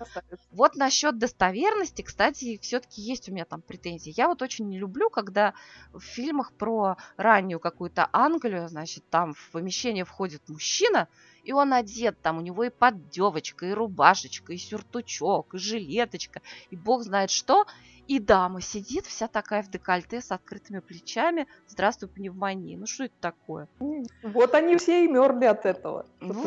Вот 0.51 0.75
насчет 0.75 1.17
достоверности, 1.17 2.03
кстати, 2.03 2.59
все-таки 2.61 3.01
есть 3.01 3.27
у 3.27 3.33
меня 3.33 3.45
там 3.45 3.61
претензии. 3.61 4.13
Я 4.15 4.27
вот 4.27 4.43
очень 4.43 4.69
не 4.69 4.77
люблю, 4.77 5.09
когда 5.09 5.55
в 5.91 6.01
фильмах 6.01 6.53
про 6.53 6.97
раннюю 7.17 7.59
какую-то 7.59 8.07
Англию, 8.13 8.69
значит, 8.69 9.03
там 9.09 9.33
в 9.33 9.49
помещение 9.49 10.05
входит 10.05 10.47
мужчина, 10.47 11.07
и 11.43 11.51
он 11.53 11.73
одет, 11.73 12.21
там 12.21 12.37
у 12.37 12.41
него 12.41 12.63
и 12.63 12.69
поддевочка, 12.69 13.65
и 13.65 13.71
рубашечка, 13.71 14.53
и 14.53 14.57
сюртучок, 14.57 15.53
и 15.53 15.57
жилеточка, 15.57 16.41
и 16.69 16.75
бог 16.75 17.03
знает 17.03 17.29
что. 17.29 17.65
И 18.07 18.19
дама 18.19 18.59
сидит 18.59 19.05
вся 19.05 19.29
такая 19.29 19.63
в 19.63 19.69
декольте 19.69 20.19
с 20.19 20.31
открытыми 20.31 20.79
плечами. 20.79 21.47
Здравствуй, 21.67 22.09
пневмония. 22.09 22.77
Ну 22.77 22.85
что 22.85 23.05
это 23.05 23.13
такое? 23.21 23.69
Вот 24.23 24.53
они 24.53 24.75
все 24.77 25.05
и 25.05 25.07
мерли 25.07 25.45
от 25.45 25.65
этого. 25.65 26.05
Ну? 26.19 26.45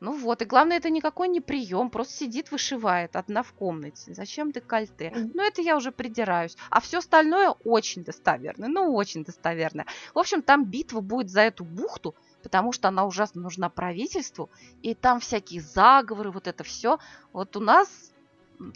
Ну 0.00 0.16
вот, 0.16 0.40
и 0.40 0.46
главное, 0.46 0.78
это 0.78 0.88
никакой 0.88 1.28
не 1.28 1.42
прием, 1.42 1.90
просто 1.90 2.14
сидит, 2.14 2.50
вышивает 2.50 3.14
одна 3.16 3.42
в 3.42 3.52
комнате. 3.52 4.14
Зачем 4.14 4.52
декольте? 4.52 5.12
Ну, 5.34 5.42
это 5.42 5.60
я 5.60 5.76
уже 5.76 5.92
придираюсь. 5.92 6.56
А 6.70 6.80
все 6.80 6.98
остальное 6.98 7.50
очень 7.64 8.02
достоверное, 8.02 8.68
ну, 8.68 8.94
очень 8.94 9.22
достоверное. 9.22 9.86
В 10.14 10.18
общем, 10.18 10.40
там 10.40 10.64
битва 10.64 11.00
будет 11.00 11.30
за 11.30 11.42
эту 11.42 11.64
бухту, 11.64 12.14
потому 12.46 12.70
что 12.70 12.86
она 12.86 13.04
ужасно 13.04 13.42
нужна 13.42 13.68
правительству, 13.68 14.50
и 14.80 14.94
там 14.94 15.18
всякие 15.18 15.60
заговоры, 15.60 16.30
вот 16.30 16.46
это 16.46 16.62
все. 16.62 17.00
Вот 17.32 17.56
у 17.56 17.60
нас 17.60 17.88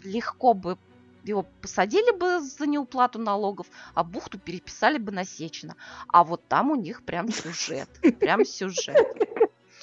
легко 0.03 0.53
бы 0.53 0.77
его 1.23 1.45
посадили 1.61 2.11
бы 2.11 2.41
за 2.41 2.67
неуплату 2.67 3.17
налогов, 3.17 3.67
а 3.93 4.03
бухту 4.03 4.37
переписали 4.37 4.97
бы 4.97 5.13
на 5.13 5.23
Сечина. 5.23 5.77
А 6.09 6.25
вот 6.25 6.45
там 6.49 6.71
у 6.71 6.75
них 6.75 7.03
прям 7.03 7.31
сюжет, 7.31 7.87
прям 8.19 8.43
сюжет. 8.43 9.07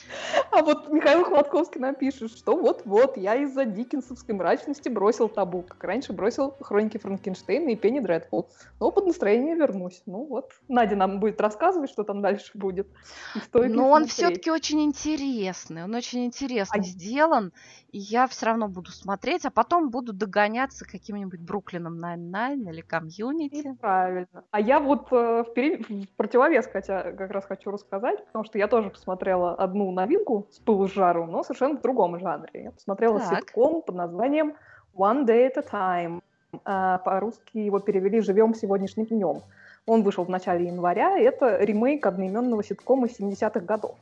А 0.50 0.62
вот 0.62 0.88
Михаил 0.90 1.24
Хладковский 1.24 1.80
нам 1.80 1.94
пишет, 1.94 2.32
что 2.32 2.56
вот-вот, 2.56 3.16
я 3.16 3.36
из-за 3.36 3.64
диккенсовской 3.64 4.34
мрачности 4.34 4.88
бросил 4.88 5.28
табу, 5.28 5.62
как 5.62 5.82
раньше 5.84 6.12
бросил 6.12 6.54
хроники 6.60 6.98
Франкенштейна 6.98 7.70
и 7.70 7.76
Пенни 7.76 8.00
Дредфул. 8.00 8.48
Но 8.80 8.90
под 8.90 9.06
настроение 9.06 9.54
вернусь. 9.54 10.02
Ну 10.06 10.24
вот, 10.24 10.52
Надя 10.68 10.96
нам 10.96 11.20
будет 11.20 11.40
рассказывать, 11.40 11.90
что 11.90 12.04
там 12.04 12.22
дальше 12.22 12.52
будет. 12.54 12.88
И 13.34 13.68
Но 13.68 13.90
он 13.90 14.06
все-таки 14.06 14.50
очень 14.50 14.82
интересный, 14.82 15.84
он 15.84 15.94
очень 15.94 16.24
интересно 16.24 16.80
А- 16.80 16.82
сделан, 16.82 17.52
и 17.90 17.98
я 17.98 18.26
все 18.26 18.46
равно 18.46 18.68
буду 18.68 18.90
смотреть, 18.90 19.44
а 19.44 19.50
потом 19.50 19.90
буду 19.90 20.12
догоняться 20.12 20.84
каким-нибудь 20.84 21.40
Бруклином 21.40 21.98
Nine-Nine 21.98 22.68
или 22.68 22.80
Community. 22.80 23.76
Правильно. 23.80 24.44
А 24.50 24.60
я 24.60 24.80
вот 24.80 25.08
э, 25.10 25.44
в, 25.44 25.52
пере- 25.54 25.78
в 25.78 26.08
противовес 26.16 26.68
хотя 26.70 27.12
как 27.12 27.30
раз 27.30 27.44
хочу 27.46 27.70
рассказать, 27.70 28.24
потому 28.26 28.44
что 28.44 28.58
я 28.58 28.68
тоже 28.68 28.90
посмотрела 28.90 29.54
одну 29.54 29.90
новинку 29.98 30.46
с 30.50 30.58
пылу 30.58 30.88
с 30.88 30.92
жару, 30.92 31.26
но 31.26 31.42
совершенно 31.42 31.76
в 31.76 31.82
другом 31.82 32.18
жанре. 32.18 32.64
Я 32.64 32.70
посмотрела 32.70 33.20
Так. 33.20 33.38
ситком 33.38 33.82
под 33.82 33.94
названием 33.94 34.54
One 34.96 35.26
Day 35.26 35.52
at 35.52 35.58
a 35.58 35.62
Time. 35.62 36.20
А, 36.64 36.98
По-русски 36.98 37.58
его 37.58 37.78
перевели 37.80 38.20
«Живем 38.20 38.54
сегодняшним 38.54 39.06
днем». 39.06 39.42
Он 39.86 40.02
вышел 40.02 40.24
в 40.24 40.30
начале 40.30 40.66
января, 40.66 41.18
и 41.18 41.22
это 41.22 41.58
ремейк 41.64 42.06
одноименного 42.06 42.62
ситкома 42.62 43.06
70-х 43.06 43.60
годов. 43.60 43.96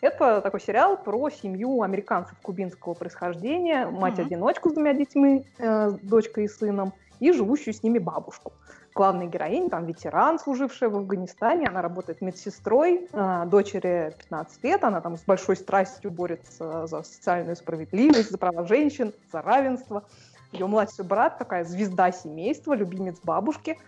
Это 0.00 0.40
такой 0.40 0.60
сериал 0.60 0.96
про 0.96 1.30
семью 1.30 1.82
американцев 1.82 2.36
кубинского 2.42 2.94
происхождения, 2.94 3.86
мать-одиночку 3.86 4.70
с 4.70 4.74
двумя 4.74 4.92
детьми, 4.92 5.46
э, 5.58 5.90
с 5.90 5.94
дочкой 5.94 6.44
и 6.44 6.48
сыном, 6.48 6.92
и 7.24 7.32
живущую 7.32 7.72
с 7.72 7.82
ними 7.82 7.98
бабушку. 7.98 8.52
Главная 8.94 9.26
героиня, 9.26 9.70
там 9.70 9.86
ветеран, 9.86 10.38
служившая 10.38 10.90
в 10.90 10.96
Афганистане, 10.96 11.66
она 11.66 11.80
работает 11.80 12.20
медсестрой, 12.20 13.08
э, 13.10 13.44
дочери 13.46 14.14
15 14.18 14.62
лет, 14.62 14.84
она 14.84 15.00
там 15.00 15.16
с 15.16 15.22
большой 15.22 15.56
страстью 15.56 16.10
борется 16.10 16.86
за 16.86 17.02
социальную 17.02 17.56
справедливость, 17.56 18.30
за 18.30 18.36
права 18.38 18.66
женщин, 18.66 19.14
за 19.32 19.40
равенство. 19.40 20.04
Ее 20.52 20.66
младший 20.66 21.04
брат 21.04 21.38
такая 21.38 21.64
звезда 21.64 22.12
семейства, 22.12 22.74
любимец 22.74 23.16
бабушки. 23.24 23.78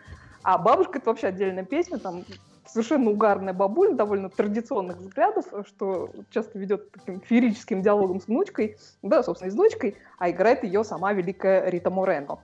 А 0.43 0.57
бабушка 0.57 0.99
это 0.99 1.11
вообще 1.11 1.27
отдельная 1.27 1.65
песня, 1.65 1.99
там 1.99 2.25
совершенно 2.67 3.11
угарная 3.11 3.53
бабуля, 3.53 3.95
довольно 3.95 4.31
традиционных 4.31 4.97
взглядов, 4.97 5.45
что 5.67 6.11
часто 6.31 6.59
ведет 6.59 6.91
таким 6.91 7.21
феерическим 7.21 7.83
диалогом 7.83 8.21
с 8.21 8.27
внучкой, 8.27 8.79
да, 9.03 9.23
собственно, 9.23 9.49
и 9.49 9.53
с 9.53 9.55
дочкой, 9.55 9.97
а 10.19 10.31
играет 10.31 10.65
ее 10.65 10.85
сама 10.85 11.13
великая 11.13 11.69
Рита 11.69 11.91
Морено. 11.91 12.39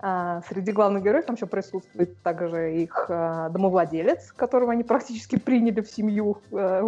А, 0.00 0.42
среди 0.48 0.70
главных 0.70 1.02
героев 1.02 1.26
там 1.26 1.34
еще 1.34 1.46
присутствует 1.46 2.22
также 2.22 2.82
их 2.82 3.06
а, 3.08 3.48
домовладелец, 3.48 4.32
которого 4.32 4.72
они 4.72 4.84
практически 4.84 5.36
приняли 5.36 5.80
в 5.80 5.90
семью, 5.90 6.40
а, 6.52 6.84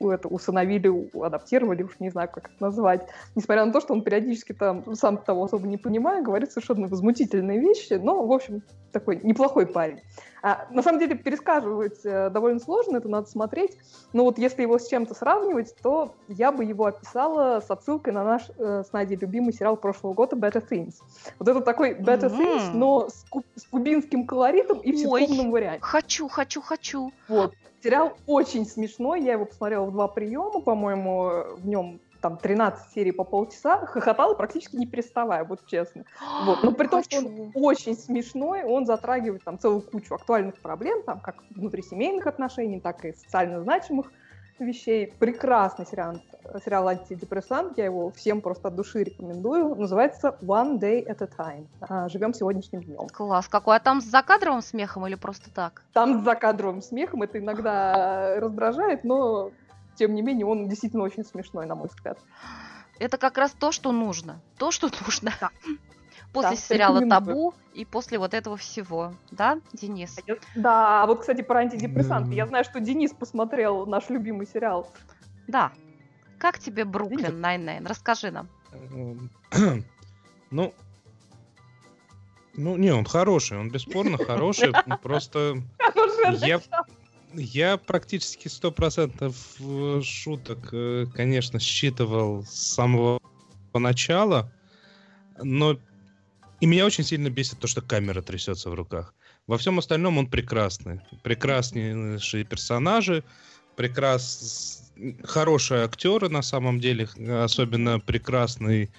это, 0.00 0.28
усыновили, 0.28 1.10
адаптировали, 1.18 1.82
уж 1.82 1.98
не 1.98 2.10
знаю, 2.10 2.28
как 2.30 2.50
это 2.50 2.56
назвать. 2.60 3.08
Несмотря 3.34 3.64
на 3.64 3.72
то, 3.72 3.80
что 3.80 3.94
он 3.94 4.02
периодически 4.02 4.52
там, 4.52 4.94
сам 4.94 5.16
того 5.16 5.44
особо 5.44 5.66
не 5.66 5.78
понимая, 5.78 6.22
говорит 6.22 6.52
совершенно 6.52 6.88
возмутительные 6.88 7.58
вещи, 7.58 7.94
но, 7.94 8.26
в 8.26 8.32
общем, 8.32 8.62
такой 8.92 9.18
неплохой 9.22 9.66
парень. 9.66 10.00
А, 10.42 10.66
на 10.70 10.82
самом 10.82 10.98
деле, 11.00 11.16
пересказывать 11.16 12.04
э, 12.04 12.30
довольно 12.30 12.60
сложно, 12.60 12.98
это 12.98 13.08
надо 13.08 13.28
смотреть. 13.28 13.76
Но 14.12 14.24
вот 14.24 14.38
если 14.38 14.62
его 14.62 14.78
с 14.78 14.88
чем-то 14.88 15.14
сравнивать, 15.14 15.74
то 15.82 16.14
я 16.28 16.52
бы 16.52 16.64
его 16.64 16.86
описала 16.86 17.60
с 17.60 17.70
отсылкой 17.70 18.12
на 18.12 18.24
наш 18.24 18.42
э, 18.58 18.82
с 18.86 18.92
Надей 18.92 19.16
любимый 19.16 19.52
сериал 19.52 19.76
прошлого 19.76 20.14
года 20.14 20.36
«Better 20.36 20.64
Things». 20.68 20.94
Вот 21.38 21.48
это 21.48 21.60
такой 21.60 21.94
«Better 21.94 22.28
Мгм. 22.28 22.40
Things», 22.40 22.70
но 22.74 23.08
с, 23.08 23.24
ку- 23.28 23.44
с 23.54 23.64
кубинским 23.64 24.26
колоритом 24.26 24.78
и 24.80 24.92
в 24.92 24.98
ситкомном 24.98 25.50
варианте. 25.50 25.80
Хочу, 25.82 26.28
хочу, 26.28 26.60
хочу. 26.60 27.12
Вот. 27.28 27.54
Сериал 27.82 28.12
очень 28.26 28.66
смешной, 28.66 29.22
я 29.22 29.34
его 29.34 29.44
посмотрела 29.44 29.84
в 29.84 29.92
два 29.92 30.08
приема, 30.08 30.60
по-моему, 30.60 31.56
в 31.56 31.66
нем 31.66 32.00
там 32.26 32.38
13 32.38 32.92
серий 32.92 33.12
по 33.12 33.22
полчаса, 33.22 33.86
хохотала 33.86 34.34
практически 34.34 34.74
не 34.74 34.86
переставая, 34.86 35.44
вот 35.44 35.64
честно. 35.66 36.04
Вот. 36.44 36.64
Но 36.64 36.72
при 36.72 36.88
том, 36.88 37.04
что 37.04 37.18
он 37.18 37.52
очень 37.54 37.96
смешной, 37.96 38.64
он 38.64 38.84
затрагивает 38.84 39.44
там 39.44 39.60
целую 39.60 39.82
кучу 39.82 40.12
актуальных 40.12 40.56
проблем, 40.60 41.04
там 41.04 41.20
как 41.20 41.36
внутрисемейных 41.50 42.26
отношений, 42.26 42.80
так 42.80 43.04
и 43.04 43.12
социально 43.12 43.60
значимых 43.60 44.10
вещей. 44.58 45.14
Прекрасный 45.20 45.86
сериал, 45.86 46.16
сериал 46.64 46.88
антидепрессант. 46.88 47.78
Я 47.78 47.84
его 47.84 48.10
всем 48.10 48.40
просто 48.40 48.68
от 48.68 48.74
души 48.74 49.04
рекомендую. 49.04 49.76
Называется 49.76 50.36
One 50.42 50.80
Day 50.80 51.06
at 51.06 51.22
a 51.22 51.28
Time. 51.28 51.66
А, 51.80 52.08
Живем 52.08 52.34
сегодняшним 52.34 52.82
днем. 52.82 53.06
Класс. 53.12 53.46
Какой? 53.46 53.76
А 53.76 53.78
там 53.78 54.00
с 54.00 54.04
закадровым 54.04 54.62
смехом 54.62 55.06
или 55.06 55.14
просто 55.14 55.48
так? 55.54 55.84
Там 55.92 56.20
с 56.20 56.24
закадровым 56.24 56.82
смехом 56.82 57.22
это 57.22 57.38
иногда 57.38 58.40
раздражает, 58.40 59.04
но 59.04 59.52
тем 59.96 60.14
не 60.14 60.22
менее 60.22 60.46
он 60.46 60.68
действительно 60.68 61.02
очень 61.02 61.24
смешной, 61.24 61.66
на 61.66 61.74
мой 61.74 61.88
взгляд. 61.88 62.18
Это 62.98 63.18
как 63.18 63.36
раз 63.38 63.52
то, 63.52 63.72
что 63.72 63.92
нужно. 63.92 64.40
То, 64.58 64.70
что 64.70 64.88
нужно. 65.04 65.32
Да. 65.40 65.50
После 66.32 66.50
Да, 66.50 66.56
сериала. 66.56 67.08
«Табу» 67.08 67.54
и 67.72 67.84
после 67.86 68.18
вот 68.18 68.34
этого 68.34 68.56
всего. 68.56 69.14
Да, 69.30 69.58
Денис? 69.72 70.18
Да, 70.54 71.02
а 71.02 71.06
вот, 71.06 71.20
кстати, 71.20 71.40
про 71.40 71.60
антидепрессанты. 71.60 72.34
Я 72.34 72.46
знаю, 72.46 72.64
что 72.64 72.80
Денис 72.80 73.12
посмотрел 73.12 73.86
наш 73.86 74.10
любимый 74.10 74.46
сериал. 74.46 74.90
Да. 75.46 75.72
Как 76.38 76.58
тебе? 76.58 76.84
Brooklyn 76.84 77.40
Nine-Nine? 77.40 77.86
Расскажи 77.86 78.30
нам. 78.30 78.48
Эм, 78.72 79.30
Ну, 80.50 80.72
ну, 82.54 82.76
не, 82.76 82.90
он 82.90 83.04
хороший, 83.04 83.58
он 83.58 83.70
бесспорно 83.70 84.16
хороший, 84.16 84.72
просто 85.02 85.56
я, 86.40 86.60
я 87.36 87.76
практически 87.76 88.48
сто 88.48 88.70
процентов 88.70 89.36
э, 89.60 90.00
шуток, 90.02 90.68
э, 90.72 91.06
конечно, 91.14 91.60
считывал 91.60 92.44
с 92.44 92.74
самого 92.74 93.20
начала, 93.74 94.52
но 95.42 95.78
и 96.60 96.66
меня 96.66 96.86
очень 96.86 97.04
сильно 97.04 97.28
бесит 97.28 97.58
то, 97.58 97.66
что 97.66 97.82
камера 97.82 98.22
трясется 98.22 98.70
в 98.70 98.74
руках. 98.74 99.14
Во 99.46 99.58
всем 99.58 99.78
остальном 99.78 100.18
он 100.18 100.28
прекрасный. 100.28 101.00
Прекраснейшие 101.22 102.44
персонажи, 102.44 103.22
прекрас... 103.76 104.92
хорошие 105.22 105.84
актеры 105.84 106.28
на 106.28 106.42
самом 106.42 106.80
деле, 106.80 107.08
особенно 107.42 108.00
прекрасный 108.00 108.90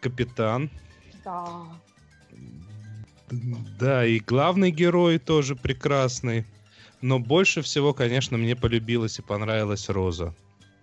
капитан. 0.00 0.70
Да. 1.24 1.64
Да, 3.80 4.06
и 4.06 4.20
главный 4.20 4.70
герой 4.70 5.18
тоже 5.18 5.56
прекрасный. 5.56 6.44
Но 7.06 7.20
больше 7.20 7.62
всего, 7.62 7.94
конечно, 7.94 8.36
мне 8.36 8.56
полюбилась 8.56 9.20
и 9.20 9.22
понравилась 9.22 9.88
Роза. 9.88 10.34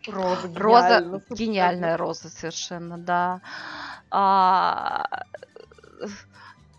Роза, 0.07 0.49
Роза, 0.55 1.01
гениально, 1.01 1.21
гениальная 1.31 1.97
Роза 1.97 2.29
совершенно, 2.29 2.97
да. 2.97 3.41
А, 4.09 5.05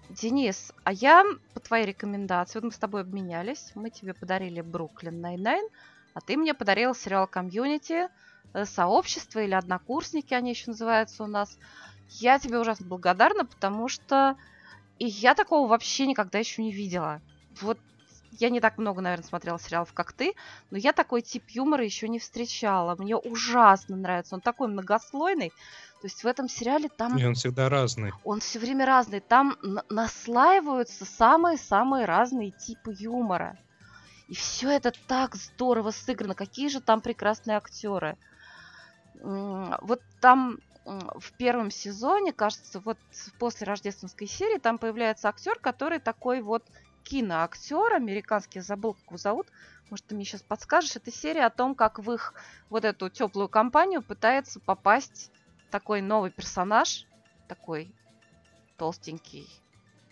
Денис, 0.09 0.72
а 0.84 0.95
я 0.95 1.24
по 1.53 1.61
твоей 1.61 1.84
рекомендации, 1.84 2.59
вот 2.59 2.64
мы 2.64 2.72
с 2.72 2.78
тобой 2.78 3.03
обменялись, 3.03 3.72
мы 3.74 3.90
тебе 3.90 4.14
подарили 4.14 4.62
Brooklyn 4.62 5.20
Nine-Nine, 5.20 5.68
а 6.14 6.22
ты 6.22 6.38
мне 6.38 6.55
подарил 6.55 6.95
сериал 6.95 7.26
Community, 7.26 8.09
э, 8.55 8.64
Сообщество 8.64 9.40
или 9.40 9.53
Однокурсники, 9.53 10.32
они 10.32 10.53
еще 10.53 10.70
называются 10.70 11.22
у 11.22 11.26
нас. 11.26 11.59
Я 12.09 12.38
тебе 12.38 12.59
ужасно 12.59 12.86
благодарна, 12.86 13.45
потому 13.45 13.88
что 13.88 14.38
и 14.99 15.05
я 15.05 15.34
такого 15.34 15.68
вообще 15.68 16.07
никогда 16.07 16.38
еще 16.38 16.62
не 16.62 16.72
видела. 16.72 17.20
Вот 17.61 17.78
я 18.39 18.51
не 18.51 18.61
так 18.61 18.78
много, 18.78 19.01
наверное, 19.01 19.26
смотрела 19.26 19.59
сериалов, 19.59 19.93
как 19.93 20.12
ты, 20.12 20.35
но 20.70 20.78
я 20.78 20.93
такой 20.93 21.22
тип 21.22 21.45
юмора 21.49 21.85
еще 21.85 22.09
не 22.09 22.18
встречала. 22.18 22.97
Мне 22.97 23.16
ужасно 23.16 23.97
нравится. 23.97 24.35
Он 24.35 24.41
такой 24.41 24.68
многослойный. 24.68 25.51
То 26.01 26.07
есть 26.07 26.22
в 26.22 26.26
этом 26.26 26.49
сериале 26.49 26.89
там 26.89 27.16
И 27.16 27.24
он 27.24 27.35
всегда 27.35 27.68
разный. 27.68 28.12
он 28.24 28.41
все 28.41 28.59
время 28.59 28.85
разный. 28.85 29.20
Там 29.20 29.57
наслаиваются 29.89 31.05
самые-самые 31.05 32.05
разные 32.05 32.51
типы 32.51 32.95
юмора. 32.99 33.59
И 34.28 34.35
все 34.35 34.70
это 34.70 34.93
так 35.07 35.35
здорово 35.35 35.91
сыграно. 35.91 36.35
Какие 36.35 36.68
же 36.68 36.80
там 36.80 37.01
прекрасные 37.01 37.57
актеры. 37.57 38.16
Вот 39.22 40.01
там 40.20 40.59
в 40.85 41.32
первом 41.39 41.70
сезоне, 41.70 42.32
кажется, 42.32 42.80
вот 42.80 42.99
после 43.39 43.66
рождественской 43.66 44.26
серии, 44.26 44.59
там 44.59 44.76
появляется 44.76 45.28
актер, 45.28 45.59
который 45.59 45.99
такой 45.99 46.43
вот 46.43 46.62
киноактер 47.05 47.94
американский, 47.94 48.59
я 48.59 48.62
забыл, 48.62 48.94
как 48.94 49.05
его 49.07 49.16
зовут. 49.18 49.46
Может, 49.90 50.07
ты 50.07 50.14
мне 50.14 50.24
сейчас 50.24 50.42
подскажешь. 50.42 50.96
Это 50.96 51.12
серия 51.12 51.46
о 51.46 51.50
том, 51.50 51.74
как 51.74 51.98
в 51.98 52.11
их 52.11 52.34
вот 52.70 52.84
эту 52.84 53.11
теплую 53.11 53.48
компанию 53.48 54.02
пытается 54.02 54.59
попасть 54.59 55.30
такой 55.70 56.00
новый 56.00 56.30
персонаж, 56.30 57.07
такой 57.48 57.92
толстенький. 58.76 59.48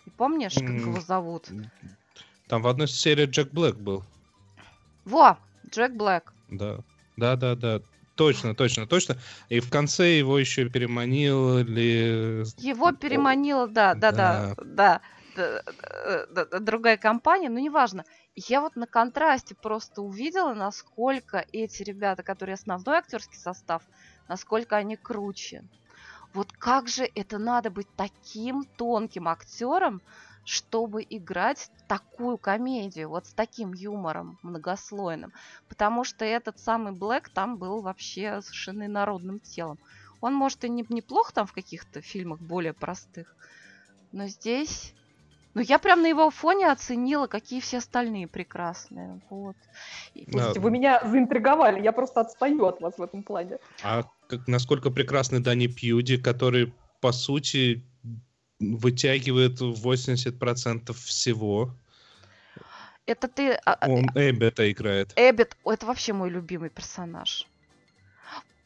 И 0.05 0.09
помнишь, 0.11 0.55
как 0.55 0.69
его 0.69 1.01
зовут? 1.01 1.49
Там 2.47 2.61
в 2.61 2.67
одной 2.67 2.87
серии 2.87 3.25
Джек 3.25 3.51
Блэк 3.51 3.75
был. 3.75 4.03
Во, 5.05 5.37
Джек 5.69 5.93
Блэк. 5.93 6.31
Да. 6.49 6.79
Да, 7.17 7.35
да, 7.35 7.55
да. 7.55 7.81
Точно, 8.15 8.53
точно, 8.53 8.85
точно. 8.85 9.17
И 9.49 9.59
в 9.59 9.69
конце 9.69 10.17
его 10.19 10.37
еще 10.37 10.69
переманили. 10.69 12.43
Его 12.61 12.91
да, 12.91 13.95
да, 13.95 13.95
да, 13.95 14.11
да, 14.11 14.55
да, 14.63 15.01
другая 16.59 16.97
компания, 16.97 17.49
но 17.49 17.59
неважно. 17.59 18.05
Я 18.35 18.61
вот 18.61 18.75
на 18.75 18.87
контрасте 18.87 19.55
просто 19.55 20.01
увидела, 20.01 20.53
насколько 20.53 21.45
эти 21.51 21.83
ребята, 21.83 22.23
которые 22.23 22.55
основной 22.55 22.97
актерский 22.97 23.37
состав, 23.37 23.83
насколько 24.27 24.75
они 24.75 24.95
круче. 24.95 25.63
Вот 26.33 26.51
как 26.51 26.87
же 26.87 27.07
это 27.15 27.37
надо 27.37 27.69
быть 27.69 27.87
таким 27.95 28.63
тонким 28.63 29.27
актером, 29.27 30.01
чтобы 30.45 31.05
играть 31.07 31.71
такую 31.87 32.37
комедию, 32.37 33.09
вот 33.09 33.27
с 33.27 33.33
таким 33.33 33.73
юмором 33.73 34.39
многослойным. 34.41 35.31
Потому 35.69 36.03
что 36.03 36.25
этот 36.25 36.59
самый 36.59 36.93
Блэк 36.93 37.29
там 37.29 37.57
был 37.57 37.81
вообще 37.81 38.41
совершенно 38.41 38.87
народным 38.87 39.39
телом. 39.39 39.77
Он, 40.21 40.33
может, 40.33 40.63
и 40.63 40.69
не, 40.69 40.85
неплохо 40.89 41.33
там 41.33 41.45
в 41.45 41.53
каких-то 41.53 42.01
фильмах 42.01 42.39
более 42.39 42.73
простых, 42.73 43.35
но 44.11 44.27
здесь... 44.27 44.95
Ну, 45.53 45.61
я 45.61 45.77
прям 45.77 46.01
на 46.01 46.07
его 46.07 46.29
фоне 46.31 46.71
оценила, 46.71 47.27
какие 47.27 47.59
все 47.59 47.77
остальные 47.77 48.27
прекрасные. 48.27 49.21
Вот. 49.29 49.55
И- 50.15 50.25
Да. 50.25 50.31
Слушайте, 50.31 50.59
вы 50.59 50.71
меня 50.71 51.01
заинтриговали, 51.05 51.81
я 51.81 51.91
просто 51.91 52.21
отстаю 52.21 52.65
от 52.65 52.81
вас 52.81 52.97
в 52.97 53.01
этом 53.01 53.23
плане. 53.23 53.57
А 53.83 54.03
как, 54.27 54.47
насколько 54.47 54.89
прекрасный 54.89 55.39
Дани 55.39 55.67
Пьюди, 55.67 56.17
который, 56.17 56.73
по 57.01 57.11
сути, 57.11 57.83
вытягивает 58.59 59.61
80% 59.61 60.93
всего. 60.93 61.75
Это 63.05 63.27
ты... 63.27 63.51
а, 63.65 63.73
а, 63.73 63.89
Он 63.89 64.05
Эббета 64.15 64.71
играет. 64.71 65.11
Эббит, 65.17 65.57
о, 65.63 65.73
это 65.73 65.85
вообще 65.85 66.13
мой 66.13 66.29
любимый 66.29 66.69
персонаж. 66.69 67.45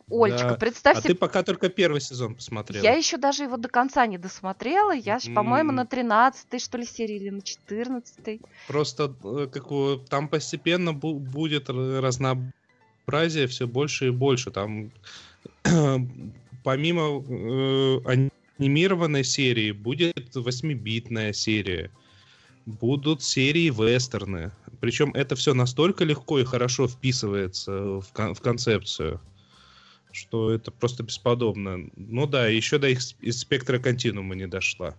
Олечка, 0.09 0.49
Да. 0.49 0.55
представь 0.55 0.97
А 0.97 1.01
себе, 1.01 1.13
ты 1.13 1.19
пока 1.19 1.43
только 1.43 1.67
первый 1.69 1.99
сезон 1.99 2.35
посмотрела. 2.35 2.81
я 2.83 2.93
еще 2.93 3.17
даже 3.17 3.43
его 3.43 3.57
до 3.57 3.67
конца 3.67 4.05
не 4.07 4.17
досмотрела. 4.17 4.95
Я, 4.95 5.19
ж, 5.19 5.33
по-моему, 5.33 5.71
на 5.73 5.85
13 5.85 6.61
что 6.61 6.77
ли, 6.77 6.85
серии 6.85 7.15
или 7.17 7.29
на 7.29 7.41
14 7.41 8.39
Просто 8.67 9.13
э, 9.23 9.47
как 9.51 9.67
там 10.09 10.29
постепенно 10.29 10.91
бу- 10.91 11.19
будет 11.19 11.69
разнообразие 11.69 13.47
все 13.47 13.67
больше 13.67 14.07
и 14.07 14.11
больше. 14.11 14.49
Там 14.51 14.91
помимо 16.63 17.21
э, 17.27 18.29
анимированной 18.57 19.25
серии 19.25 19.71
будет 19.71 20.33
восьмибитная 20.35 21.33
серия. 21.33 21.91
Будут 22.65 23.23
серии 23.23 23.69
вестерны. 23.69 24.51
Причем 24.79 25.11
это 25.13 25.35
все 25.35 25.53
настолько 25.53 26.05
легко 26.05 26.39
и 26.39 26.45
хорошо 26.45 26.87
вписывается 26.87 27.99
в, 27.99 28.07
кон- 28.13 28.33
в 28.33 28.41
концепцию, 28.41 29.19
что 30.17 30.51
это 30.51 30.71
просто 30.71 31.03
бесподобно. 31.03 31.89
Ну 31.95 32.25
да, 32.25 32.47
еще 32.47 32.77
до 32.77 32.89
их 32.89 32.99
из 33.21 33.39
спектра 33.39 33.79
континуума 33.79 34.35
не 34.35 34.47
дошла. 34.47 34.95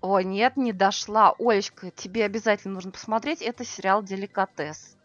О, 0.00 0.20
нет, 0.20 0.56
не 0.56 0.72
дошла. 0.72 1.34
Олечка, 1.38 1.90
тебе 1.90 2.24
обязательно 2.24 2.74
нужно 2.74 2.90
посмотреть. 2.90 3.42
Это 3.42 3.64
сериал 3.64 4.02
«Деликатес». 4.02 4.96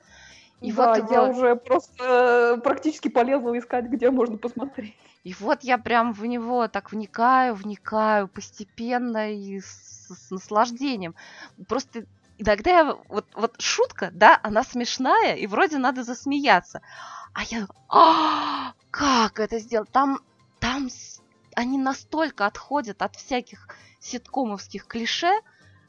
И 0.59 0.71
да, 0.71 0.95
вот 0.95 1.11
я 1.11 1.21
его- 1.23 1.31
уже 1.31 1.55
просто 1.55 2.55
э, 2.57 2.61
практически 2.61 3.07
полезла 3.07 3.57
искать, 3.57 3.85
где 3.85 4.11
можно 4.11 4.37
посмотреть. 4.37 4.95
И 5.23 5.33
вот 5.39 5.63
я 5.63 5.77
прям 5.77 6.13
в 6.13 6.25
него 6.25 6.67
так 6.67 6.91
вникаю, 6.91 7.55
вникаю 7.55 8.27
постепенно 8.27 9.31
и 9.33 9.59
с, 9.59 10.07
с 10.09 10.31
наслаждением. 10.31 11.15
Просто 11.67 12.05
иногда 12.37 12.71
я, 12.71 12.97
вот, 13.07 13.25
вот 13.35 13.55
шутка, 13.59 14.09
да, 14.13 14.39
она 14.43 14.63
смешная, 14.63 15.35
и 15.35 15.47
вроде 15.47 15.77
надо 15.77 16.03
засмеяться. 16.03 16.81
А 17.33 17.43
я, 17.43 17.67
а, 17.89 18.73
как 18.91 19.39
это 19.39 19.59
сделать? 19.59 19.91
Там, 19.91 20.19
там 20.59 20.89
они 21.55 21.77
настолько 21.77 22.45
отходят 22.45 23.01
от 23.01 23.15
всяких 23.15 23.67
ситкомовских 23.99 24.85
клише, 24.87 25.31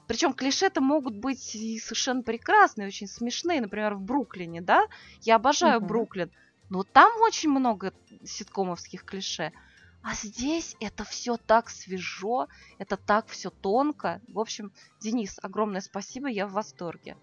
причем 0.07 0.35
клише-то 0.35 0.81
могут 0.81 1.17
быть 1.17 1.55
и 1.55 1.79
совершенно 1.79 2.23
прекрасные, 2.23 2.89
очень 2.89 3.07
смешные. 3.07 3.61
Например, 3.61 3.95
в 3.95 4.03
Бруклине, 4.03 4.61
да? 4.61 4.87
Я 5.23 5.37
обожаю 5.37 5.81
Мгм. 5.81 5.89
Бруклин. 5.89 6.31
Но 6.69 6.83
там 6.85 7.11
очень 7.21 7.51
много 7.51 7.93
ситкомовских 8.25 9.05
клише. 9.05 9.53
А 10.03 10.15
здесь 10.15 10.77
это 10.81 11.05
все 11.05 11.37
так 11.37 11.71
свежо, 11.71 12.49
это 12.79 12.97
так 12.97 13.29
все 13.29 13.51
тонко. 13.51 14.21
В 14.29 14.41
общем, 14.41 14.73
Денис, 15.01 15.39
огромное 15.43 15.81
спасибо, 15.81 16.29
я 16.29 16.47
в 16.47 16.53
восторге. 16.53 17.17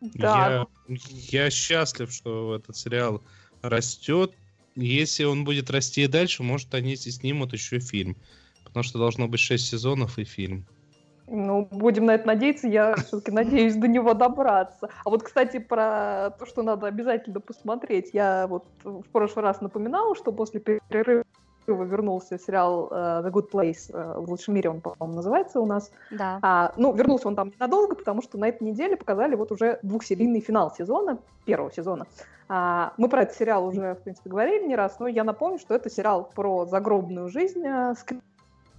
Да, 0.00 0.66
Я, 0.88 0.96
я 1.44 1.50
счастлив, 1.50 2.12
что 2.12 2.56
этот 2.56 2.76
сериал 2.76 3.22
растет. 3.62 4.32
Если 4.74 5.24
он 5.24 5.44
будет 5.44 5.70
расти 5.70 6.04
и 6.04 6.08
дальше, 6.08 6.42
может, 6.42 6.74
они 6.74 6.96
снимут 6.96 7.52
еще 7.52 7.80
фильм. 7.80 8.16
Потому 8.64 8.82
что 8.82 8.98
должно 8.98 9.26
быть 9.26 9.40
6 9.40 9.66
сезонов 9.66 10.18
и 10.18 10.24
фильм. 10.24 10.66
Ну, 11.28 11.66
будем 11.72 12.04
на 12.04 12.14
это 12.14 12.26
надеяться, 12.26 12.68
я 12.68 12.94
все-таки 12.94 13.32
надеюсь 13.32 13.74
до 13.74 13.88
него 13.88 14.14
добраться. 14.14 14.90
А 15.04 15.10
вот, 15.10 15.24
кстати, 15.24 15.58
про 15.58 16.30
то, 16.38 16.46
что 16.46 16.62
надо 16.62 16.86
обязательно 16.86 17.40
посмотреть. 17.40 18.10
Я 18.12 18.46
вот 18.46 18.64
в 18.84 19.02
прошлый 19.10 19.44
раз 19.44 19.60
напоминала, 19.60 20.14
что 20.14 20.30
после 20.30 20.60
перерыва 20.60 21.24
вернулся 21.66 22.38
сериал 22.38 22.88
uh, 22.90 23.24
The 23.24 23.30
Good 23.30 23.50
Place, 23.50 23.90
uh, 23.90 24.20
в 24.20 24.30
лучшем 24.30 24.54
мире 24.54 24.70
он, 24.70 24.80
по-моему, 24.80 25.16
называется 25.16 25.60
у 25.60 25.66
нас. 25.66 25.90
Да. 26.10 26.38
А, 26.42 26.72
ну, 26.76 26.94
вернулся 26.94 27.28
он 27.28 27.36
там 27.36 27.52
надолго, 27.58 27.94
потому 27.94 28.22
что 28.22 28.38
на 28.38 28.48
этой 28.48 28.64
неделе 28.64 28.96
показали 28.96 29.34
вот 29.34 29.52
уже 29.52 29.78
двухсерийный 29.82 30.40
финал 30.40 30.72
сезона, 30.74 31.18
первого 31.44 31.72
сезона. 31.72 32.06
А, 32.48 32.92
мы 32.96 33.08
про 33.08 33.22
этот 33.22 33.36
сериал 33.36 33.66
уже, 33.66 33.94
в 33.94 34.02
принципе, 34.02 34.30
говорили 34.30 34.66
не 34.66 34.76
раз, 34.76 34.98
но 34.98 35.08
я 35.08 35.24
напомню, 35.24 35.58
что 35.58 35.74
это 35.74 35.90
сериал 35.90 36.30
про 36.34 36.66
загробную 36.66 37.28
жизнь 37.28 37.64
uh, 37.66 37.94
с 37.94 38.04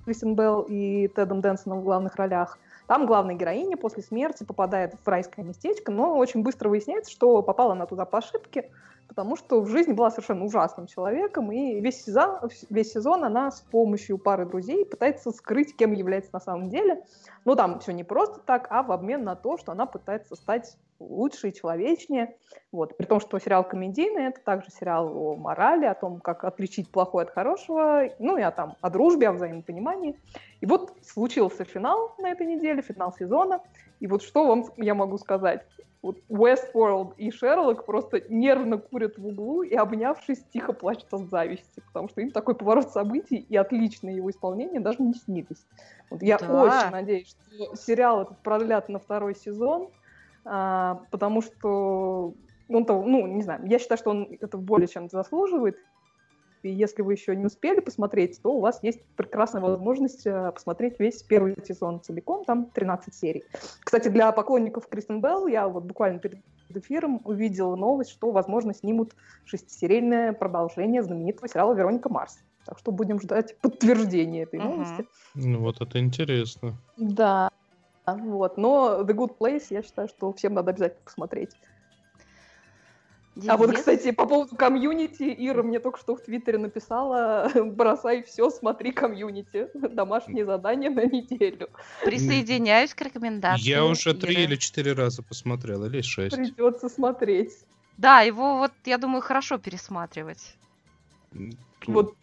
Кристин 0.05 0.35
Белл 0.35 0.65
и 0.69 1.09
Тедом 1.09 1.41
Дэнсоном 1.41 1.81
в 1.81 1.83
главных 1.83 2.15
ролях. 2.15 2.57
Там 2.87 3.05
главная 3.05 3.35
героиня 3.35 3.75
после 3.75 4.01
смерти 4.01 4.45
попадает 4.45 4.95
в 5.03 5.07
райское 5.07 5.43
местечко, 5.43 5.91
но 5.91 6.17
очень 6.17 6.43
быстро 6.43 6.69
выясняется, 6.69 7.11
что 7.11 7.41
попала 7.41 7.73
она 7.73 7.85
туда 7.85 8.05
по 8.05 8.19
ошибке, 8.19 8.71
потому 9.07 9.35
что 9.35 9.61
в 9.61 9.67
жизни 9.67 9.93
была 9.93 10.11
совершенно 10.11 10.45
ужасным 10.45 10.87
человеком, 10.87 11.51
и 11.51 11.79
весь 11.79 12.03
сезон, 12.03 12.39
весь 12.69 12.91
сезон 12.91 13.23
она 13.23 13.51
с 13.51 13.61
помощью 13.61 14.17
пары 14.17 14.45
друзей 14.45 14.85
пытается 14.85 15.31
скрыть, 15.31 15.75
кем 15.75 15.93
является 15.93 16.31
на 16.33 16.39
самом 16.39 16.69
деле. 16.69 17.03
Но 17.45 17.55
там 17.55 17.79
все 17.79 17.93
не 17.93 18.03
просто 18.03 18.39
так, 18.39 18.67
а 18.69 18.83
в 18.83 18.91
обмен 18.91 19.23
на 19.23 19.35
то, 19.35 19.57
что 19.57 19.71
она 19.71 19.85
пытается 19.85 20.35
стать 20.35 20.77
лучше 20.99 21.49
и 21.49 21.53
человечнее. 21.53 22.35
Вот. 22.71 22.97
При 22.97 23.05
том, 23.05 23.19
что 23.19 23.39
сериал 23.39 23.63
комедийный, 23.63 24.27
это 24.27 24.41
также 24.41 24.71
сериал 24.71 25.15
о 25.15 25.35
морали, 25.35 25.85
о 25.85 25.93
том, 25.93 26.19
как 26.19 26.43
отличить 26.43 26.89
плохое 26.89 27.25
от 27.25 27.33
хорошего, 27.33 28.09
ну 28.19 28.37
и 28.37 28.41
о, 28.41 28.51
там, 28.51 28.75
о 28.81 28.89
дружбе, 28.89 29.29
о 29.29 29.33
взаимопонимании. 29.33 30.19
И 30.59 30.65
вот 30.65 30.93
случился 31.03 31.63
финал 31.63 32.15
на 32.17 32.31
этой 32.31 32.47
неделе, 32.47 32.81
финал 32.81 33.13
сезона. 33.13 33.61
И 33.99 34.07
вот 34.07 34.21
что 34.21 34.47
вам 34.47 34.65
я 34.77 34.93
могу 34.93 35.17
сказать? 35.17 35.65
Вот 36.01 36.19
Westworld 36.29 37.15
и 37.17 37.31
Шерлок 37.31 37.85
просто 37.85 38.21
нервно 38.29 38.77
курят 38.77 39.17
в 39.17 39.25
углу 39.25 39.63
и, 39.63 39.73
обнявшись, 39.73 40.43
тихо 40.53 40.71
плачут 40.73 41.11
от 41.11 41.29
зависти, 41.29 41.81
потому 41.87 42.07
что 42.07 42.21
им 42.21 42.31
такой 42.31 42.55
поворот 42.55 42.91
событий 42.91 43.37
и 43.37 43.57
отличное 43.57 44.13
его 44.13 44.29
исполнение 44.29 44.79
даже 44.79 45.01
не 45.01 45.13
снились. 45.15 45.65
Вот 46.09 46.21
я 46.21 46.37
да. 46.37 46.63
очень 46.63 46.91
надеюсь, 46.91 47.27
что 47.29 47.75
сериал 47.75 48.21
этот 48.21 48.37
продлят 48.39 48.89
на 48.89 48.99
второй 48.99 49.35
сезон, 49.35 49.89
а, 50.45 51.01
потому 51.09 51.41
что 51.41 52.35
он-то, 52.69 53.01
ну, 53.01 53.25
не 53.27 53.41
знаю, 53.41 53.65
я 53.65 53.79
считаю, 53.79 53.97
что 53.97 54.11
он 54.11 54.37
это 54.39 54.57
более 54.57 54.87
чем 54.87 55.09
заслуживает, 55.09 55.77
и 56.63 56.69
если 56.69 57.01
вы 57.01 57.13
еще 57.13 57.35
не 57.35 57.45
успели 57.45 57.79
посмотреть, 57.79 58.41
то 58.41 58.53
у 58.53 58.59
вас 58.59 58.81
есть 58.83 59.03
прекрасная 59.15 59.61
возможность 59.61 60.25
э, 60.25 60.51
посмотреть 60.51 60.99
весь 60.99 61.23
первый 61.23 61.55
сезон 61.65 62.01
целиком, 62.01 62.45
там 62.45 62.65
13 62.67 63.13
серий. 63.13 63.43
Кстати, 63.81 64.09
для 64.09 64.31
поклонников 64.31 64.87
Кристен 64.87 65.21
Белл 65.21 65.47
я 65.47 65.67
вот 65.67 65.83
буквально 65.83 66.19
перед 66.19 66.39
эфиром 66.69 67.21
увидела 67.23 67.75
новость, 67.75 68.11
что, 68.11 68.31
возможно, 68.31 68.73
снимут 68.73 69.15
шестисерийное 69.45 70.33
продолжение 70.33 71.03
знаменитого 71.03 71.47
сериала 71.47 71.73
«Вероника 71.73 72.09
Марс». 72.09 72.39
Так 72.65 72.79
что 72.79 72.91
будем 72.91 73.21
ждать 73.21 73.57
подтверждения 73.61 74.43
этой 74.43 74.59
новости. 74.59 75.07
Ну 75.35 75.59
вот 75.61 75.79
это 75.79 75.99
интересно. 75.99 76.75
Да, 76.97 77.49
вот. 78.05 78.57
Но 78.57 79.01
The 79.01 79.13
Good 79.13 79.37
Place, 79.37 79.67
я 79.69 79.83
считаю, 79.83 80.09
что 80.09 80.33
всем 80.33 80.53
надо 80.53 80.71
обязательно 80.71 81.01
посмотреть. 81.05 81.51
Денис? 83.37 83.49
А 83.49 83.57
вот, 83.57 83.75
кстати, 83.75 84.11
по 84.11 84.25
поводу 84.25 84.55
комьюнити, 84.55 85.35
Ира 85.37 85.61
мне 85.61 85.79
только 85.79 85.99
что 85.99 86.15
в 86.15 86.21
Твиттере 86.21 86.57
написала, 86.57 87.51
бросай 87.55 88.23
все, 88.23 88.49
смотри 88.49 88.91
комьюнити. 88.91 89.69
Домашнее 89.73 90.43
задание 90.43 90.89
на 90.89 91.05
неделю. 91.05 91.69
Присоединяюсь 92.03 92.95
к 92.95 93.01
рекомендации. 93.01 93.63
Я 93.63 93.85
уже 93.85 94.15
три 94.15 94.43
или 94.43 94.55
четыре 94.55 94.93
раза 94.93 95.21
посмотрел, 95.21 95.85
или 95.85 96.01
шесть. 96.01 96.35
Придется 96.35 96.89
смотреть. 96.89 97.53
Да, 97.97 98.21
его 98.21 98.57
вот, 98.57 98.71
я 98.85 98.97
думаю, 98.97 99.21
хорошо 99.21 99.59
пересматривать. 99.59 100.55
Вот 101.85 102.15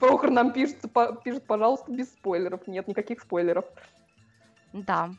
Прохор 0.00 0.30
нам 0.30 0.52
пишет, 0.52 0.78
пишет, 1.22 1.46
пожалуйста, 1.46 1.92
без 1.92 2.08
спойлеров. 2.08 2.66
Нет 2.66 2.88
никаких 2.88 3.20
спойлеров. 3.20 3.64
Да. 4.72 5.14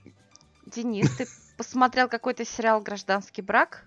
Денис, 0.66 1.10
ты 1.16 1.26
посмотрел 1.56 2.10
какой-то 2.10 2.44
сериал 2.44 2.82
«Гражданский 2.82 3.42
брак»? 3.42 3.86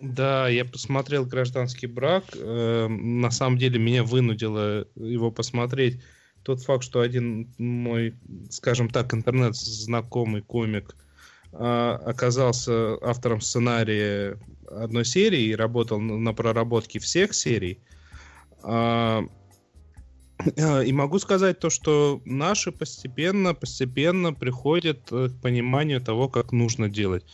Да, 0.00 0.48
я 0.48 0.64
посмотрел 0.64 1.24
«Гражданский 1.24 1.86
брак». 1.86 2.24
Э, 2.34 2.86
на 2.88 3.30
самом 3.30 3.56
деле 3.56 3.78
меня 3.78 4.04
вынудило 4.04 4.86
его 4.94 5.30
посмотреть 5.30 6.00
тот 6.42 6.62
факт, 6.62 6.84
что 6.84 7.00
один 7.00 7.52
мой, 7.58 8.14
скажем 8.50 8.90
так, 8.90 9.14
интернет-знакомый 9.14 10.42
комик 10.42 10.94
э, 11.52 11.56
оказался 11.56 12.98
автором 13.02 13.40
сценария 13.40 14.38
одной 14.70 15.04
серии 15.06 15.44
и 15.44 15.54
работал 15.54 15.98
на 15.98 16.34
проработке 16.34 16.98
всех 16.98 17.34
серий. 17.34 17.80
Э, 18.64 19.22
и 20.84 20.92
могу 20.92 21.18
сказать 21.18 21.58
то, 21.58 21.70
что 21.70 22.20
наши 22.26 22.70
постепенно, 22.70 23.54
постепенно 23.54 24.34
приходят 24.34 25.08
к 25.08 25.30
пониманию 25.40 26.02
того, 26.02 26.28
как 26.28 26.52
нужно 26.52 26.90
делать. 26.90 27.24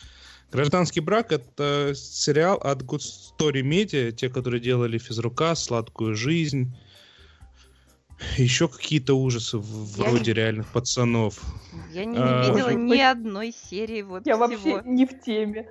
Гражданский 0.53 0.99
брак 0.99 1.31
это 1.31 1.93
сериал 1.95 2.57
от 2.57 2.83
Good 2.83 3.01
Story 3.01 3.63
Media, 3.63 4.11
те, 4.11 4.29
которые 4.29 4.61
делали 4.61 4.99
физрука, 4.99 5.55
сладкую 5.55 6.15
жизнь, 6.15 6.77
еще 8.37 8.67
какие-то 8.67 9.15
ужасы 9.15 9.57
я 9.57 9.63
вроде 9.63 10.31
не... 10.31 10.37
реальных 10.37 10.67
пацанов. 10.67 11.41
Я 11.91 12.05
не, 12.05 12.17
а... 12.19 12.47
видела 12.47 12.69
ни 12.69 12.99
одной 12.99 13.51
серии 13.51 14.03
вот 14.03 14.27
Я 14.27 14.35
всего. 14.35 14.47
вообще 14.47 14.81
не 14.85 15.07
в 15.07 15.21
теме. 15.21 15.67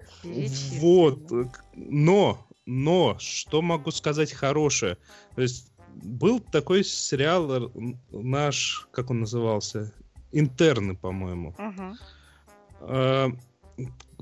Вот, 0.80 1.30
но, 1.76 2.44
но, 2.66 3.16
что 3.20 3.62
могу 3.62 3.92
сказать 3.92 4.32
хорошее? 4.32 4.98
То 5.36 5.42
есть 5.42 5.70
был 5.94 6.40
такой 6.40 6.82
сериал 6.82 7.70
наш, 8.10 8.88
как 8.90 9.10
он 9.10 9.20
назывался? 9.20 9.92
Интерны, 10.32 10.96
по-моему. 10.96 11.54
Угу 11.56 13.38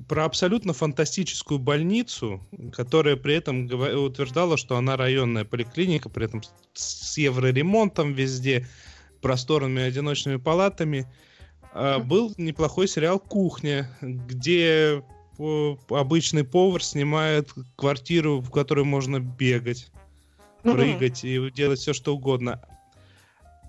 про 0.08 0.24
абсолютно 0.24 0.72
фантастическую 0.72 1.58
больницу, 1.58 2.40
которая 2.72 3.16
при 3.16 3.34
этом 3.34 3.64
утверждала, 3.66 4.56
что 4.56 4.76
она 4.76 4.96
районная 4.96 5.44
поликлиника, 5.44 6.08
при 6.08 6.26
этом 6.26 6.42
с 6.74 7.16
евроремонтом 7.18 8.12
везде, 8.12 8.66
просторными 9.20 9.82
одиночными 9.82 10.36
палатами. 10.36 11.06
А, 11.72 11.98
был 11.98 12.32
неплохой 12.36 12.88
сериал 12.88 13.18
«Кухня», 13.18 13.90
где 14.00 15.02
обычный 15.88 16.44
повар 16.44 16.82
снимает 16.82 17.50
квартиру, 17.76 18.40
в 18.40 18.50
которой 18.50 18.84
можно 18.84 19.20
бегать, 19.20 19.90
прыгать 20.62 21.24
и 21.24 21.50
делать 21.50 21.78
все, 21.78 21.92
что 21.92 22.14
угодно. 22.14 22.60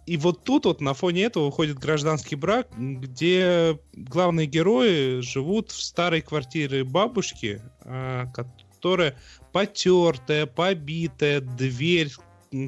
И 0.06 0.18
вот 0.18 0.44
тут 0.44 0.66
вот 0.66 0.82
на 0.82 0.94
фоне 0.94 1.24
этого 1.24 1.46
выходит 1.46 1.78
гражданский 1.78 2.36
брак, 2.36 2.68
где 2.78 3.80
главные 3.94 4.48
герои 4.48 5.22
живут 5.22 5.72
в 5.72 5.82
старой 5.82 6.22
квартире 6.22 6.84
бабушки, 6.84 7.62
а, 7.82 8.26
которая 8.26 9.16
потертая, 9.52 10.48
побитая, 10.48 11.42
дверь 11.42 12.12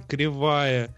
кривая. 0.08 0.96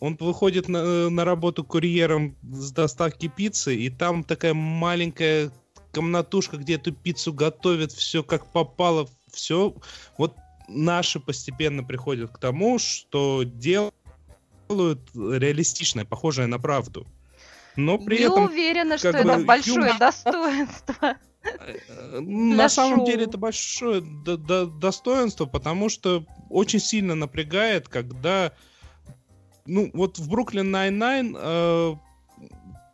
Он 0.00 0.16
выходит 0.20 0.68
на, 0.68 1.10
на 1.10 1.24
работу 1.24 1.64
курьером 1.64 2.36
с 2.42 2.70
доставки 2.72 3.28
пиццы, 3.28 3.74
и 3.74 3.90
там 3.90 4.22
такая 4.22 4.54
маленькая 4.54 5.50
комнатушка, 5.92 6.56
где 6.56 6.74
эту 6.74 6.92
пиццу 6.92 7.32
готовят, 7.32 7.92
все 7.92 8.22
как 8.22 8.50
попало, 8.52 9.08
все. 9.32 9.74
Вот 10.18 10.34
наши 10.68 11.20
постепенно 11.20 11.82
приходят 11.84 12.32
к 12.32 12.38
тому, 12.38 12.78
что 12.78 13.42
делают 13.44 13.93
делают 14.68 15.00
реалистичное, 15.14 16.04
похожее 16.04 16.46
на 16.46 16.58
правду. 16.58 17.06
Но 17.76 17.98
при 17.98 18.18
Не 18.18 18.24
этом... 18.24 18.44
уверена, 18.44 18.98
что 18.98 19.08
это 19.08 19.38
большое 19.38 19.86
юмор... 19.86 19.98
достоинство. 19.98 21.16
Э, 21.42 22.20
на 22.20 22.68
самом 22.68 23.04
деле 23.04 23.24
это 23.24 23.36
большое 23.36 24.00
достоинство, 24.00 25.46
потому 25.46 25.88
что 25.88 26.24
очень 26.50 26.78
сильно 26.78 27.14
напрягает, 27.14 27.88
когда 27.88 28.52
ну 29.66 29.90
вот 29.92 30.18
в 30.18 30.28
Brooklyn 30.28 30.70
Nine-Nine 30.70 31.36
э, 31.38 31.94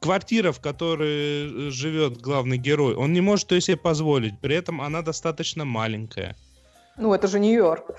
квартира, 0.00 0.52
в 0.52 0.60
которой 0.60 1.70
живет 1.70 2.18
главный 2.18 2.58
герой, 2.58 2.94
он 2.94 3.12
не 3.12 3.20
может 3.20 3.52
ее 3.52 3.60
себе 3.60 3.76
позволить. 3.76 4.38
При 4.40 4.54
этом 4.54 4.80
она 4.80 5.02
достаточно 5.02 5.64
маленькая. 5.64 6.36
Ну, 6.96 7.12
это 7.14 7.28
же 7.28 7.38
Нью-Йорк. 7.38 7.90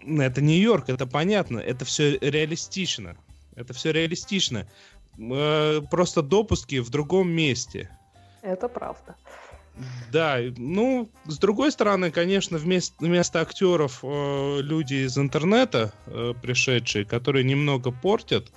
Это 0.00 0.40
Нью-Йорк, 0.40 0.88
это 0.88 1.06
понятно, 1.06 1.58
это 1.58 1.84
все 1.84 2.18
реалистично. 2.18 3.16
Это 3.56 3.74
все 3.74 3.92
реалистично. 3.92 4.68
Э, 5.18 5.80
просто 5.90 6.22
допуски 6.22 6.78
в 6.78 6.90
другом 6.90 7.30
месте. 7.30 7.90
Это 8.42 8.68
правда. 8.68 9.16
Да, 10.10 10.38
ну, 10.56 11.08
с 11.26 11.38
другой 11.38 11.70
стороны, 11.70 12.10
конечно, 12.10 12.58
вместо, 12.58 13.04
вместо 13.04 13.40
актеров 13.40 14.00
э, 14.02 14.60
люди 14.60 15.06
из 15.06 15.16
интернета 15.18 15.92
э, 16.06 16.34
пришедшие, 16.40 17.04
которые 17.04 17.44
немного 17.44 17.92
портят 17.92 18.50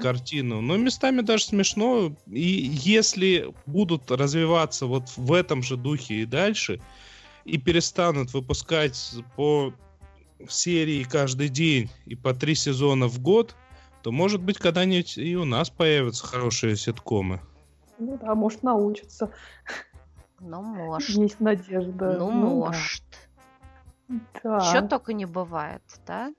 картину, 0.00 0.60
но 0.60 0.76
местами 0.76 1.20
даже 1.20 1.44
смешно. 1.44 2.12
И 2.26 2.40
если 2.40 3.54
будут 3.66 4.10
развиваться 4.10 4.86
вот 4.86 5.08
в 5.16 5.32
этом 5.32 5.62
же 5.62 5.76
духе 5.76 6.22
и 6.22 6.26
дальше, 6.26 6.80
и 7.44 7.58
перестанут 7.58 8.32
выпускать 8.32 9.14
по 9.36 9.72
серии 10.48 11.04
каждый 11.04 11.48
день 11.48 11.90
и 12.04 12.14
по 12.14 12.34
три 12.34 12.54
сезона 12.54 13.06
в 13.08 13.20
год, 13.20 13.54
то, 14.02 14.12
может 14.12 14.40
быть, 14.42 14.58
когда-нибудь 14.58 15.18
и 15.18 15.36
у 15.36 15.44
нас 15.44 15.70
появятся 15.70 16.26
хорошие 16.26 16.76
ситкомы. 16.76 17.40
Ну 17.98 18.18
да, 18.20 18.34
может, 18.34 18.62
научатся. 18.62 19.30
Ну, 20.40 20.62
может. 20.62 21.08
Есть 21.10 21.40
надежда. 21.40 22.16
Ну, 22.18 22.30
Ну 22.30 22.56
может. 22.56 23.02
Да. 24.42 24.58
Еще 24.58 24.82
только 24.82 25.12
не 25.12 25.24
бывает, 25.24 25.82
да? 26.06 26.32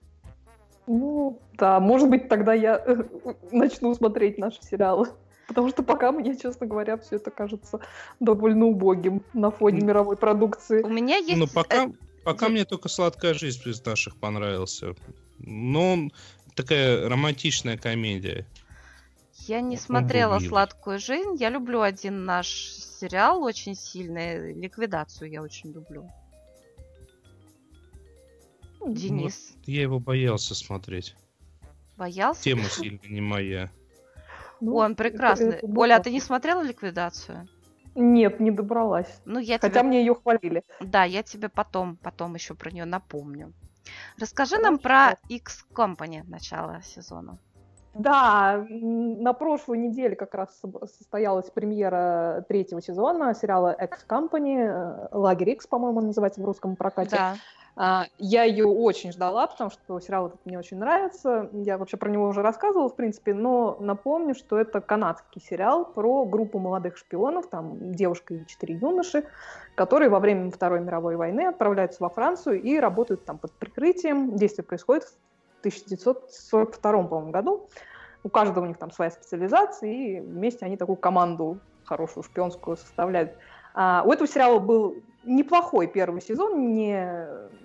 Ну, 0.85 1.39
да, 1.53 1.79
может 1.81 2.09
быть, 2.09 2.29
тогда 2.29 2.53
я 2.53 2.81
э, 2.85 3.03
начну 3.51 3.93
смотреть 3.93 4.37
наши 4.37 4.63
сериалы. 4.63 5.09
Потому 5.47 5.69
что 5.69 5.83
пока 5.83 6.11
мне, 6.11 6.35
честно 6.37 6.67
говоря, 6.67 6.97
все 6.97 7.17
это 7.17 7.31
кажется 7.31 7.79
довольно 8.19 8.65
убогим 8.65 9.21
на 9.33 9.51
фоне 9.51 9.81
мировой 9.81 10.15
продукции. 10.17 10.81
У 10.81 10.89
меня 10.89 11.17
есть... 11.17 11.37
Ну, 11.37 11.45
э, 11.45 11.49
пока, 11.53 11.91
пока 12.27 12.49
мне 12.49 12.65
только 12.65 12.89
«Сладкая 12.89 13.33
жизнь» 13.33 13.61
из 13.69 13.85
наших 13.85 14.17
понравился. 14.17 14.95
Но 15.39 16.09
такая 16.55 17.07
романтичная 17.07 17.77
комедия. 17.77 18.45
Я 19.47 19.61
не 19.61 19.77
Он 19.77 19.81
смотрела. 19.81 20.39
«Сладкую 20.39 20.99
жизнь». 20.99 21.37
Я 21.39 21.49
люблю 21.49 21.79
один 21.81 22.25
наш 22.25 22.49
сериал 22.49 23.41
очень 23.43 23.75
сильный. 23.75 24.53
«Ликвидацию» 24.53 25.31
я 25.31 25.41
очень 25.41 25.71
люблю. 25.71 26.09
Денис, 28.85 29.53
Я 29.65 29.83
его 29.83 29.99
боялся 29.99 30.53
смотреть. 30.53 31.15
боялся? 31.95 32.43
Тема 32.43 32.65
сильно 32.65 32.99
не 33.07 33.21
моя. 33.21 33.71
Ну, 34.59 34.75
Он 34.75 34.91
это- 34.91 35.03
прекрасный. 35.03 35.49
это 35.55 35.65
Оля, 35.65 35.95
а 35.95 35.99
ты 36.03 36.11
не 36.11 36.19
смотрела 36.19 36.61
«Ликвидацию»? 36.61 37.47
Нет, 37.99 38.39
не 38.39 38.51
добралась. 38.51 39.21
Ну, 39.25 39.39
я 39.39 39.57
Хотя 39.57 39.79
тебе... 39.79 39.83
мне 39.83 39.99
ее 40.01 40.13
хвалили. 40.13 40.63
Да, 40.79 41.03
я 41.03 41.23
тебе 41.23 41.49
потом, 41.49 41.97
потом 41.97 42.35
еще 42.35 42.53
про 42.53 42.69
нее 42.69 42.85
напомню. 42.85 43.53
Расскажи 44.19 44.57
нам 44.59 44.77
про 44.77 45.15
X 45.29 45.65
Company 45.73 46.21
начало 46.27 46.81
сезона. 46.83 47.39
Да, 47.95 48.63
на 48.69 49.33
прошлой 49.33 49.79
неделе 49.79 50.15
как 50.15 50.35
раз 50.35 50.61
состоялась 50.85 51.49
премьера 51.49 52.45
третьего 52.47 52.79
сезона 52.79 53.33
сериала 53.33 53.71
X 53.71 54.05
Company, 54.07 54.59
э, 54.59 55.07
Лагерь 55.11 55.51
X, 55.51 55.65
по-моему, 55.65 56.01
называется 56.01 56.39
в 56.39 56.45
русском 56.45 56.75
прокате. 56.75 57.15
Да. 57.15 57.35
А, 57.79 58.07
Я 58.17 58.43
ее 58.43 58.65
очень 58.65 59.11
ждала, 59.11 59.45
потому 59.45 59.69
что 59.69 59.99
сериал 59.99 60.27
этот 60.27 60.43
мне 60.45 60.57
очень 60.57 60.79
нравится. 60.79 61.47
Я 61.53 61.77
вообще 61.77 61.95
про 61.95 62.09
него 62.09 62.27
уже 62.27 62.41
рассказывала, 62.41 62.89
в 62.89 62.95
принципе, 62.95 63.35
но 63.35 63.77
напомню, 63.79 64.33
что 64.33 64.57
это 64.57 64.81
канадский 64.81 65.39
сериал 65.39 65.85
про 65.85 66.25
группу 66.25 66.57
молодых 66.57 66.97
шпионов, 66.97 67.47
там 67.47 67.93
девушка 67.93 68.33
и 68.33 68.47
четыре 68.47 68.75
юноши, 68.75 69.25
которые 69.75 70.09
во 70.09 70.19
время 70.19 70.49
Второй 70.49 70.79
мировой 70.79 71.17
войны 71.17 71.41
отправляются 71.41 72.01
во 72.01 72.09
Францию 72.09 72.59
и 72.59 72.79
работают 72.79 73.25
там 73.25 73.37
под 73.37 73.51
прикрытием. 73.51 74.35
Действие 74.35 74.65
происходит 74.65 75.03
в 75.03 75.59
1942, 75.59 77.03
по-моему, 77.03 77.31
году. 77.31 77.69
У 78.23 78.29
каждого 78.29 78.65
у 78.65 78.67
них 78.67 78.79
там 78.79 78.89
своя 78.89 79.11
специализация, 79.11 79.91
и 79.91 80.19
вместе 80.19 80.65
они 80.65 80.77
такую 80.77 80.95
команду 80.95 81.59
хорошую 81.85 82.23
шпионскую 82.23 82.75
составляют. 82.75 83.37
А, 83.75 84.01
у 84.03 84.11
этого 84.11 84.27
сериала 84.27 84.57
был 84.57 84.95
неплохой 85.27 85.87
первый 85.87 86.21
сезон, 86.21 86.73
не, 86.73 87.07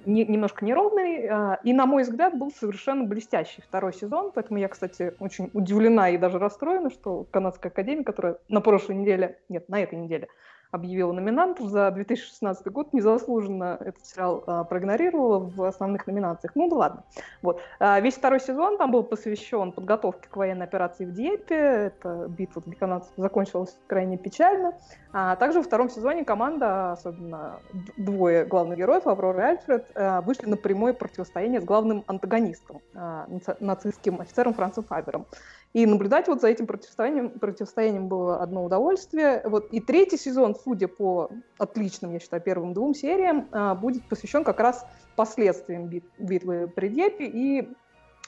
не- 0.04 0.26
немножко 0.26 0.64
неровный, 0.64 1.26
а, 1.28 1.60
и, 1.64 1.72
на 1.72 1.86
мой 1.86 2.02
взгляд, 2.02 2.36
был 2.36 2.50
совершенно 2.50 3.04
блестящий 3.04 3.62
второй 3.62 3.94
сезон, 3.94 4.32
поэтому 4.34 4.58
я, 4.58 4.68
кстати, 4.68 5.14
очень 5.20 5.50
удивлена 5.54 6.10
и 6.10 6.18
даже 6.18 6.38
расстроена, 6.38 6.90
что 6.90 7.24
Канадская 7.30 7.70
академия, 7.70 8.04
которая 8.04 8.38
на 8.48 8.60
прошлой 8.60 8.96
неделе, 8.96 9.38
нет, 9.48 9.68
на 9.68 9.80
этой 9.80 9.98
неделе, 9.98 10.28
объявила 10.72 11.12
номинантов 11.12 11.68
за 11.68 11.90
2016 11.90 12.66
год, 12.72 12.92
незаслуженно 12.92 13.76
этот 13.78 14.04
сериал 14.06 14.42
а, 14.46 14.64
проигнорировала 14.64 15.38
в 15.38 15.62
основных 15.64 16.06
номинациях. 16.06 16.52
Ну 16.54 16.68
да 16.68 16.76
ладно. 16.76 17.04
Вот. 17.42 17.60
А, 17.78 18.00
Весь 18.00 18.14
второй 18.14 18.40
сезон 18.40 18.78
там 18.78 18.90
был 18.90 19.02
посвящен 19.04 19.72
подготовке 19.72 20.28
к 20.30 20.36
военной 20.36 20.64
операции 20.64 21.04
в 21.04 21.12
Диепе. 21.12 21.54
Эта 21.54 22.26
битва 22.26 22.62
для 22.64 22.74
канадцев 22.74 23.12
закончилась 23.18 23.76
крайне 23.86 24.16
печально. 24.16 24.72
А 25.12 25.36
также 25.36 25.58
во 25.58 25.64
втором 25.64 25.90
сезоне 25.90 26.24
команда, 26.24 26.92
особенно 26.92 27.60
двое 27.98 28.46
главных 28.46 28.78
героев, 28.78 29.06
Аврора 29.06 29.40
и 29.40 29.44
Альфред, 29.50 29.86
а, 29.94 30.22
вышли 30.22 30.46
на 30.46 30.56
прямое 30.56 30.94
противостояние 30.94 31.60
с 31.60 31.64
главным 31.64 32.02
антагонистом, 32.06 32.80
а, 32.94 33.26
наци- 33.28 33.56
нацистским 33.60 34.22
офицером 34.22 34.54
Францем 34.54 34.84
Фабером. 34.84 35.26
И 35.72 35.86
наблюдать 35.86 36.28
вот 36.28 36.40
за 36.40 36.48
этим 36.48 36.66
противостоянием, 36.66 37.30
противостоянием 37.30 38.06
было 38.06 38.42
одно 38.42 38.64
удовольствие. 38.64 39.42
Вот. 39.44 39.72
И 39.72 39.80
третий 39.80 40.18
сезон, 40.18 40.54
судя 40.54 40.86
по 40.86 41.30
отличным, 41.58 42.12
я 42.12 42.20
считаю, 42.20 42.42
первым 42.42 42.74
двум 42.74 42.94
сериям, 42.94 43.48
а, 43.52 43.74
будет 43.74 44.06
посвящен 44.06 44.44
как 44.44 44.60
раз 44.60 44.86
последствиям 45.16 45.86
бит- 45.86 46.10
битвы 46.18 46.68
при 46.68 46.88
Дьепе 46.88 47.24
и 47.24 47.72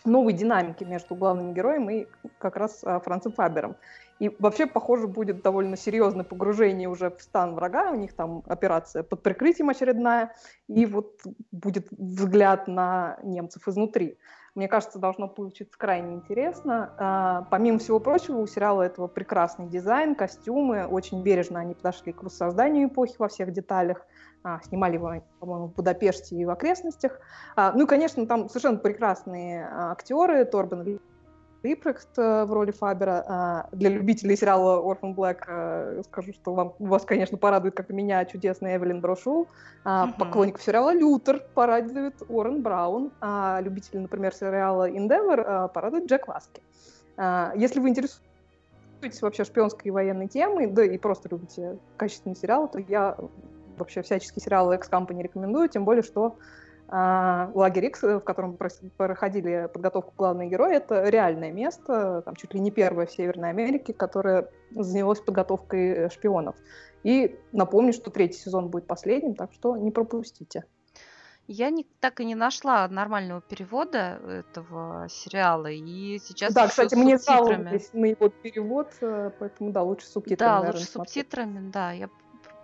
новой 0.07 0.32
динамике 0.32 0.84
между 0.86 1.14
главным 1.14 1.53
героем 1.53 1.90
и 1.90 2.07
как 2.38 2.57
раз 2.57 2.80
а, 2.82 3.01
Францем 3.01 3.32
Фабером. 3.32 3.76
И 4.19 4.35
вообще, 4.39 4.67
похоже, 4.67 5.09
будет 5.09 5.43
довольно 5.43 5.77
серьезное 5.77 6.25
погружение 6.25 6.89
уже 6.89 7.11
в 7.11 7.21
стан 7.21 7.55
врага. 7.55 7.91
У 7.91 7.97
них 7.97 8.15
там 8.15 8.43
операция 8.47 9.03
под 9.03 9.23
прикрытием 9.23 9.71
очередная. 9.71 10.35
И 10.69 10.87
вот 10.87 11.21
будет 11.51 11.89
взгляд 11.91 12.69
на 12.69 13.19
немцев 13.23 13.67
изнутри. 13.67 14.19
Мне 14.55 14.69
кажется, 14.69 15.01
должно 15.01 15.27
получиться 15.27 15.77
крайне 15.77 16.15
интересно. 16.15 16.95
А, 16.97 17.43
помимо 17.51 17.81
всего 17.81 17.99
прочего, 17.99 18.39
у 18.39 18.47
сериала 18.47 18.83
этого 18.83 19.09
прекрасный 19.09 19.67
дизайн, 19.67 20.15
костюмы. 20.15 20.87
Очень 20.87 21.25
бережно 21.25 21.59
они 21.59 21.75
подошли 21.75 22.12
к 22.12 22.23
воссозданию 22.23 22.87
эпохи 22.89 23.17
во 23.19 23.27
всех 23.27 23.53
деталях. 23.53 24.07
А, 24.45 24.61
снимали 24.61 24.95
его, 24.95 25.12
по-моему, 25.41 25.69
в 25.69 25.75
Будапеште 25.75 26.37
и 26.37 26.45
в 26.45 26.51
окрестностях. 26.51 27.19
А, 27.57 27.73
ну 27.73 27.85
и, 27.85 27.87
конечно, 27.89 28.27
там 28.27 28.49
совершенно 28.49 28.79
прекрасные 28.79 29.69
актеры. 29.69 30.45
Торбен 30.45 31.01
Липрехт 31.65 32.19
э, 32.19 32.45
в 32.45 32.53
роли 32.53 32.71
Фабера. 32.73 33.25
А, 33.27 33.69
Для 33.73 33.89
любителей 33.89 34.37
сериала 34.37 34.83
Orphan 34.83 35.15
Black 35.15 35.45
э, 35.47 36.03
скажу, 36.05 36.35
что 36.35 36.53
вам, 36.53 36.75
вас, 36.79 37.05
конечно, 37.07 37.39
порадует, 37.39 37.75
как 37.75 37.89
и 37.91 37.95
меня, 37.95 38.23
чудесная 38.27 38.77
Эвелин 38.77 39.01
Брошу. 39.01 39.49
А, 39.83 40.07
Мгм. 40.07 40.15
Поклонников 40.19 40.62
сериала 40.62 40.93
Лютер 40.93 41.43
порадует 41.55 42.17
Уоррен 42.29 42.62
Браун. 42.62 43.12
А 43.23 43.61
любители, 43.62 43.99
например, 43.99 44.35
сериала 44.35 44.91
Endeavor 44.91 45.43
а, 45.47 45.69
порадует 45.69 46.05
Джек 46.05 46.29
Ласки. 46.29 46.62
А, 47.17 47.53
Если 47.57 47.81
вы 47.81 47.89
интересуетесь 47.89 49.23
вообще 49.23 49.45
шпионской 49.45 49.89
и 49.89 49.91
военной 49.91 50.29
темой, 50.29 50.67
да 50.67 50.85
и 50.85 50.99
просто 50.99 51.31
любите 51.31 51.79
качественные 51.97 52.37
сериалы, 52.37 52.69
то 52.69 52.79
я 52.79 53.17
вообще 53.79 54.03
всячески 54.03 54.39
сериалы 54.39 54.75
X 54.75 54.91
Company 54.91 55.23
рекомендую, 55.23 55.71
тем 55.71 55.87
более, 55.87 56.03
что 56.03 56.37
лагерь 56.89 57.87
X, 57.87 58.03
в 58.03 58.20
котором 58.20 58.57
проходили 58.57 59.68
подготовку 59.72 60.12
главные 60.16 60.49
герои, 60.51 60.76
это 60.76 61.09
реальное 61.09 61.51
место, 61.53 62.22
там 62.24 62.37
чуть 62.37 62.55
ли 62.55 62.61
не 62.61 62.70
первое 62.70 63.07
в 63.07 63.11
Северной 63.12 63.51
Америке, 63.51 63.93
которое 63.93 64.51
занялось 64.70 65.20
подготовкой 65.20 65.89
э, 65.89 66.11
шпионов. 66.11 66.57
И 67.03 67.39
напомню, 67.53 67.93
что 67.93 68.11
третий 68.11 68.39
сезон 68.39 68.68
будет 68.68 68.87
последним, 68.87 69.35
так 69.35 69.53
что 69.53 69.76
не 69.76 69.91
пропустите. 69.91 70.64
Я 71.47 71.68
не, 71.70 71.87
так 72.01 72.20
и 72.20 72.24
не 72.24 72.35
нашла 72.35 72.89
нормального 72.89 73.43
перевода 73.43 74.18
этого 74.26 75.07
сериала, 75.11 75.66
и 75.66 76.18
сейчас 76.18 76.55
да, 76.55 76.68
кстати, 76.68 76.95
мне 76.95 77.18
субтитрами. 77.18 77.64
жаловались 77.64 77.91
на 77.93 78.07
его 78.07 78.28
перевод, 78.30 78.89
э, 79.03 79.30
поэтому 79.39 79.70
да, 79.70 79.82
лучше 79.82 80.07
субтитрами, 80.07 80.49
Да, 80.49 80.55
наверное, 80.57 80.78
лучше 80.78 80.91
смотреть. 80.91 81.14
субтитрами, 81.14 81.70
да. 81.70 81.93
Я 81.93 82.09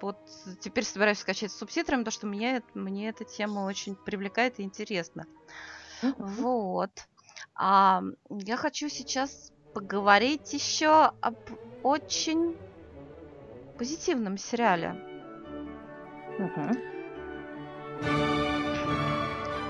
вот 0.01 0.17
теперь 0.61 0.85
собираюсь 0.85 1.19
скачать 1.19 1.53
с 1.53 1.59
субтитрами, 1.59 2.01
потому 2.01 2.13
что 2.13 2.27
мне, 2.27 2.59
эт- 2.59 2.75
мне 2.75 3.09
эта 3.09 3.25
тема 3.25 3.61
очень 3.61 3.97
привлекает 3.97 4.59
и 4.59 4.63
интересна. 4.63 5.27
Вот. 6.19 6.91
А, 7.55 8.03
я 8.31 8.57
хочу 8.57 8.89
сейчас 8.89 9.53
поговорить 9.73 10.53
еще 10.53 11.13
об 11.21 11.37
очень 11.83 12.57
позитивном 13.79 14.37
сериале. 14.37 14.93
Мгм. 16.39 16.79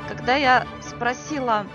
Когда 0.09 0.37
я 0.37 0.67
спросила 0.83 1.67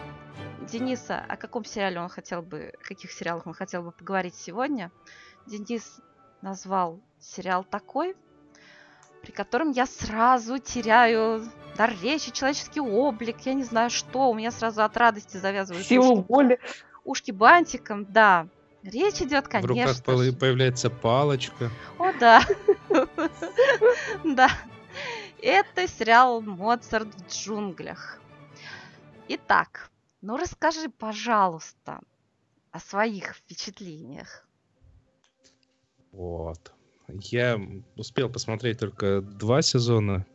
Дениса, 0.70 1.20
о 1.20 1.38
каком 1.38 1.64
сериале 1.64 2.00
он 2.00 2.10
хотел 2.10 2.42
бы, 2.42 2.74
о 2.82 2.84
каких 2.84 3.12
сериалах 3.12 3.48
он 3.48 3.54
хотел 3.54 3.84
бы 3.84 3.92
поговорить 3.92 4.36
сегодня, 4.36 4.92
Денис 5.46 6.00
назвал 6.42 7.02
сериал 7.20 7.64
такой, 7.64 8.16
при 9.26 9.32
котором 9.32 9.72
я 9.72 9.88
сразу 9.88 10.60
теряю 10.60 11.50
дар 11.76 11.92
речи, 12.00 12.32
человеческий 12.32 12.80
облик, 12.80 13.38
я 13.46 13.56
не 13.56 13.64
знаю 13.64 13.90
что, 13.90 14.30
у 14.30 14.36
меня 14.36 14.52
сразу 14.52 14.84
от 14.84 14.96
радости 14.98 15.38
завязываются 15.38 15.90
Силу 15.90 16.20
ушки, 16.20 16.26
воли. 16.30 16.60
ушки 17.04 17.32
бантиком, 17.32 18.06
да. 18.06 18.48
Речь 18.84 19.24
идет, 19.24 19.46
В 19.46 19.54
руках 19.56 19.62
конечно. 19.64 20.24
же. 20.24 20.32
появляется 20.32 20.92
палочка. 20.92 21.72
О, 21.98 22.14
да. 22.20 22.44
Да. 24.24 24.48
Это 25.42 25.88
сериал 25.88 26.42
«Моцарт 26.42 27.08
в 27.08 27.28
джунглях». 27.28 28.20
Итак, 29.28 29.90
ну 30.22 30.38
расскажи, 30.38 30.88
пожалуйста, 30.88 32.00
о 32.70 32.80
своих 32.80 33.36
впечатлениях. 33.38 34.48
Вот. 36.12 36.75
Я 37.08 37.60
успел 37.96 38.30
посмотреть 38.30 38.80
только 38.80 39.22
два 39.22 39.62
сезона. 39.62 40.26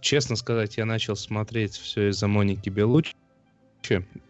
Честно 0.00 0.36
сказать, 0.36 0.76
я 0.76 0.84
начал 0.84 1.16
смотреть 1.16 1.74
все 1.74 2.10
из-за 2.10 2.28
Моники 2.28 2.68
Белучи. 2.68 3.14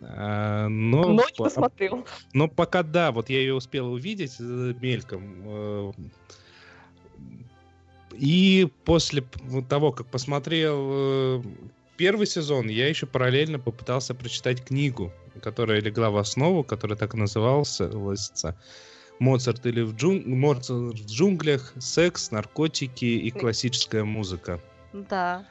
А, 0.00 0.68
но, 0.68 1.08
Но 1.08 1.24
не 1.24 1.34
посмотрел. 1.36 2.06
Но 2.32 2.48
пока 2.48 2.82
да, 2.82 3.10
вот 3.10 3.28
я 3.28 3.40
ее 3.40 3.54
успел 3.54 3.92
увидеть 3.92 4.36
э, 4.38 4.74
мельком. 4.80 5.42
Э, 5.44 5.92
и 8.12 8.70
после 8.84 9.24
того, 9.68 9.92
как 9.92 10.06
посмотрел 10.06 10.78
э, 10.90 11.42
первый 11.96 12.26
сезон, 12.26 12.68
я 12.68 12.88
еще 12.88 13.06
параллельно 13.06 13.58
попытался 13.58 14.14
прочитать 14.14 14.64
книгу, 14.64 15.12
которая 15.42 15.80
легла 15.80 16.10
в 16.10 16.18
основу, 16.18 16.62
которая 16.62 16.96
так 16.96 17.14
и 17.14 17.18
называлась 17.18 17.80
«Моцарт 19.18 19.66
или 19.66 19.82
в, 19.82 19.94
джун... 19.94 20.22
Моцарт 20.26 21.00
в 21.00 21.06
джунглях. 21.06 21.72
Секс, 21.78 22.30
наркотики 22.30 23.04
и 23.04 23.30
классическая 23.30 24.04
музыка». 24.04 24.60
Да. 24.92 25.44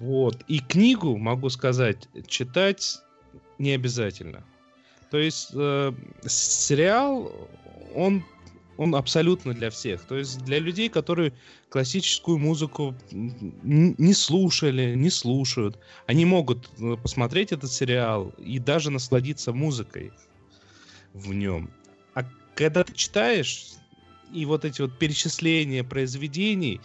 Вот. 0.00 0.42
И 0.48 0.58
книгу, 0.58 1.16
могу 1.16 1.48
сказать, 1.50 2.08
читать 2.26 3.00
не 3.58 3.72
обязательно. 3.72 4.44
То 5.10 5.18
есть 5.18 5.50
э, 5.54 5.92
сериал, 6.26 7.32
он, 7.94 8.24
он 8.76 8.96
абсолютно 8.96 9.54
для 9.54 9.70
всех. 9.70 10.02
То 10.02 10.16
есть 10.16 10.42
для 10.44 10.58
людей, 10.58 10.88
которые 10.88 11.32
классическую 11.68 12.38
музыку 12.38 12.94
не 13.12 14.14
слушали, 14.14 14.94
не 14.94 15.10
слушают, 15.10 15.78
они 16.06 16.24
могут 16.24 16.68
э, 16.78 16.96
посмотреть 17.00 17.52
этот 17.52 17.70
сериал 17.70 18.32
и 18.38 18.58
даже 18.58 18.90
насладиться 18.90 19.52
музыкой 19.52 20.12
в 21.14 21.32
нем. 21.32 21.70
А 22.14 22.24
когда 22.54 22.84
ты 22.84 22.92
читаешь, 22.92 23.72
и 24.32 24.44
вот 24.44 24.64
эти 24.64 24.82
вот 24.82 24.98
перечисления 24.98 25.82
произведений, 25.84 26.80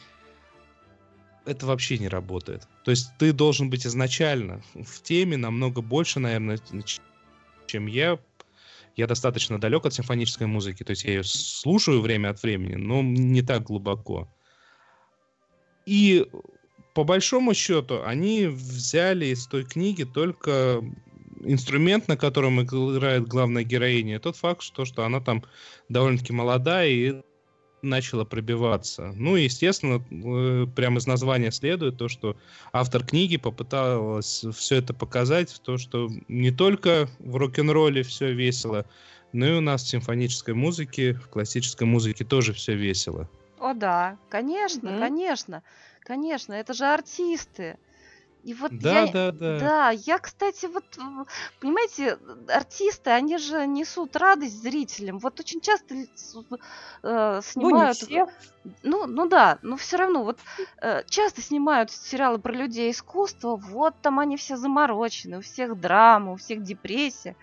это 1.46 1.66
вообще 1.66 1.98
не 1.98 2.08
работает. 2.08 2.68
То 2.86 2.92
есть 2.92 3.10
ты 3.18 3.34
должен 3.34 3.70
быть 3.70 3.86
изначально 3.86 4.62
в 4.76 5.02
теме 5.02 5.36
намного 5.36 5.82
больше, 5.82 6.20
наверное, 6.20 6.60
чем 7.66 7.88
я. 7.88 8.20
Я 8.96 9.08
достаточно 9.08 9.60
далек 9.60 9.86
от 9.86 9.94
симфонической 9.94 10.46
музыки, 10.46 10.84
то 10.84 10.92
есть 10.92 11.06
я 11.06 11.14
ее 11.14 11.24
слушаю 11.24 12.02
время 12.02 12.30
от 12.30 12.44
времени, 12.44 12.76
но 12.76 13.02
не 13.02 13.42
так 13.42 13.64
глубоко. 13.64 14.32
И 15.86 16.28
по 16.94 17.04
большому 17.04 17.54
счету 17.54 18.04
они 18.04 18.48
взяли 18.48 19.28
из 19.28 19.48
той 19.48 19.64
книги 19.64 20.04
только 20.04 20.84
инструмент, 21.42 22.08
на 22.08 22.18
котором 22.18 22.62
играет 22.62 23.28
главная 23.28 23.64
героиня, 23.64 24.20
тот 24.20 24.36
факт, 24.36 24.62
что, 24.62 24.86
что 24.86 25.04
она 25.06 25.20
там 25.20 25.44
довольно-таки 25.90 26.34
молодая 26.34 26.88
и 26.88 27.22
начала 27.82 28.26
пробиваться. 28.26 29.14
Ну, 29.16 29.36
естественно, 29.36 30.04
э, 30.12 30.68
прямо 30.76 30.98
из 30.98 31.08
названия 31.08 31.52
следует 31.52 31.98
то, 31.98 32.08
что 32.08 32.36
автор 32.74 33.06
книги 33.06 33.38
попыталась 33.38 34.44
все 34.54 34.78
это 34.78 34.94
показать, 34.94 35.62
то, 35.64 35.78
что 35.78 36.10
не 36.28 36.52
только 36.52 37.10
в 37.20 37.36
рок-н-ролле 37.36 38.04
все 38.04 38.34
весело, 38.34 38.86
но 39.32 39.46
и 39.46 39.52
у 39.54 39.62
нас 39.62 39.84
в 39.84 39.90
симфонической 39.90 40.54
музыке, 40.54 41.14
в 41.14 41.30
классической 41.30 41.86
музыке 41.86 42.26
тоже 42.26 42.54
все 42.54 42.76
весело. 42.76 43.30
О 43.60 43.74
да, 43.74 44.18
конечно, 44.30 44.88
mm-hmm. 44.88 45.00
конечно, 45.00 45.64
конечно, 46.02 46.54
это 46.54 46.74
же 46.74 46.86
артисты. 46.86 47.78
И 48.44 48.54
вот 48.54 48.72
да, 48.80 49.02
я, 49.02 49.12
да, 49.12 49.32
да. 49.32 49.60
Да, 49.60 49.90
я, 49.90 50.18
кстати, 50.18 50.66
вот, 50.68 50.86
понимаете, 51.60 52.18
артисты, 52.48 53.10
они 53.10 53.38
же 53.38 53.68
несут 53.68 54.16
радость 54.16 54.62
зрителям. 54.62 55.20
Вот 55.20 55.40
очень 55.40 55.60
часто 55.60 55.96
э, 55.96 57.42
снимают... 57.44 57.54
Ну, 57.56 57.80
не 57.86 57.94
все. 57.94 58.28
Ну, 58.84 59.08
ну 59.08 59.28
да, 59.28 59.60
но 59.62 59.76
все 59.76 59.98
равно, 59.98 60.24
вот 60.24 60.40
э, 60.82 61.04
часто 61.10 61.42
снимают 61.42 61.92
сериалы 61.92 62.40
про 62.40 62.54
людей 62.54 62.92
искусства, 62.92 63.58
вот 63.58 63.96
там 64.02 64.20
они 64.20 64.38
все 64.38 64.56
заморочены, 64.56 65.40
у 65.40 65.42
всех 65.42 65.80
драма, 65.80 66.34
у 66.34 66.36
всех 66.38 66.64
депрессия, 66.64 67.36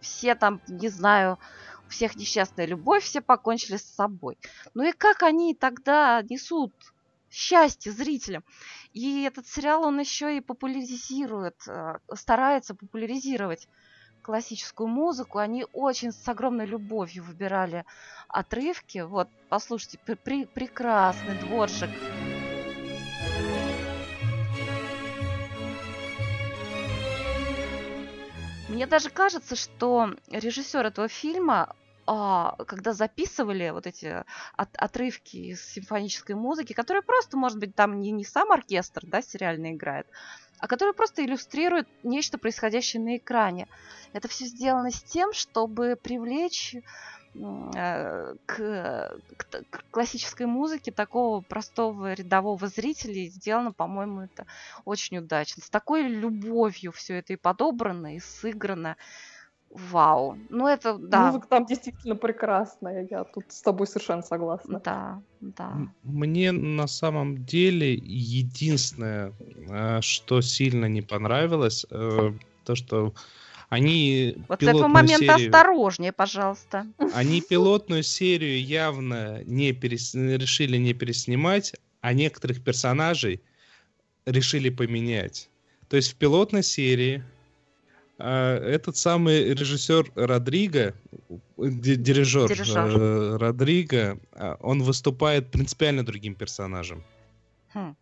все 0.00 0.34
там, 0.34 0.60
не 0.68 0.88
знаю, 0.88 1.38
у 1.86 1.90
всех 1.90 2.16
несчастная 2.16 2.66
любовь, 2.66 3.04
все 3.04 3.22
покончили 3.22 3.78
с 3.78 3.84
собой. 3.84 4.36
Ну 4.74 4.82
и 4.82 4.92
как 4.92 5.22
они 5.22 5.54
тогда 5.54 6.22
несут 6.28 6.72
счастье 7.32 7.90
зрителям? 7.90 8.44
И 8.92 9.22
этот 9.22 9.46
сериал, 9.48 9.84
он 9.84 9.98
еще 9.98 10.36
и 10.36 10.40
популяризирует, 10.40 11.56
э, 11.66 11.98
старается 12.14 12.74
популяризировать 12.74 13.68
классическую 14.22 14.88
музыку. 14.88 15.38
Они 15.38 15.66
очень 15.72 16.12
с 16.12 16.28
огромной 16.28 16.66
любовью 16.66 17.24
выбирали 17.24 17.84
отрывки. 18.28 18.98
Вот, 18.98 19.28
послушайте, 19.48 19.98
при 19.98 20.44
прекрасный 20.44 21.38
дворжик. 21.38 21.90
Мне 28.68 28.86
даже 28.86 29.10
кажется, 29.10 29.54
что 29.54 30.14
режиссер 30.28 30.86
этого 30.86 31.06
фильма 31.06 31.76
а, 32.06 32.56
когда 32.66 32.92
записывали 32.92 33.70
вот 33.70 33.86
эти 33.86 34.24
от, 34.56 34.76
отрывки 34.76 35.36
из 35.36 35.64
симфонической 35.64 36.34
музыки, 36.34 36.72
которые 36.72 37.02
просто, 37.02 37.36
может 37.36 37.58
быть, 37.58 37.74
там 37.74 38.00
не, 38.00 38.10
не 38.10 38.24
сам 38.24 38.50
оркестр, 38.50 39.02
да, 39.06 39.22
сериально 39.22 39.72
играет, 39.72 40.06
а 40.58 40.66
которые 40.66 40.94
просто 40.94 41.24
иллюстрируют 41.24 41.88
нечто 42.02 42.38
происходящее 42.38 43.02
на 43.02 43.16
экране. 43.16 43.68
Это 44.12 44.28
все 44.28 44.46
сделано 44.46 44.90
с 44.90 45.02
тем, 45.02 45.32
чтобы 45.32 45.96
привлечь 46.00 46.74
э, 46.74 48.34
к, 48.46 49.16
к, 49.36 49.62
к 49.70 49.84
классической 49.90 50.46
музыке 50.46 50.90
такого 50.90 51.40
простого 51.40 52.14
рядового 52.14 52.66
зрителя. 52.66 53.14
И 53.14 53.28
сделано, 53.28 53.72
по-моему, 53.72 54.22
это 54.22 54.46
очень 54.84 55.18
удачно. 55.18 55.62
С 55.62 55.70
такой 55.70 56.02
любовью 56.08 56.92
все 56.92 57.18
это 57.18 57.32
и 57.32 57.36
подобрано, 57.36 58.16
и 58.16 58.20
сыграно. 58.20 58.96
Вау. 59.74 60.36
Ну, 60.50 60.66
это, 60.66 60.98
да. 60.98 61.26
Музыка 61.26 61.46
там 61.48 61.66
действительно 61.66 62.14
прекрасная. 62.14 63.06
Я 63.10 63.24
тут 63.24 63.46
с 63.48 63.62
тобой 63.62 63.86
совершенно 63.86 64.22
согласна. 64.22 64.80
Да, 64.84 65.22
да. 65.40 65.72
Мне 66.02 66.52
на 66.52 66.86
самом 66.86 67.44
деле 67.44 67.94
единственное, 67.94 69.32
э, 69.70 70.00
что 70.02 70.42
сильно 70.42 70.86
не 70.86 71.00
понравилось, 71.00 71.86
э, 71.90 72.32
то, 72.64 72.74
что 72.74 73.14
они 73.70 74.36
Вот 74.48 74.60
с 74.60 74.62
этого 74.62 74.88
момента 74.88 75.16
серию, 75.16 75.46
осторожнее, 75.46 76.12
пожалуйста. 76.12 76.86
Они 77.14 77.40
пилотную 77.40 78.02
серию 78.02 78.62
явно 78.62 79.42
не 79.44 79.72
перес, 79.72 80.14
решили 80.14 80.76
не 80.76 80.92
переснимать, 80.92 81.74
а 82.02 82.12
некоторых 82.12 82.62
персонажей 82.62 83.40
решили 84.26 84.68
поменять. 84.68 85.48
То 85.88 85.96
есть 85.96 86.12
в 86.12 86.16
пилотной 86.16 86.62
серии 86.62 87.22
а, 87.22 87.31
этот 88.18 88.96
самый 88.96 89.52
режиссер 89.54 90.12
Родриго, 90.14 90.94
дирижер, 91.56 92.48
дирижер. 92.48 93.00
Э, 93.00 93.36
Родриго, 93.36 94.18
а, 94.32 94.56
он 94.60 94.82
выступает 94.82 95.50
принципиально 95.50 96.04
другим 96.04 96.34
персонажем. 96.34 97.04
Хм. 97.74 97.96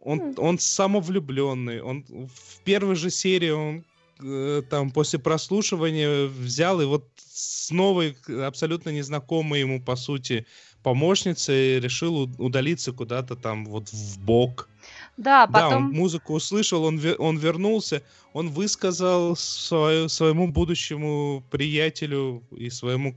Он, 0.00 0.20
хм. 0.20 0.34
он 0.38 0.58
самовлюбленный. 0.58 1.80
Он 1.80 2.04
в 2.08 2.60
первой 2.64 2.94
же 2.94 3.10
серии 3.10 3.50
он 3.50 3.84
э, 4.22 4.62
там 4.70 4.90
после 4.90 5.18
прослушивания 5.18 6.26
взял 6.26 6.80
и 6.80 6.84
вот 6.84 7.08
с 7.16 7.70
новой 7.70 8.16
абсолютно 8.46 8.90
незнакомой 8.90 9.60
ему 9.60 9.82
по 9.82 9.96
сути 9.96 10.46
помощницей 10.82 11.80
решил 11.80 12.30
удалиться 12.38 12.92
куда-то 12.92 13.36
там 13.36 13.64
вот 13.66 13.88
в 13.88 14.20
бок 14.20 14.68
да, 15.16 15.46
потом... 15.46 15.90
Да, 15.90 15.98
музыку 15.98 16.34
услышал, 16.34 16.84
он, 16.84 17.00
он 17.18 17.36
вернулся, 17.38 18.02
он 18.32 18.50
высказал 18.50 19.36
свою, 19.36 20.08
своему 20.08 20.48
будущему 20.48 21.42
приятелю 21.50 22.42
и 22.50 22.70
своему 22.70 23.16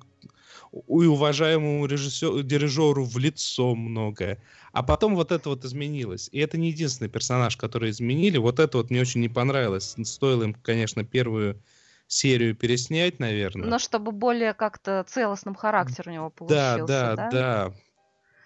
и 0.73 1.05
уважаемому 1.05 1.85
режиссеру, 1.85 2.43
дирижеру 2.43 3.03
в 3.03 3.17
лицо 3.17 3.73
многое. 3.73 4.41
А 4.73 4.83
потом 4.83 5.15
вот 5.15 5.31
это 5.31 5.49
вот 5.49 5.65
изменилось. 5.65 6.29
И 6.31 6.39
это 6.39 6.57
не 6.57 6.69
единственный 6.69 7.09
персонаж, 7.09 7.57
который 7.57 7.89
изменили. 7.89 8.37
Вот 8.37 8.59
это 8.59 8.77
вот 8.77 8.89
мне 8.89 9.01
очень 9.01 9.21
не 9.21 9.29
понравилось. 9.29 9.95
Стоило 10.03 10.43
им, 10.43 10.53
конечно, 10.53 11.03
первую 11.03 11.59
серию 12.07 12.55
переснять, 12.55 13.19
наверное. 13.19 13.67
Но 13.67 13.79
чтобы 13.79 14.11
более 14.11 14.53
как-то 14.53 15.05
целостным 15.07 15.55
характер 15.55 16.05
у 16.07 16.11
него 16.11 16.29
получился, 16.29 16.85
да? 16.85 17.15
Да, 17.15 17.15
да, 17.15 17.29
да. 17.31 17.73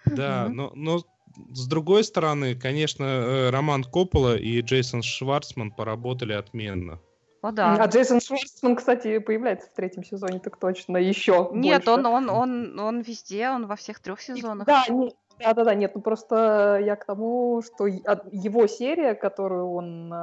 Да, 0.04 0.48
но, 0.48 0.72
но 0.74 1.04
с 1.52 1.66
другой 1.66 2.04
стороны, 2.04 2.54
конечно, 2.54 3.04
э, 3.04 3.50
Роман 3.50 3.84
Коппола 3.84 4.36
и 4.36 4.60
Джейсон 4.60 5.02
Шварцман 5.02 5.70
поработали 5.70 6.32
отменно. 6.32 7.00
О, 7.42 7.48
А 7.48 7.52
да. 7.52 7.84
Джейсон 7.86 8.20
Шварцман, 8.20 8.76
кстати, 8.76 9.18
появляется 9.18 9.68
в 9.68 9.74
третьем 9.74 10.04
сезоне, 10.04 10.38
так 10.38 10.58
точно, 10.58 10.96
еще 10.96 11.50
Нет, 11.52 11.88
он, 11.88 12.02
больше. 12.02 12.16
он, 12.16 12.30
он, 12.30 12.78
он 12.78 13.00
везде, 13.00 13.50
он 13.50 13.66
во 13.66 13.74
всех 13.74 13.98
трех 14.00 14.20
сезонах. 14.20 14.66
Да, 14.66 14.84
не- 14.88 15.12
да, 15.42 15.54
да, 15.54 15.64
да, 15.64 15.74
нет, 15.74 15.92
ну 15.94 16.02
просто 16.02 16.78
я 16.84 16.96
к 16.96 17.04
тому, 17.04 17.62
что 17.62 17.86
его 17.86 18.66
серия, 18.66 19.14
которую 19.14 19.72
он, 19.72 20.12
э, 20.12 20.16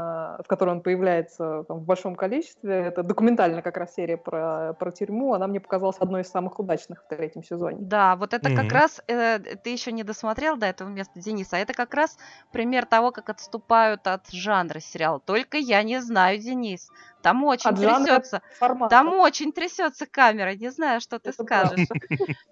в 0.43 0.45
которой 0.47 0.71
он 0.71 0.81
появляется 0.81 1.63
там, 1.67 1.79
в 1.79 1.85
большом 1.85 2.15
количестве, 2.15 2.73
это 2.75 3.03
документальная 3.03 3.61
как 3.61 3.77
раз 3.77 3.93
серия 3.95 4.17
про, 4.17 4.73
про 4.73 4.91
тюрьму, 4.91 5.33
она 5.33 5.47
мне 5.47 5.59
показалась 5.59 5.97
одной 5.99 6.21
из 6.21 6.29
самых 6.29 6.59
удачных 6.59 7.03
в 7.03 7.07
третьем 7.07 7.43
сезоне. 7.43 7.79
Да, 7.81 8.15
вот 8.17 8.33
это 8.33 8.49
как 8.49 8.69
Мгм. 8.69 8.73
раз, 8.73 9.01
э, 9.07 9.39
ты 9.39 9.69
еще 9.69 9.91
не 9.93 10.03
досмотрел 10.03 10.57
до 10.57 10.65
этого 10.65 10.89
места, 10.89 11.19
Дениса, 11.19 11.55
а 11.57 11.59
это 11.59 11.73
как 11.73 11.93
раз 11.93 12.17
пример 12.51 12.85
того, 12.85 13.11
как 13.11 13.29
отступают 13.29 14.05
от 14.07 14.29
жанра 14.31 14.79
сериала. 14.79 15.19
Только 15.21 15.57
я 15.57 15.81
не 15.83 16.01
знаю, 16.01 16.39
Денис. 16.39 16.91
Там 17.21 17.43
очень 17.45 17.69
От 17.69 17.77
трясется, 17.77 18.41
Формат. 18.59 18.89
там 18.89 19.13
очень 19.13 19.53
трясется 19.53 20.07
камера, 20.07 20.55
не 20.55 20.71
знаю, 20.71 20.99
что 20.99 21.19
ты 21.19 21.29
Это 21.29 21.31
скажешь. 21.31 21.87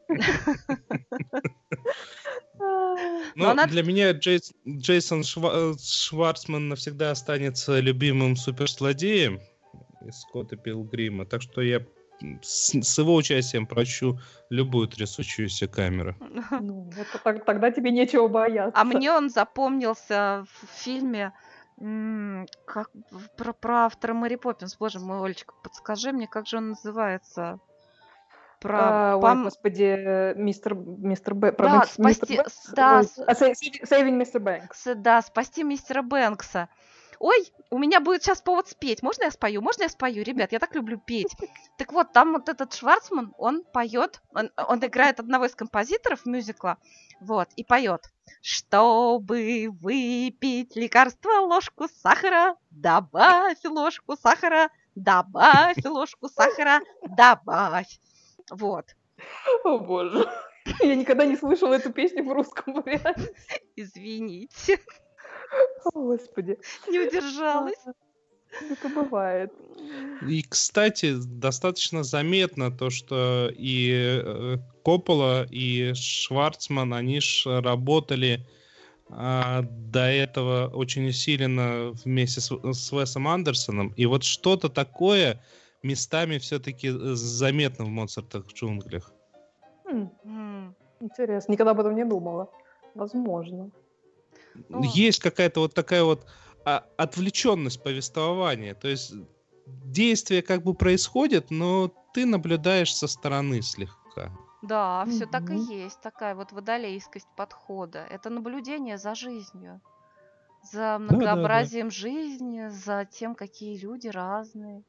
Ну, 2.60 3.44
Но 3.44 3.50
она- 3.52 3.68
для 3.68 3.84
меня 3.84 4.12
Джейс- 4.12 4.54
Джейсон 4.68 5.22
Шва- 5.22 5.74
э, 5.74 5.76
Шварцман 5.80 6.70
навсегда 6.70 7.12
останется 7.12 7.80
любимым 7.80 8.36
суперзлодеем 8.36 9.40
из 10.02 10.22
Скотта 10.22 10.56
Пилгрима, 10.56 11.26
так 11.26 11.42
что 11.42 11.62
я 11.62 11.82
с, 12.42 12.74
с 12.74 12.98
его 12.98 13.14
участием 13.16 13.68
прощу 13.68 14.20
любую 14.50 14.88
трясущуюся 14.88 15.68
камеру. 15.68 16.16
Ну, 16.62 16.90
это 16.98 17.20
так- 17.24 17.46
тогда 17.46 17.72
тебе 17.72 17.92
нечего 17.92 18.28
бояться. 18.28 18.80
А 18.80 18.84
мне 18.84 19.12
он 19.12 19.30
запомнился 19.30 20.46
в 20.52 20.84
фильме 20.84 21.32
как, 22.66 22.90
про, 23.38 23.54
про 23.54 23.86
автора 23.86 24.16
Мэри 24.16 24.36
Поппинс. 24.36 24.76
Боже 24.80 25.00
мой, 25.00 25.24
Олечка, 25.24 25.54
подскажи 25.64 26.12
мне, 26.12 26.28
как 26.28 26.48
же 26.48 26.58
он 26.58 26.70
называется? 26.70 27.60
Про 28.60 28.80
А, 28.80 29.16
ой, 29.18 29.22
пом- 29.24 29.44
господи, 29.44 30.34
мистер, 30.36 30.74
мистер 30.74 31.36
Б. 31.36 31.52
про 31.52 31.66
Да, 31.68 31.76
мис- 31.82 31.98
мистер 32.00 32.26
спасти- 32.28 32.38
Бэнкс? 32.38 32.70
да, 32.74 33.00
Ой, 33.00 33.08
а, 33.28 33.32
Saving 33.34 34.12
Мистер 34.12 34.42
Бэнкс. 34.42 34.82
С- 34.82 34.96
Да, 34.96 35.22
спасти 35.22 35.64
мистера 35.64 36.02
Бэнкса. 36.02 36.68
Ой, 37.20 37.52
у 37.72 37.80
меня 37.80 38.00
будет 38.00 38.24
сейчас 38.24 38.42
повод 38.42 38.68
спеть. 38.68 39.02
Можно 39.02 39.24
я 39.24 39.32
спою? 39.32 39.62
Можно 39.62 39.84
я 39.84 39.90
спою, 39.90 40.24
ребят? 40.24 40.52
Я 40.52 40.60
так 40.60 40.76
люблю 40.76 41.00
петь. 41.00 41.36
Так 41.78 41.92
вот, 41.92 42.14
там 42.14 42.34
вот 42.34 42.48
этот 42.50 42.74
Шварцман, 42.76 43.34
он 43.40 43.64
поет, 43.64 44.22
он, 44.34 44.52
он 44.56 44.80
играет 44.86 45.20
одного 45.20 45.46
из 45.46 45.56
композиторов 45.56 46.26
мюзикла, 46.28 46.78
вот, 47.20 47.50
и 47.56 47.64
поет. 47.64 48.12
Чтобы 48.42 49.68
выпить 49.82 50.76
лекарство, 50.76 51.40
ложку 51.42 51.88
сахара, 51.88 52.56
добавь 52.72 53.64
ложку 53.66 54.16
сахара, 54.16 54.70
добавь 54.96 55.78
ложку 55.86 56.28
сахара, 56.30 56.82
добавь. 57.08 58.00
Вот, 58.50 58.96
О 59.64 59.78
боже. 59.80 60.26
Я 60.82 60.96
никогда 60.96 61.26
не 61.26 61.36
слышала 61.36 61.74
эту 61.74 61.92
песню 61.92 62.24
в 62.24 62.32
русском 62.32 62.74
варианте. 62.82 63.34
извините, 63.76 64.80
О, 65.86 65.92
господи. 65.92 66.58
не 66.88 67.00
удержалась. 67.00 67.80
Это 68.62 68.90
бывает. 68.90 69.52
И, 70.28 70.42
кстати, 70.42 71.16
достаточно 71.16 72.04
заметно 72.04 72.72
то, 72.72 72.90
что 72.90 73.52
и 73.54 74.22
э, 74.24 74.58
Коппола, 74.84 75.46
и 75.52 75.94
Шварцман, 75.94 76.94
они 76.94 77.20
ж 77.20 77.44
работали 77.62 78.48
а, 79.10 79.62
до 79.64 80.06
этого 80.06 80.70
очень 80.74 81.08
усиленно 81.08 81.92
вместе 82.04 82.42
с, 82.42 82.50
с 82.50 82.92
Весом 82.92 83.28
Андерсоном. 83.28 83.94
И 83.96 84.06
вот 84.06 84.24
что-то 84.24 84.70
такое 84.70 85.42
местами 85.84 86.38
все-таки 86.38 86.90
заметно 86.90 87.86
в 87.86 87.90
«Моцартах 87.90 88.46
в 88.46 88.54
джунглях». 88.54 89.12
Хм, 89.86 90.74
интересно. 91.00 91.52
Никогда 91.52 91.72
об 91.72 91.80
этом 91.80 91.96
не 91.96 92.06
думала. 92.06 92.50
Возможно. 92.96 93.72
Ну. 94.70 94.84
Есть 94.84 95.20
какая-то 95.20 95.62
вот 95.62 95.74
такая 95.74 96.04
вот 96.04 96.26
а, 96.66 96.84
отвлеченность 96.98 97.82
повествования. 97.84 98.74
То 98.74 98.88
есть 98.88 99.14
действие 99.66 100.42
как 100.42 100.64
бы 100.64 100.74
происходит, 100.74 101.52
но 101.52 101.94
ты 102.14 102.26
наблюдаешь 102.26 102.94
со 102.94 103.08
стороны 103.08 103.62
слегка. 103.62 104.32
Да, 104.64 105.06
все 105.06 105.26
так 105.26 105.50
и 105.52 105.56
есть, 105.56 106.02
такая 106.02 106.36
вот 106.36 106.52
водолейскость 106.52 107.28
подхода. 107.36 108.06
Это 108.10 108.30
наблюдение 108.30 108.98
за 108.98 109.14
жизнью, 109.14 109.80
за 110.64 110.98
многообразием 111.00 111.92
жизни, 111.92 112.68
за 112.68 113.06
тем, 113.06 113.36
какие 113.36 113.78
люди 113.78 114.08
разные. 114.08 114.84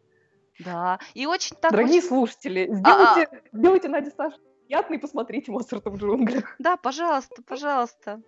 Да, 0.64 0.98
и 1.14 1.26
очень 1.26 1.56
так 1.56 1.70
Дорогие 1.70 1.98
очень- 1.98 2.08
слушатели, 2.08 2.68
А, 2.84 3.12
сделайте, 3.14 3.42
сделайте 3.52 3.88
Наде 3.88 4.10
Саше 4.10 4.36
приятно 4.66 4.94
и 4.94 4.98
посмотрите 4.98 5.50
«Моцарта 5.52 5.90
в 5.90 5.96
джунглях». 5.96 6.54
Да, 6.58 6.76
пожалуйста, 6.76 7.42
пожалуйста. 7.42 8.20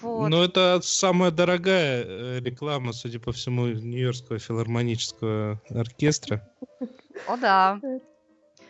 Вот. 0.00 0.28
Но 0.28 0.42
это 0.44 0.80
самая 0.82 1.30
дорогая 1.30 2.02
э, 2.02 2.40
реклама, 2.40 2.92
судя 2.92 3.20
по 3.20 3.32
всему, 3.32 3.66
Нью-Йоркского 3.66 4.38
филармонического 4.38 5.60
оркестра. 5.70 6.48
О, 7.28 7.36
да. 7.36 7.78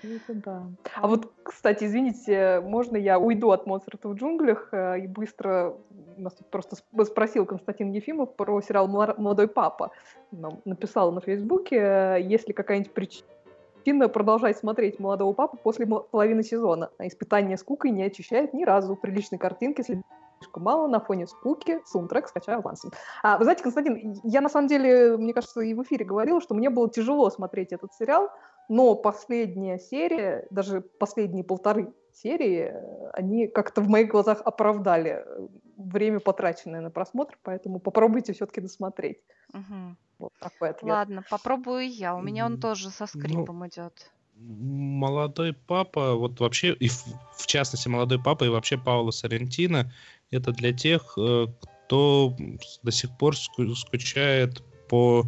Это 0.02 0.34
да. 0.34 0.66
А 0.94 1.06
вот, 1.06 1.32
кстати, 1.42 1.84
извините, 1.84 2.60
можно 2.60 2.96
я 2.96 3.18
уйду 3.18 3.50
от 3.50 3.66
Моцарта 3.66 4.08
в 4.08 4.14
джунглях 4.14 4.68
э, 4.72 5.00
и 5.00 5.06
быстро 5.06 5.76
нас 6.16 6.34
тут 6.34 6.50
просто 6.50 6.76
сп- 6.76 7.04
спросил 7.04 7.46
Константин 7.46 7.90
Ефимов 7.90 8.34
про 8.34 8.60
сериал 8.60 8.88
«Мла- 8.88 9.14
«Молодой 9.16 9.48
папа». 9.48 9.90
Нам 10.32 10.60
написал 10.64 11.12
на 11.12 11.20
Фейсбуке, 11.20 12.18
есть 12.20 12.48
ли 12.48 12.54
какая-нибудь 12.54 12.92
причина 12.92 14.08
продолжать 14.12 14.58
смотреть 14.58 14.98
«Молодого 14.98 15.32
папу» 15.32 15.56
после 15.62 15.86
половины 15.86 16.42
сезона. 16.42 16.90
А 16.98 17.06
испытание 17.06 17.56
скукой 17.56 17.90
не 17.90 18.02
очищает 18.02 18.52
ни 18.52 18.64
разу. 18.64 18.96
Приличной 18.96 19.38
картинки 19.38 19.82
слишком 19.82 20.62
мало 20.62 20.88
на 20.88 20.98
фоне 20.98 21.26
скуки. 21.26 21.80
Саундтрек 21.84 22.28
скачаю 22.28 22.58
авансом. 22.58 22.90
А, 23.22 23.38
вы 23.38 23.44
знаете, 23.44 23.62
Константин, 23.62 24.20
я 24.24 24.40
на 24.40 24.48
самом 24.48 24.66
деле, 24.66 25.16
мне 25.16 25.32
кажется, 25.32 25.60
и 25.60 25.72
в 25.72 25.82
эфире 25.82 26.04
говорила, 26.04 26.40
что 26.40 26.54
мне 26.54 26.68
было 26.68 26.90
тяжело 26.90 27.30
смотреть 27.30 27.72
этот 27.72 27.94
сериал, 27.94 28.30
но 28.68 28.96
последняя 28.96 29.78
серия, 29.78 30.46
даже 30.50 30.80
последние 30.80 31.44
полторы 31.44 31.92
серии, 32.16 32.70
э, 32.72 33.10
они 33.12 33.46
как-то 33.48 33.80
в 33.80 33.88
моих 33.88 34.08
глазах 34.08 34.42
оправдали 34.44 35.22
э, 35.24 35.48
время, 35.76 36.20
потраченное 36.20 36.80
на 36.80 36.90
просмотр, 36.90 37.38
поэтому 37.42 37.78
попробуйте 37.78 38.32
все-таки 38.32 38.60
досмотреть. 38.60 39.18
Мгм. 39.52 39.96
Вот 40.18 40.32
такой 40.40 40.70
ответ. 40.70 40.90
Ладно, 40.90 41.22
попробую 41.30 41.88
я. 41.88 42.16
У 42.16 42.22
меня 42.22 42.46
он 42.46 42.58
тоже 42.58 42.90
со 42.90 43.06
скрипом 43.06 43.66
идет. 43.66 44.10
Молодой 44.38 45.54
папа, 45.54 46.14
вот 46.14 46.40
вообще, 46.40 46.74
и 46.74 46.88
в, 46.88 47.04
в 47.36 47.46
частности, 47.46 47.88
молодой 47.88 48.22
папа 48.22 48.44
и 48.44 48.48
вообще 48.48 48.76
Пауло 48.76 49.10
Соррентино, 49.10 49.92
это 50.30 50.52
для 50.52 50.72
тех, 50.72 51.16
э, 51.18 51.46
кто 51.86 52.36
до 52.82 52.90
сих 52.90 53.16
пор 53.16 53.34
ску- 53.34 53.74
скучает 53.74 54.62
по 54.88 55.24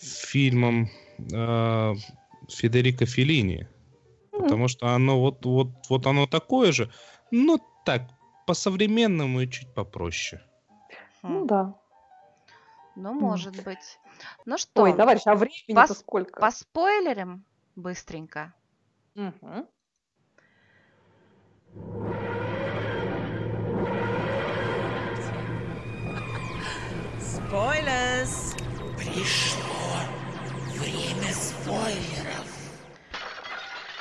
фильмам 0.00 0.88
э, 1.32 1.94
Федерико 2.48 3.06
Феллини. 3.06 3.68
Потому 4.42 4.68
что 4.68 4.88
оно 4.94 5.20
вот, 5.20 5.44
вот, 5.44 5.68
вот 5.88 6.06
оно 6.06 6.26
такое 6.26 6.72
же, 6.72 6.90
ну 7.30 7.58
так, 7.84 8.02
по-современному 8.46 9.40
и 9.40 9.48
чуть 9.50 9.72
попроще. 9.74 10.42
Ну 11.22 11.46
да. 11.46 11.74
Ну, 12.94 13.14
может 13.14 13.62
быть. 13.64 13.98
Ну 14.44 14.58
что, 14.58 14.82
Ой, 14.82 14.94
товарищ, 14.94 15.22
а 15.24 15.34
времени-то 15.34 15.92
Пос- 15.92 15.94
сколько? 15.94 16.40
по 16.40 16.50
спойлерам 16.50 17.44
быстренько. 17.74 18.52
Мгм. 19.14 19.66
Спойлерс! 27.20 28.54
Пришло 28.96 29.60
время 30.78 31.32
спойлеров. 31.32 32.21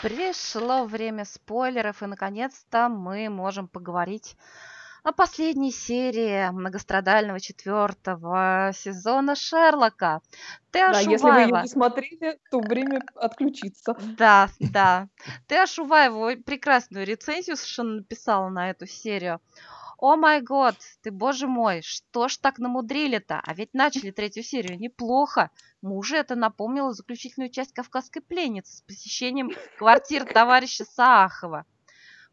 Пришло 0.01 0.85
время 0.85 1.25
спойлеров, 1.25 2.01
и 2.01 2.07
наконец-то 2.07 2.89
мы 2.89 3.29
можем 3.29 3.67
поговорить 3.67 4.35
о 5.03 5.11
последней 5.11 5.71
серии 5.71 6.49
многострадального 6.51 7.39
четвертого 7.39 8.71
сезона 8.73 9.35
Шерлока. 9.35 10.21
Ты 10.71 10.79
Да, 10.79 10.99
если 10.99 11.29
вы 11.29 11.41
ее 11.41 11.61
не 11.61 11.67
смотрели, 11.67 12.39
то 12.49 12.61
время 12.61 13.01
отключиться. 13.15 13.95
Да, 14.17 14.49
да. 14.59 15.07
Ты 15.47 15.57
Ашуваева 15.57 16.41
прекрасную 16.43 17.05
рецензию 17.05 17.55
совершенно 17.55 17.95
написала 17.97 18.49
на 18.49 18.69
эту 18.69 18.87
серию. 18.87 19.39
О 20.01 20.15
май 20.15 20.41
год, 20.41 20.77
ты 21.03 21.11
боже 21.11 21.45
мой, 21.45 21.83
что 21.83 22.27
ж 22.27 22.37
так 22.37 22.57
намудрили-то? 22.57 23.39
А 23.39 23.53
ведь 23.53 23.75
начали 23.75 24.09
третью 24.09 24.41
серию 24.41 24.79
неплохо. 24.79 25.51
Мужу 25.83 26.15
это 26.15 26.33
напомнило 26.33 26.91
заключительную 26.91 27.51
часть 27.51 27.71
«Кавказской 27.71 28.21
пленницы» 28.21 28.77
с 28.77 28.81
посещением 28.81 29.51
квартир 29.77 30.25
товарища 30.25 30.85
Саахова. 30.85 31.67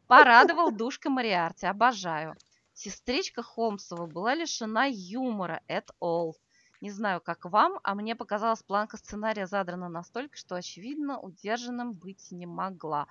Порадовал 0.06 0.70
душка 0.70 1.10
Мариарти, 1.10 1.66
обожаю. 1.66 2.36
Сестричка 2.72 3.42
Холмсова 3.42 4.06
была 4.06 4.34
лишена 4.34 4.86
юмора 4.86 5.60
at 5.68 5.88
all. 6.00 6.32
Не 6.80 6.92
знаю, 6.92 7.20
как 7.20 7.44
вам, 7.44 7.80
а 7.82 7.94
мне 7.96 8.14
показалась 8.14 8.62
планка 8.62 8.96
сценария 8.98 9.48
задрана 9.48 9.88
настолько, 9.88 10.36
что, 10.36 10.54
очевидно, 10.54 11.18
удержанным 11.18 11.92
быть 11.92 12.30
не 12.30 12.46
могла. 12.46 13.08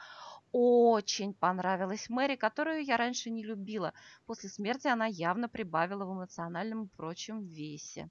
Очень 0.54 1.34
понравилась 1.34 2.10
Мэри, 2.10 2.38
которую 2.38 2.86
я 2.86 2.96
раньше 2.96 3.30
не 3.30 3.44
любила. 3.44 3.94
После 4.26 4.50
смерти 4.50 4.88
она 4.88 5.06
явно 5.06 5.50
прибавила 5.50 6.06
в 6.06 6.14
эмоциональном 6.14 6.86
и 6.86 6.88
прочем 6.96 7.44
весе. 7.44 8.10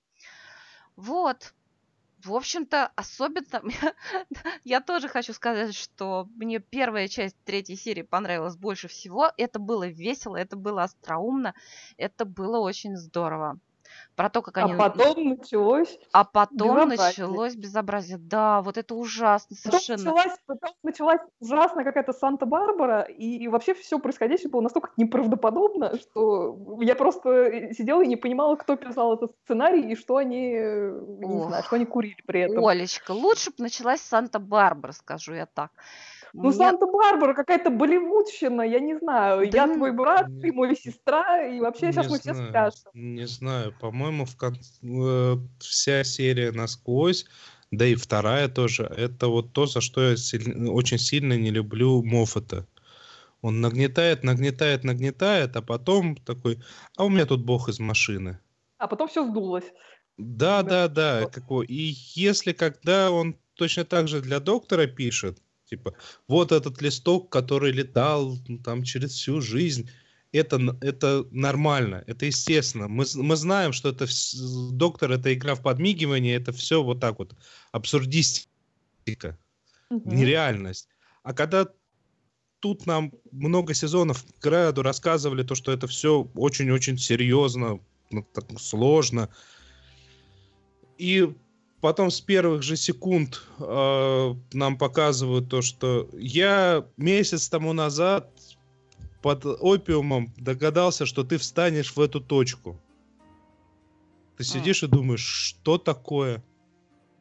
Вот, 0.95 1.55
в 2.23 2.35
общем-то, 2.35 2.93
особенно 2.95 3.63
я 4.65 4.81
тоже 4.81 5.09
хочу 5.09 5.33
сказать, 5.33 5.75
что 5.75 6.29
мне 6.35 6.59
первая 6.59 7.09
часть 7.09 7.37
третьей 7.45 7.77
серии 7.77 8.03
понравилась 8.03 8.57
больше 8.57 8.89
всего. 8.89 9.33
Это 9.37 9.59
было 9.59 9.87
весело, 9.87 10.37
это 10.37 10.57
было 10.57 10.83
остроумно, 10.83 11.55
это 11.97 12.27
было 12.27 12.59
очень 12.59 12.97
здорово. 12.97 13.59
Про 14.15 14.31
то, 14.31 14.41
как 14.43 14.57
А 14.59 14.65
они... 14.65 14.75
потом 14.77 15.25
началось 15.29 15.99
А 16.13 16.25
потом 16.25 16.89
безобразие. 16.89 17.27
началось 17.27 17.55
безобразие. 17.55 18.19
Да, 18.19 18.63
вот 18.63 18.77
это 18.79 18.95
ужасно 18.95 19.57
Потом 19.63 19.81
совершенно. 19.81 20.13
началась, 20.15 20.39
потом 20.47 20.71
началась 20.83 21.21
ужасная 21.41 21.85
какая-то 21.85 22.13
Санта-Барбара, 22.13 23.03
и, 23.03 23.37
и 23.37 23.49
вообще 23.49 23.75
все 23.75 23.99
происходящее 23.99 24.51
было 24.51 24.63
настолько 24.63 24.91
неправдоподобно, 24.97 25.99
что 25.99 26.79
я 26.81 26.95
просто 26.95 27.73
сидела 27.75 28.03
и 28.03 28.07
не 28.07 28.17
понимала, 28.17 28.57
кто 28.57 28.77
писал 28.77 29.15
этот 29.15 29.33
сценарий 29.45 29.93
и 29.93 29.97
что 29.97 30.17
они, 30.17 30.55
э, 30.57 31.01
не 31.19 31.37
Ох. 31.37 31.49
знаю, 31.49 31.63
что 31.65 31.77
они 31.77 31.85
курили 31.85 32.23
при 32.27 32.41
этом. 32.41 32.65
Олечка, 32.67 33.11
лучше 33.13 33.51
бы 33.51 33.57
началась 33.65 34.01
Санта-Барбара, 34.01 34.93
скажу 34.93 35.35
я 35.35 35.47
так. 35.47 35.71
Ну, 36.33 36.49
Мне- 36.49 36.53
Санта-Барбара 36.53 37.35
какая-то 37.35 37.71
болливудщина, 37.71 38.63
я 38.63 38.81
не 38.81 38.99
знаю. 38.99 39.51
Да 39.51 39.67
я 39.67 39.75
твой 39.75 39.93
брат, 39.93 40.29
Не- 40.29 40.41
ты 40.43 40.53
мой 40.53 40.77
сестра, 40.77 41.47
и 41.47 41.61
вообще 41.61 41.93
сейчас 41.93 42.07
Не 42.07 42.13
мы 42.13 42.19
все 42.19 42.35
знаю, 42.35 42.49
спляшем. 42.49 42.91
Не 42.95 43.27
знаю, 43.27 43.75
по-моему, 43.81 44.25
в 44.25 44.37
кон- 44.37 44.59
э, 44.83 45.37
вся 45.61 46.05
серия 46.05 46.53
насквозь, 46.53 47.27
да 47.71 47.87
и 47.87 47.95
вторая 47.95 48.49
тоже, 48.49 48.85
это 48.85 49.29
вот 49.29 49.53
то, 49.53 49.67
за 49.67 49.81
что 49.81 50.03
я 50.11 50.17
силь- 50.17 50.69
очень 50.69 50.99
сильно 50.99 51.35
не 51.35 51.51
люблю 51.51 52.03
Моффата. 52.03 52.67
Он 53.43 53.61
нагнетает, 53.61 54.25
нагнетает, 54.25 54.85
нагнетает, 54.85 55.57
а 55.57 55.63
потом 55.63 56.17
такой, 56.17 56.59
а 56.97 57.05
у 57.05 57.09
меня 57.09 57.27
тут 57.27 57.45
бог 57.45 57.69
из 57.69 57.79
машины. 57.79 58.39
А 58.79 58.89
потом 58.89 59.09
все 59.09 59.25
сдулось. 59.27 59.73
Да, 60.19 60.63
Да, 60.63 60.89
да, 60.89 61.21
да. 61.21 61.27
Какой. 61.31 61.67
И 61.67 61.95
если 62.15 62.53
когда 62.53 63.11
он 63.11 63.37
точно 63.55 63.85
так 63.85 64.09
же 64.09 64.21
для 64.21 64.41
доктора 64.41 64.87
пишет, 64.87 65.39
типа, 65.67 65.95
вот 66.29 66.53
этот 66.53 66.81
листок, 66.83 67.31
который 67.31 67.73
летал 67.73 68.39
ну, 68.49 68.59
там 68.59 68.83
через 68.83 69.13
всю 69.13 69.41
жизнь, 69.41 69.91
это, 70.33 70.77
это 70.81 71.27
нормально, 71.31 72.05
это 72.07 72.27
естественно. 72.27 72.89
Мы, 72.89 73.05
мы 73.15 73.37
знаем, 73.37 73.73
что 73.73 73.91
это 73.91 74.07
доктор, 74.73 75.13
это 75.13 75.33
игра 75.33 75.55
в 75.55 75.63
подмигивание, 75.63 76.37
это 76.37 76.53
все 76.53 76.83
вот 76.83 77.01
так 77.01 77.19
вот, 77.19 77.35
абсурдистика, 77.73 78.49
Мгм. 79.89 80.17
нереальность. 80.17 80.89
А 81.23 81.33
когда 81.33 81.69
тут 82.61 82.87
нам 82.87 83.13
много 83.31 83.75
сезонов 83.75 84.25
к 84.41 84.47
ряду 84.47 84.83
рассказывали 84.83 85.43
то, 85.43 85.55
что 85.55 85.73
это 85.73 85.87
все 85.87 86.29
очень-очень 86.35 86.99
серьезно, 86.99 87.81
ну, 88.11 88.27
так 88.33 88.45
сложно. 88.59 89.29
И 90.99 91.35
потом 91.87 92.11
с 92.11 92.21
первых 92.21 92.65
же 92.65 92.77
секунд 92.77 93.45
э, 93.61 94.35
нам 94.53 94.77
показывают 94.77 95.49
то, 95.49 95.63
что 95.63 96.09
я 96.15 96.85
месяц 96.97 97.49
тому 97.49 97.73
назад 97.73 98.29
под 99.23 99.47
опиумом 99.47 100.35
догадался, 100.37 101.07
что 101.07 101.23
ты 101.23 101.39
встанешь 101.39 101.95
в 101.95 102.01
эту 102.01 102.21
точку. 102.21 102.77
Ты 104.37 104.43
сидишь 104.43 104.83
и 104.83 104.89
думаешь, 104.89 105.25
что 105.25 105.79
такое? 105.79 106.43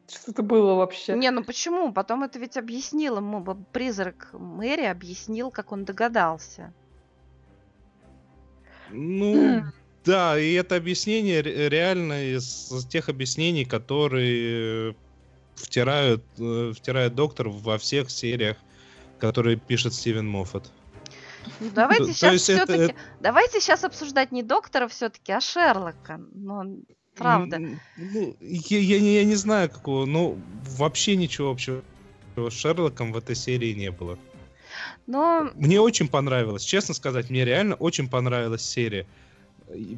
Что 0.08 0.32
это 0.32 0.42
было 0.42 0.74
вообще? 0.74 1.14
Не, 1.14 1.30
ну 1.30 1.44
почему? 1.44 1.92
Потом 1.92 2.24
это 2.24 2.40
ведь 2.40 2.56
объяснил 2.56 3.18
ему, 3.18 3.44
призрак 3.72 4.30
Мэри 4.32 4.86
объяснил, 4.86 5.52
как 5.52 5.70
он 5.70 5.84
догадался. 5.84 6.74
Ну, 8.90 9.62
да, 10.06 10.38
и 10.38 10.52
это 10.54 10.76
объяснение 10.76 11.40
ре- 11.42 11.68
реально 11.68 12.32
из 12.34 12.86
тех 12.88 13.08
объяснений, 13.08 13.64
которые 13.64 14.90
э, 14.90 14.92
втирают, 15.56 16.24
э, 16.38 16.72
втирает 16.74 17.14
доктор 17.14 17.48
во 17.48 17.76
всех 17.76 18.10
сериях, 18.10 18.56
которые 19.18 19.56
пишет 19.56 19.92
Стивен 19.94 20.26
Моффат. 20.28 20.70
Ну, 21.60 21.70
давайте 21.74 22.12
сейчас 22.12 22.32
есть 22.32 22.48
это- 22.48 22.72
все-таки, 22.72 22.94
давайте 23.20 23.60
сейчас 23.60 23.84
обсуждать 23.84 24.32
не 24.32 24.42
доктора 24.42 24.88
все-таки, 24.88 25.32
а 25.32 25.40
Шерлока. 25.40 26.20
Ну, 26.34 26.82
правда. 27.14 27.60
Ну, 27.96 28.36
я, 28.40 28.78
я 28.78 29.00
не- 29.00 29.14
я 29.16 29.24
не 29.24 29.34
знаю 29.36 29.70
какого, 29.70 30.06
ну, 30.06 30.38
вообще 30.78 31.16
ничего 31.16 31.50
общего 31.50 31.82
с 32.36 32.52
Шерлоком 32.52 33.12
в 33.12 33.16
этой 33.16 33.34
серии 33.34 33.72
не 33.72 33.90
было. 33.90 34.18
Но 35.06 35.50
Мне 35.54 35.80
очень 35.80 36.08
понравилось, 36.08 36.62
честно 36.64 36.94
сказать, 36.94 37.30
мне 37.30 37.44
реально 37.44 37.76
очень 37.76 38.08
понравилась 38.08 38.62
серия. 38.62 39.06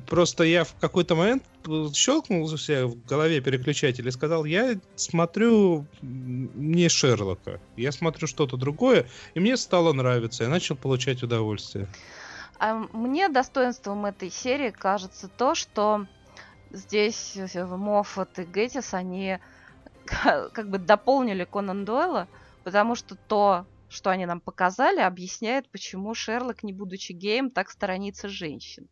Просто 0.06 0.44
я 0.44 0.64
в 0.64 0.74
какой-то 0.76 1.14
момент 1.14 1.42
щелкнул 1.94 2.44
у 2.44 2.56
себя 2.56 2.86
в 2.86 3.04
голове 3.04 3.40
переключатель 3.40 4.08
и 4.08 4.10
сказал, 4.10 4.46
я 4.46 4.80
смотрю 4.96 5.86
не 6.00 6.88
Шерлока, 6.88 7.60
я 7.76 7.92
смотрю 7.92 8.26
что-то 8.26 8.56
другое, 8.56 9.06
и 9.34 9.40
мне 9.40 9.56
стало 9.58 9.92
нравиться, 9.92 10.44
я 10.44 10.48
начал 10.48 10.74
получать 10.74 11.22
удовольствие. 11.22 11.86
а 12.58 12.74
мне 12.92 13.28
достоинством 13.28 14.06
этой 14.06 14.30
серии 14.30 14.70
кажется 14.70 15.28
то, 15.28 15.54
что 15.54 16.06
здесь 16.70 17.36
Моффат 17.54 18.38
и 18.38 18.44
Геттис, 18.44 18.94
они 18.94 19.38
ка- 20.06 20.48
как 20.54 20.70
бы 20.70 20.78
дополнили 20.78 21.44
Конан 21.44 21.84
Дойла, 21.84 22.26
потому 22.64 22.94
что 22.94 23.16
то, 23.16 23.66
что 23.90 24.08
они 24.10 24.24
нам 24.24 24.40
показали, 24.40 25.00
объясняет, 25.00 25.68
почему 25.68 26.14
Шерлок, 26.14 26.62
не 26.62 26.72
будучи 26.72 27.12
геем, 27.12 27.50
так 27.50 27.70
сторонится 27.70 28.28
женщин. 28.28 28.88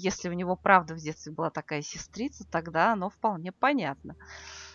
Если 0.00 0.28
у 0.28 0.32
него 0.32 0.54
правда 0.54 0.94
в 0.94 0.98
детстве 0.98 1.32
была 1.32 1.50
такая 1.50 1.82
сестрица, 1.82 2.44
тогда 2.48 2.92
оно 2.92 3.10
вполне 3.10 3.50
понятно. 3.50 4.14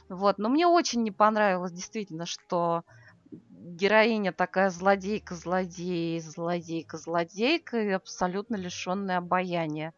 Вот, 0.09 0.37
но 0.37 0.49
мне 0.49 0.67
очень 0.67 1.01
не 1.01 1.11
понравилось 1.11 1.71
действительно, 1.71 2.25
что 2.25 2.83
героиня 3.31 4.33
такая 4.33 4.69
злодейка, 4.69 5.35
злодей, 5.35 6.19
злодейка, 6.19 6.97
злодейка 6.97 7.81
и 7.81 7.89
абсолютно 7.91 8.57
лишенная 8.57 9.19
обаяния. 9.19 9.93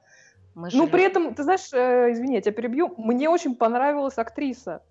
Мы 0.54 0.70
Ну, 0.72 0.88
при 0.88 1.04
этом, 1.04 1.34
ты 1.34 1.42
знаешь, 1.42 1.74
э, 1.74 2.12
извини, 2.12 2.36
я 2.36 2.42
тебя 2.42 2.54
перебью, 2.54 2.94
мне 2.98 3.28
очень 3.28 3.56
понравилась 3.56 4.20
актриса. 4.20 4.84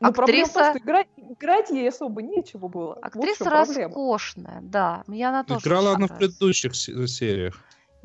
Но 0.00 0.12
проблема 0.12 0.48
в 0.48 0.52
том, 0.52 0.62
Актриса- 0.64 0.70
что 0.70 0.78
играть, 0.84 1.06
играть 1.16 1.70
ей 1.70 1.88
особо 1.88 2.20
нечего 2.20 2.66
было. 2.66 2.94
Вот 2.94 3.04
актриса 3.04 3.44
проблема. 3.44 3.94
роскошная, 3.94 4.58
да. 4.60 5.04
Мне 5.06 5.28
она 5.28 5.44
тоже 5.44 5.60
Играла 5.60 5.94
она 5.94 6.08
в 6.08 6.18
предыдущих 6.18 6.74
се- 6.74 7.06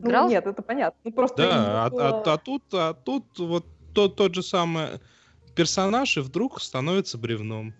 сериях. 0.03 0.23
Ну, 0.23 0.29
нет, 0.29 0.47
это 0.47 0.61
понятно. 0.61 0.99
Ну, 1.03 1.11
просто 1.11 1.37
Да, 1.37 1.43
а, 1.43 1.47
именно 1.47 1.85
а- 1.85 1.89
было- 1.89 2.33
а 2.33 2.37
тут, 2.37 2.63
а 2.73 2.93
тут 2.93 3.39
вот 3.39 3.65
тот, 3.93 4.15
тот 4.15 4.35
же 4.35 4.43
самый 4.43 4.99
персонаж 5.55 6.17
и 6.17 6.21
вдруг 6.21 6.61
становится 6.61 7.17
бревном. 7.17 7.73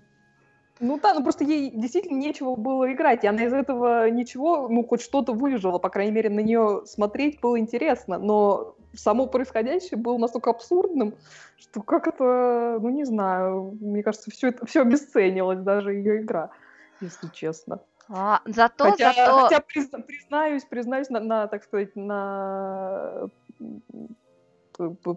Ну 0.79 0.99
да, 0.99 1.13
ну 1.13 1.23
просто 1.23 1.43
ей 1.43 1.71
действительно 1.71 2.17
нечего 2.17 2.55
было 2.55 2.91
играть, 2.91 3.23
и 3.23 3.27
она 3.27 3.45
из 3.45 3.53
этого 3.53 4.09
ничего, 4.09 4.67
ну 4.67 4.83
хоть 4.83 5.01
что-то 5.01 5.31
выжила, 5.31 5.77
по 5.77 5.89
крайней 5.89 6.11
мере, 6.11 6.29
на 6.29 6.39
нее 6.41 6.81
смотреть 6.85 7.39
было 7.39 7.59
интересно, 7.59 8.17
но 8.17 8.75
само 8.93 9.27
происходящее 9.27 9.97
было 9.97 10.17
настолько 10.17 10.49
абсурдным, 10.49 11.15
что 11.57 11.81
как 11.81 12.07
это, 12.07 12.79
ну 12.81 12.89
не 12.89 13.05
знаю, 13.05 13.77
мне 13.79 14.03
кажется, 14.03 14.31
все 14.31 14.49
это 14.49 14.65
все 14.65 14.81
обесценилось, 14.81 15.59
даже 15.59 15.93
ее 15.93 16.21
игра, 16.21 16.49
если 16.99 17.27
честно. 17.29 17.79
А, 18.09 18.39
зато, 18.45 18.83
хотя, 18.83 19.13
зато... 19.13 19.39
хотя 19.41 19.59
призна- 19.59 20.01
признаюсь, 20.01 20.65
признаюсь 20.65 21.09
на, 21.09 21.19
на, 21.19 21.47
так 21.47 21.63
сказать, 21.63 21.95
на 21.95 23.29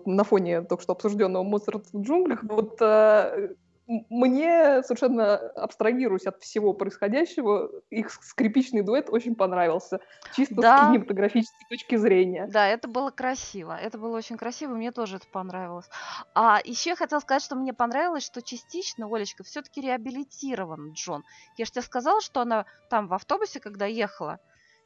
на 0.05 0.25
фоне 0.25 0.63
только 0.63 0.83
что 0.83 0.93
обсужденного 0.93 1.43
Моцарта 1.43 1.89
в 1.93 2.03
джунглях, 2.03 2.43
вот 2.43 2.77
э, 2.81 3.55
мне 3.87 4.83
совершенно 4.83 5.37
абстрагируюсь 5.37 6.27
от 6.27 6.43
всего 6.43 6.73
происходящего, 6.75 7.71
их 7.91 8.11
скрипичный 8.11 8.83
дуэт 8.83 9.09
очень 9.11 9.37
понравился, 9.37 10.01
чисто 10.31 10.63
Да. 10.63 10.63
с 10.63 10.73
кинематографической 10.73 11.67
точки 11.71 11.97
зрения. 11.97 12.53
Да, 12.53 12.69
это 12.69 12.87
было 12.87 13.11
красиво. 13.11 13.77
Это 13.77 13.99
было 13.99 14.17
очень 14.17 14.37
красиво, 14.37 14.75
мне 14.75 14.93
тоже 14.93 15.17
это 15.17 15.27
понравилось. 15.29 15.89
А 16.35 16.61
еще 16.65 16.91
я 16.91 16.97
хотела 16.97 17.19
сказать, 17.21 17.43
что 17.43 17.57
мне 17.57 17.73
понравилось, 17.75 18.25
что 18.25 18.41
частично 18.43 19.07
Олечка 19.11 19.43
все-таки 19.43 19.81
реабилитирован 19.81 20.93
Джон. 20.93 21.25
Я 21.57 21.65
же 21.65 21.73
тебе 21.73 21.83
сказала, 21.83 22.21
что 22.21 22.41
она 22.43 22.67
там 22.89 23.09
в 23.09 23.15
автобусе, 23.15 23.59
когда 23.61 23.87
ехала 23.87 24.39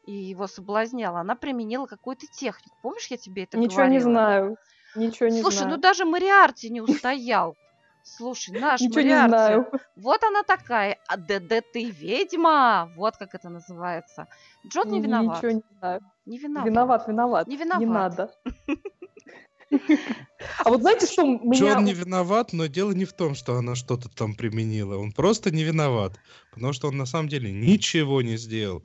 и 0.03 0.13
его 0.13 0.47
соблазняла, 0.47 1.21
она 1.21 1.37
применила 1.37 1.87
какую-то 1.87 2.27
технику. 2.27 2.79
Помнишь, 2.81 3.09
я 3.09 3.19
тебе 3.19 3.45
это 3.45 3.59
Ничего 3.59 3.85
не 3.87 3.99
говорила? 3.99 4.01
знаю, 4.01 4.57
ничего 4.95 5.29
не 5.29 5.43
Слушай, 5.43 5.67
знаю. 5.67 5.69
ну 5.69 5.77
даже 5.77 6.05
Мариарти 6.05 6.71
не 6.71 6.81
устоял. 6.81 7.57
Слушай, 8.03 8.59
наш 8.61 8.81
Ничего 8.81 9.01
не 9.01 9.07
Мариарти, 9.09 9.29
знаю. 9.29 9.71
вот 9.97 10.23
она 10.25 10.43
такая, 10.43 10.99
а 11.09 11.17
ДД 11.17 11.63
ты 11.73 11.91
ведьма, 11.91 12.93
вот 12.97 13.17
как 13.17 13.35
это 13.35 13.49
называется. 13.49 14.27
Джон 14.67 14.89
не 14.91 15.01
виноват. 15.01 15.43
Ничего 15.43 15.53
не 15.53 15.63
знаю. 15.79 16.01
Не 16.27 16.39
виноват. 16.39 16.67
Виноват, 16.69 17.09
виноват. 17.09 17.47
Не 17.49 17.57
Не 17.57 17.63
виноват. 17.63 18.19
надо. 18.19 18.31
А 20.65 20.69
вот 20.69 20.81
знаете, 20.81 21.07
что 21.07 21.23
меня... 21.23 21.55
Джон 21.75 21.85
не 21.85 21.93
виноват, 21.95 22.53
но 22.53 22.67
дело 22.67 22.91
не 22.91 23.05
в 23.05 23.13
том, 23.13 23.35
что 23.37 23.57
она 23.57 23.77
что-то 23.77 24.09
там 24.09 24.35
применила. 24.35 24.97
Он 24.97 25.13
просто 25.13 25.51
не 25.53 25.63
виноват, 25.63 26.19
потому 26.53 26.73
что 26.73 26.89
он 26.89 26.97
на 26.97 27.07
самом 27.07 27.29
деле 27.29 27.53
ничего 27.53 28.21
не 28.23 28.37
сделал. 28.37 28.83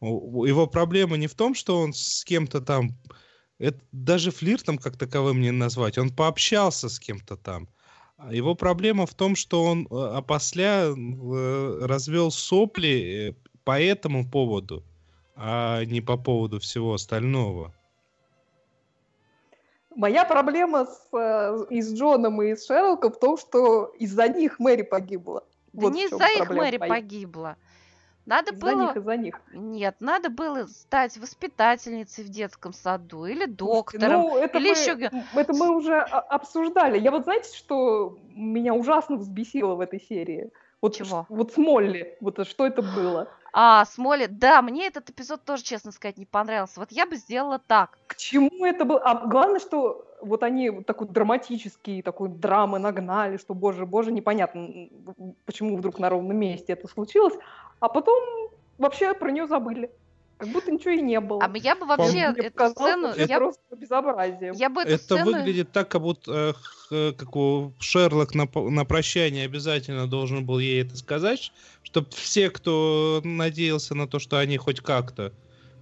Его 0.00 0.66
проблема 0.66 1.16
не 1.16 1.26
в 1.26 1.34
том, 1.34 1.54
что 1.54 1.80
он 1.80 1.94
с 1.94 2.22
кем-то 2.24 2.60
там... 2.60 2.90
Это 3.58 3.80
даже 3.92 4.30
флиртом 4.30 4.76
как 4.76 4.98
таковым 4.98 5.40
не 5.40 5.50
назвать. 5.50 5.96
Он 5.96 6.10
пообщался 6.10 6.90
с 6.90 6.98
кем-то 6.98 7.36
там. 7.38 7.68
А 8.18 8.32
Его 8.32 8.54
проблема 8.54 9.06
в 9.06 9.14
том, 9.14 9.36
что 9.36 9.62
он 9.64 9.86
э, 9.90 9.94
опосля 9.94 10.86
э, 10.86 11.86
развел 11.86 12.30
сопли 12.30 13.30
э, 13.30 13.34
по 13.64 13.78
этому 13.80 14.28
поводу, 14.28 14.82
а 15.34 15.84
не 15.84 16.00
по 16.00 16.16
поводу 16.16 16.58
всего 16.58 16.94
остального. 16.94 17.74
Моя 19.94 20.24
проблема 20.24 20.86
с, 20.86 21.66
и 21.70 21.80
с 21.80 21.94
Джоном, 21.94 22.42
и 22.42 22.54
с 22.54 22.66
Шерлоком 22.66 23.12
в 23.12 23.18
том, 23.18 23.38
что 23.38 23.86
из-за 23.98 24.28
них 24.28 24.58
Мэри 24.58 24.82
погибла. 24.82 25.42
Да 25.72 25.82
Вот 25.82 25.94
не 25.94 26.04
из-за 26.04 26.16
их 26.16 26.38
проблема 26.38 26.64
Мэри 26.64 26.76
погибла. 26.78 27.56
Надо 28.26 28.52
Из-за 28.52 28.60
было... 28.60 28.80
них, 28.82 28.96
из-за 28.96 29.16
них. 29.16 29.40
Нет, 29.52 29.96
надо 30.00 30.30
было 30.30 30.66
стать 30.66 31.16
воспитательницей 31.16 32.24
в 32.24 32.28
детском 32.28 32.72
саду 32.72 33.24
или 33.24 33.46
Слушайте, 33.46 33.54
доктором. 33.56 34.22
Ну, 34.22 34.36
это, 34.36 34.58
или 34.58 34.70
мы, 34.70 35.18
м, 35.18 35.24
это 35.36 35.52
мы 35.52 35.76
уже 35.76 36.00
обсуждали. 36.00 36.98
Я 36.98 37.12
вот 37.12 37.22
знаете, 37.22 37.56
что 37.56 38.18
меня 38.34 38.74
ужасно 38.74 39.16
взбесило 39.16 39.76
в 39.76 39.80
этой 39.80 40.00
серии? 40.00 40.50
Вот, 40.86 40.94
Чего? 40.94 41.26
вот 41.28 41.52
с 41.52 41.56
Молли, 41.56 42.16
вот 42.20 42.38
это 42.38 42.48
что 42.48 42.64
это 42.66 42.82
было? 42.82 43.28
А, 43.58 43.86
Смоли, 43.86 44.26
да, 44.26 44.60
мне 44.60 44.86
этот 44.86 45.08
эпизод 45.08 45.42
тоже, 45.42 45.62
честно 45.62 45.90
сказать, 45.90 46.18
не 46.18 46.26
понравился. 46.26 46.78
Вот 46.78 46.92
я 46.92 47.06
бы 47.06 47.16
сделала 47.16 47.58
так. 47.58 47.98
К 48.06 48.14
чему 48.14 48.66
это 48.66 48.84
было? 48.84 49.00
А 49.00 49.26
главное, 49.26 49.60
что 49.60 50.04
вот 50.20 50.42
они 50.42 50.68
вот 50.68 50.84
такой 50.84 51.08
драматический, 51.08 52.02
такой 52.02 52.28
драмы 52.28 52.78
нагнали, 52.78 53.38
что, 53.38 53.54
боже, 53.54 53.86
боже, 53.86 54.12
непонятно, 54.12 54.90
почему 55.46 55.78
вдруг 55.78 55.98
на 55.98 56.10
ровном 56.10 56.36
месте 56.36 56.74
это 56.74 56.86
случилось. 56.86 57.32
А 57.80 57.88
потом 57.88 58.50
вообще 58.76 59.14
про 59.14 59.30
нее 59.30 59.46
забыли. 59.46 59.90
Как 60.38 60.48
будто 60.50 60.70
ничего 60.70 60.90
и 60.90 61.00
не 61.00 61.18
было. 61.20 61.42
А 61.42 61.50
я 61.56 61.74
бы 61.76 61.86
вообще 61.86 62.12
Мне 62.12 62.22
эту 62.24 62.52
показалось 62.52 62.74
сцену... 62.92 63.08
вообще 63.08 63.26
Я, 63.26 63.38
просто 63.38 63.60
безобразие. 63.76 64.52
я 64.54 64.68
бы 64.68 64.82
эту 64.82 64.90
Это 64.90 65.02
сцену... 65.02 65.24
выглядит 65.24 65.72
так, 65.72 65.88
как 65.88 66.02
будто 66.02 66.54
э, 66.90 67.12
как 67.16 67.34
у 67.36 67.72
Шерлок 67.80 68.34
на, 68.34 68.46
по- 68.46 68.68
на 68.68 68.84
прощание 68.84 69.46
обязательно 69.46 70.06
должен 70.06 70.44
был 70.44 70.58
ей 70.58 70.82
это 70.82 70.96
сказать, 70.96 71.52
чтобы 71.82 72.08
все, 72.10 72.50
кто 72.50 73.22
надеялся 73.24 73.94
на 73.94 74.06
то, 74.06 74.18
что 74.18 74.38
они 74.38 74.58
хоть 74.58 74.80
как-то 74.80 75.32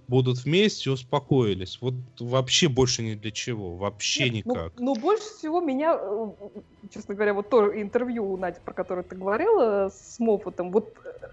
будут 0.07 0.37
вместе, 0.45 0.91
успокоились. 0.91 1.79
Вот 1.81 1.95
вообще 2.19 2.69
больше 2.69 3.01
ни 3.01 3.15
для 3.15 3.31
чего, 3.31 3.75
вообще 3.75 4.29
Нет, 4.29 4.45
ну- 4.45 4.53
никак. 4.53 4.73
Ну, 4.77 4.95
больше 4.95 5.23
всего 5.23 5.59
меня, 5.59 5.97
э, 5.99 6.27
честно 6.93 7.15
говоря, 7.15 7.33
вот 7.33 7.49
то 7.49 7.75
интервью 7.81 8.31
у 8.31 8.37
Нади, 8.37 8.59
про 8.63 8.73
которое 8.73 9.03
ты 9.03 9.15
говорила, 9.15 9.89
с 9.93 10.17
Моффатом, 10.19 10.71
вот 10.71 10.93
э, 11.03 11.27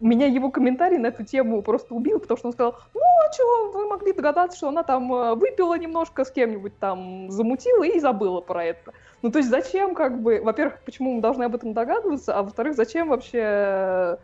меня 0.00 0.26
его 0.26 0.50
комментарий 0.50 0.98
на 0.98 1.08
эту 1.08 1.24
тему 1.24 1.62
просто 1.62 1.94
убил, 1.94 2.20
потому 2.20 2.38
что 2.38 2.48
он 2.48 2.52
сказал, 2.52 2.78
ну, 2.94 3.00
а 3.00 3.32
что, 3.32 3.70
вы 3.72 3.88
могли 3.88 4.12
догадаться, 4.12 4.56
что 4.56 4.68
она 4.68 4.82
там 4.82 5.12
э, 5.12 5.34
выпила 5.34 5.78
немножко 5.78 6.24
с 6.24 6.30
кем-нибудь 6.30 6.78
там, 6.78 7.30
замутила 7.30 7.84
и 7.84 7.98
забыла 7.98 8.40
про 8.40 8.64
это. 8.64 8.92
Ну, 9.22 9.30
то 9.30 9.38
есть 9.38 9.50
зачем, 9.50 9.94
как 9.94 10.20
бы, 10.20 10.40
во-первых, 10.42 10.80
почему 10.84 11.14
мы 11.14 11.20
должны 11.20 11.44
об 11.44 11.54
этом 11.54 11.72
догадываться, 11.72 12.36
а 12.36 12.42
во-вторых, 12.42 12.76
зачем 12.76 13.08
вообще 13.08 13.38
э, 13.42 14.16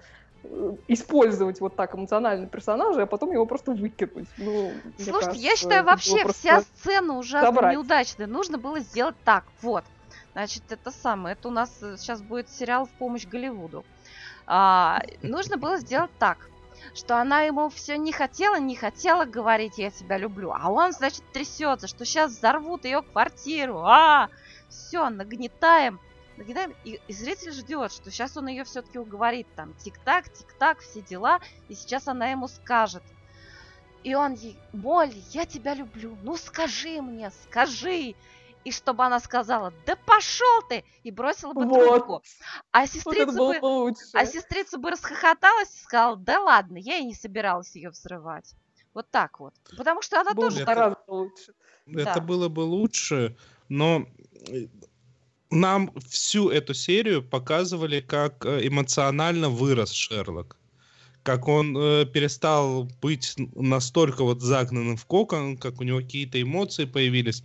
использовать 0.88 1.60
вот 1.60 1.76
так 1.76 1.94
эмоционально 1.94 2.46
персонажа, 2.46 3.02
а 3.02 3.06
потом 3.06 3.32
его 3.32 3.46
просто 3.46 3.72
выкинуть. 3.72 4.28
Ну, 4.38 4.70
Слушайте, 4.98 5.38
я 5.38 5.50
кажется, 5.50 5.56
считаю, 5.56 5.74
это 5.74 5.82
было 5.82 5.90
вообще 5.90 6.28
вся 6.28 6.60
сцена 6.60 7.18
ужасно 7.18 7.52
забрать. 7.52 7.74
неудачная. 7.74 8.26
Нужно 8.26 8.58
было 8.58 8.80
сделать 8.80 9.16
так. 9.24 9.44
Вот. 9.62 9.84
Значит, 10.32 10.62
это 10.70 10.90
самое. 10.90 11.34
Это 11.34 11.48
у 11.48 11.50
нас 11.50 11.70
сейчас 11.96 12.22
будет 12.22 12.48
сериал 12.48 12.86
в 12.86 12.90
помощь 12.90 13.26
Голливуду. 13.26 13.84
А, 14.46 15.00
нужно 15.22 15.56
было 15.56 15.78
сделать 15.78 16.10
так, 16.18 16.38
что 16.94 17.16
она 17.16 17.42
ему 17.42 17.68
все 17.68 17.96
не 17.96 18.12
хотела, 18.12 18.58
не 18.58 18.76
хотела 18.76 19.24
говорить, 19.24 19.78
я 19.78 19.90
тебя 19.90 20.18
люблю. 20.18 20.52
А 20.52 20.70
он, 20.70 20.92
значит, 20.92 21.22
трясется, 21.32 21.86
что 21.86 22.04
сейчас 22.04 22.32
взорвут 22.32 22.84
ее 22.84 23.02
квартиру. 23.02 23.78
А, 23.84 24.28
все, 24.68 25.08
нагнетаем. 25.08 26.00
Нагнетаем, 26.36 26.74
и, 26.84 27.00
и 27.06 27.12
зритель 27.12 27.52
ждет, 27.52 27.92
что 27.92 28.10
сейчас 28.10 28.36
он 28.36 28.48
ее 28.48 28.64
все-таки 28.64 28.98
уговорит, 28.98 29.46
там, 29.54 29.74
тик-так, 29.74 30.32
тик-так, 30.32 30.80
все 30.80 31.02
дела, 31.02 31.40
и 31.68 31.74
сейчас 31.74 32.08
она 32.08 32.28
ему 32.28 32.48
скажет. 32.48 33.02
И 34.02 34.14
он 34.14 34.32
ей, 34.34 34.58
Молли, 34.72 35.22
я 35.30 35.46
тебя 35.46 35.74
люблю, 35.74 36.16
ну 36.22 36.36
скажи 36.36 37.00
мне, 37.00 37.30
скажи. 37.44 38.14
И 38.64 38.70
чтобы 38.70 39.04
она 39.04 39.18
сказала, 39.20 39.72
да 39.86 39.96
пошел 39.96 40.62
ты, 40.68 40.84
и 41.02 41.10
бросила 41.10 41.52
бы 41.52 41.64
Вот. 41.64 41.96
трубку. 41.96 42.22
А 42.70 42.80
Вот 42.80 42.88
это 42.88 42.92
сестрица 42.94 43.32
было 43.32 43.58
бы, 43.58 43.66
лучше. 43.66 44.02
а 44.12 44.26
сестрица 44.26 44.78
бы 44.78 44.90
расхохоталась 44.90 45.74
и 45.74 45.82
сказала, 45.82 46.16
да 46.16 46.40
ладно, 46.40 46.76
я 46.76 46.98
и 46.98 47.04
не 47.04 47.14
собиралась 47.14 47.74
ее 47.74 47.90
взрывать. 47.90 48.54
Вот 48.94 49.10
так 49.10 49.40
вот. 49.40 49.54
Потому 49.76 50.02
что 50.02 50.20
она 50.20 50.34
Было 50.34 50.50
тоже... 50.50 50.64
гораздо 50.64 50.98
лучше. 51.08 51.54
Да. 51.86 52.02
Это 52.02 52.20
было 52.20 52.48
бы 52.48 52.60
лучше, 52.60 53.36
но 53.68 54.06
э, 54.48 54.66
нам 55.50 55.92
всю 56.08 56.50
эту 56.50 56.74
серию 56.74 57.22
показывали, 57.22 58.00
как 58.00 58.44
э, 58.46 58.66
эмоционально 58.66 59.48
вырос 59.48 59.90
Шерлок. 59.92 60.56
Как 61.22 61.48
он 61.48 61.76
э, 61.76 62.06
перестал 62.06 62.84
быть 63.00 63.34
настолько 63.54 64.24
вот 64.24 64.40
загнанным 64.42 64.96
в 64.96 65.06
кокон, 65.06 65.56
как 65.56 65.80
у 65.80 65.84
него 65.84 65.98
какие-то 66.00 66.40
эмоции 66.40 66.84
появились. 66.84 67.44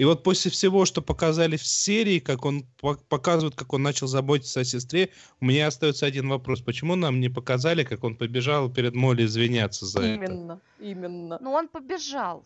И 0.00 0.04
вот 0.06 0.22
после 0.22 0.50
всего, 0.50 0.86
что 0.86 1.02
показали 1.02 1.58
в 1.58 1.66
серии, 1.66 2.20
как 2.20 2.46
он 2.46 2.64
по- 2.80 2.96
показывает, 3.10 3.54
как 3.54 3.74
он 3.74 3.82
начал 3.82 4.06
заботиться 4.06 4.60
о 4.60 4.64
сестре, 4.64 5.10
у 5.42 5.44
меня 5.44 5.66
остается 5.66 6.06
один 6.06 6.26
вопрос. 6.30 6.62
Почему 6.62 6.94
нам 6.96 7.20
не 7.20 7.28
показали, 7.28 7.84
как 7.84 8.02
он 8.02 8.16
побежал 8.16 8.70
перед 8.72 8.94
Молли 8.94 9.26
извиняться 9.26 9.84
за 9.84 10.00
это? 10.00 10.14
Именно, 10.14 10.60
именно. 10.78 11.38
Ну, 11.42 11.52
он 11.52 11.68
побежал. 11.68 12.42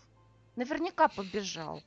Наверняка 0.57 1.07
побежал. 1.07 1.81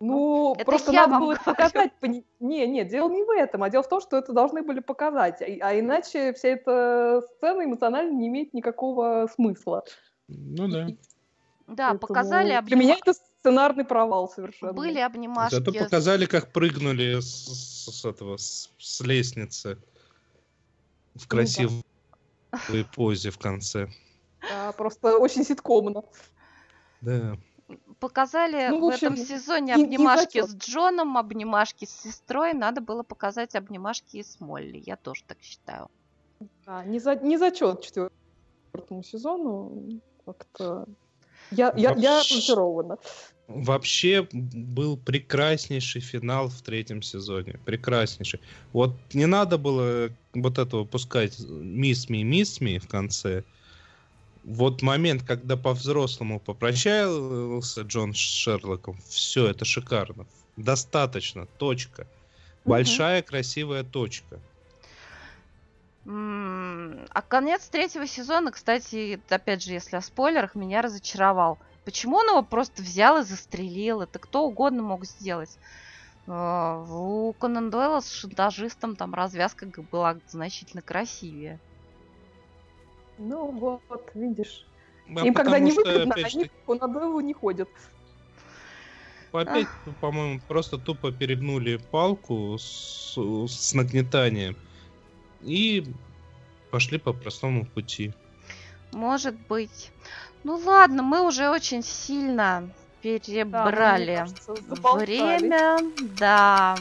Ну, 0.00 0.54
это 0.54 0.64
просто 0.64 0.92
надо 0.92 1.18
было 1.18 1.34
показать. 1.44 1.92
Не, 2.40 2.66
нет, 2.66 2.88
дело 2.88 3.10
не 3.10 3.24
в 3.24 3.30
этом, 3.36 3.64
а 3.64 3.68
дело 3.68 3.82
в 3.82 3.90
том, 3.90 4.00
что 4.00 4.16
это 4.16 4.32
должны 4.32 4.62
были 4.62 4.80
показать. 4.80 5.42
А, 5.42 5.44
а 5.68 5.78
иначе 5.78 6.32
вся 6.32 6.48
эта 6.48 7.20
сцена 7.36 7.62
эмоционально 7.66 8.12
не 8.18 8.28
имеет 8.28 8.54
никакого 8.54 9.28
смысла. 9.34 9.84
Ну 10.28 10.66
да. 10.66 10.86
Да, 11.66 11.88
Поэтому 11.90 11.98
показали 11.98 12.46
Для 12.46 12.60
обнима- 12.60 12.76
меня 12.78 12.96
это 12.96 13.12
сценарный 13.40 13.84
провал 13.84 14.28
совершенно. 14.28 14.72
Были 14.72 14.98
обнимашки. 14.98 15.54
Зато 15.54 15.72
показали, 15.72 16.26
как 16.26 16.52
прыгнули 16.52 17.20
с, 17.20 17.90
с 18.00 18.04
этого 18.04 18.36
с, 18.36 18.70
с 18.78 19.00
лестницы 19.00 19.78
в 21.14 21.26
красивой 21.26 21.82
позе 22.94 23.30
в 23.30 23.38
конце. 23.38 23.88
Да, 24.40 24.72
просто 24.72 25.18
очень 25.18 25.44
ситкомно. 25.44 26.02
Да. 27.00 27.36
Показали 28.00 28.68
Ну, 28.68 28.78
в, 28.78 28.90
в 28.90 28.94
общем, 28.94 29.12
этом 29.12 29.26
сезоне 29.26 29.74
не- 29.74 29.82
не 29.82 29.96
обнимашки 29.96 30.40
зачет. 30.40 30.50
с 30.50 30.64
Джоном, 30.68 31.18
обнимашки 31.18 31.84
с 31.84 31.90
сестрой. 31.90 32.54
Надо 32.54 32.80
было 32.80 33.02
показать 33.02 33.54
обнимашки 33.54 34.16
и 34.18 34.22
с 34.22 34.40
Молли. 34.40 34.82
Я 34.86 34.96
тоже 34.96 35.24
так 35.24 35.38
считаю. 35.42 35.90
Да, 36.64 36.84
не, 36.84 36.98
за, 37.00 37.16
не 37.16 37.36
зачет 37.36 37.82
четвертому 37.82 39.02
сезону. 39.02 40.00
Как-то... 40.24 40.86
Я, 41.50 41.72
я, 41.76 41.94
я 41.96 42.16
Вообще- 42.16 42.34
разочарована. 42.34 42.98
Вообще 43.48 44.28
был 44.32 44.98
прекраснейший 44.98 46.02
финал 46.02 46.48
в 46.48 46.60
третьем 46.60 47.00
сезоне. 47.00 47.58
Прекраснейший. 47.64 48.40
Вот 48.74 48.92
не 49.14 49.24
надо 49.26 49.56
было 49.56 50.10
вот 50.34 50.58
этого 50.58 50.84
пускать 50.84 51.38
мисс 51.48 52.10
ми, 52.10 52.24
мисс 52.24 52.60
ми 52.60 52.78
в 52.78 52.86
конце. 52.86 53.44
Вот 54.44 54.82
момент, 54.82 55.22
когда 55.22 55.56
по-взрослому 55.56 56.40
попрощался 56.40 57.82
Джон 57.82 58.14
с 58.14 58.18
Шерлоком, 58.18 58.98
все, 59.08 59.46
это 59.48 59.64
шикарно. 59.64 60.26
Достаточно, 60.56 61.46
точка. 61.58 62.06
Большая 62.64 63.22
красивая 63.22 63.82
точка. 63.82 64.40
А 66.06 67.22
конец 67.28 67.68
третьего 67.68 68.06
сезона, 68.06 68.50
кстати, 68.50 69.20
опять 69.28 69.62
же, 69.62 69.72
если 69.72 69.96
о 69.96 70.00
спойлерах, 70.00 70.54
меня 70.54 70.80
разочаровал. 70.80 71.58
Почему 71.84 72.18
он 72.18 72.28
его 72.28 72.42
просто 72.42 72.82
взял 72.82 73.18
и 73.18 73.24
застрелил? 73.24 74.02
Это 74.02 74.18
кто 74.18 74.44
угодно 74.44 74.82
мог 74.82 75.04
сделать. 75.04 75.58
А, 76.26 76.84
У 76.88 77.32
Конан 77.32 77.70
Дойла 77.70 78.00
с 78.00 78.10
шантажистом 78.10 78.96
там 78.96 79.14
развязка 79.14 79.66
была 79.90 80.18
значительно 80.28 80.82
красивее. 80.82 81.58
Ну 83.18 83.50
вот, 83.50 83.82
видишь. 84.14 84.66
А 85.16 85.26
Им 85.26 85.34
когда 85.34 85.58
не 85.58 85.72
выгодно, 85.72 86.14
они 86.14 86.50
по 86.66 86.74
Надоеву 86.74 87.20
не 87.20 87.32
ходят. 87.32 87.68
Опять, 89.32 89.68
по-моему, 90.00 90.40
просто 90.46 90.78
тупо 90.78 91.12
перегнули 91.12 91.76
палку 91.76 92.56
с, 92.58 93.14
с 93.16 93.74
нагнетанием 93.74 94.56
и 95.42 95.84
пошли 96.70 96.98
по 96.98 97.12
простому 97.12 97.66
пути. 97.66 98.12
Может 98.92 99.34
быть. 99.48 99.90
Ну 100.44 100.56
ладно, 100.56 101.02
мы 101.02 101.26
уже 101.26 101.50
очень 101.50 101.82
сильно 101.82 102.70
перебрали 103.02 103.72
Да, 103.72 103.96
мне 103.96 104.16
кажется, 104.16 104.52
время. 104.94 105.78
Да. 106.18 106.76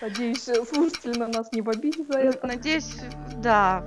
Надеюсь, 0.00 0.44
слушатели 0.44 1.18
на 1.18 1.28
нас 1.28 1.52
не 1.52 1.60
в 1.60 1.68
обиде 1.68 2.04
за 2.04 2.18
это. 2.18 2.46
Надеюсь, 2.46 2.96
да. 3.36 3.84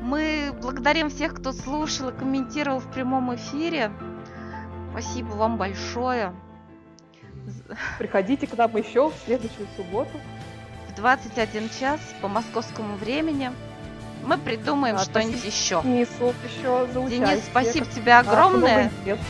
Мы 0.00 0.52
благодарим 0.60 1.10
всех, 1.10 1.34
кто 1.34 1.52
слушал 1.52 2.10
и 2.10 2.16
комментировал 2.16 2.78
в 2.78 2.92
прямом 2.92 3.34
эфире. 3.34 3.90
Спасибо 4.90 5.28
вам 5.30 5.56
большое. 5.56 6.32
Приходите 7.98 8.46
к 8.46 8.56
нам 8.56 8.76
еще 8.76 9.10
в 9.10 9.14
следующую 9.24 9.66
субботу. 9.76 10.20
В 10.96 10.98
21 10.98 11.68
час 11.78 12.00
по 12.22 12.28
московскому 12.28 12.96
времени 12.96 13.52
мы 14.24 14.38
придумаем 14.38 14.96
Да, 14.96 15.04
что-нибудь 15.04 15.44
еще. 15.44 15.82
Денису 15.82 16.32
еще 16.42 16.88
за 16.90 17.00
участие. 17.00 17.26
Денис, 17.26 17.44
спасибо 17.44 17.84
тебе 17.86 18.04
Да, 18.06 18.20
огромное. 18.20 18.84
интересно. 18.86 19.22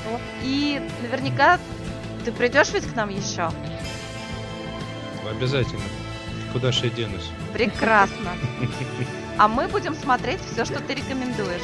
И 0.44 0.80
наверняка 1.02 1.59
ты 2.24 2.30
придешь 2.30 2.70
ведь 2.72 2.86
к 2.86 2.94
нам 2.94 3.09
еще. 3.09 3.51
Обязательно. 5.28 5.82
Куда 6.52 6.70
ж 6.70 6.82
я 6.84 6.90
денусь? 6.90 7.30
Прекрасно. 7.52 8.30
А 9.38 9.48
мы 9.48 9.68
будем 9.68 9.94
смотреть 9.94 10.40
все, 10.51 10.64
что 10.64 10.80
ты 10.80 10.94
рекомендуешь. 10.94 11.60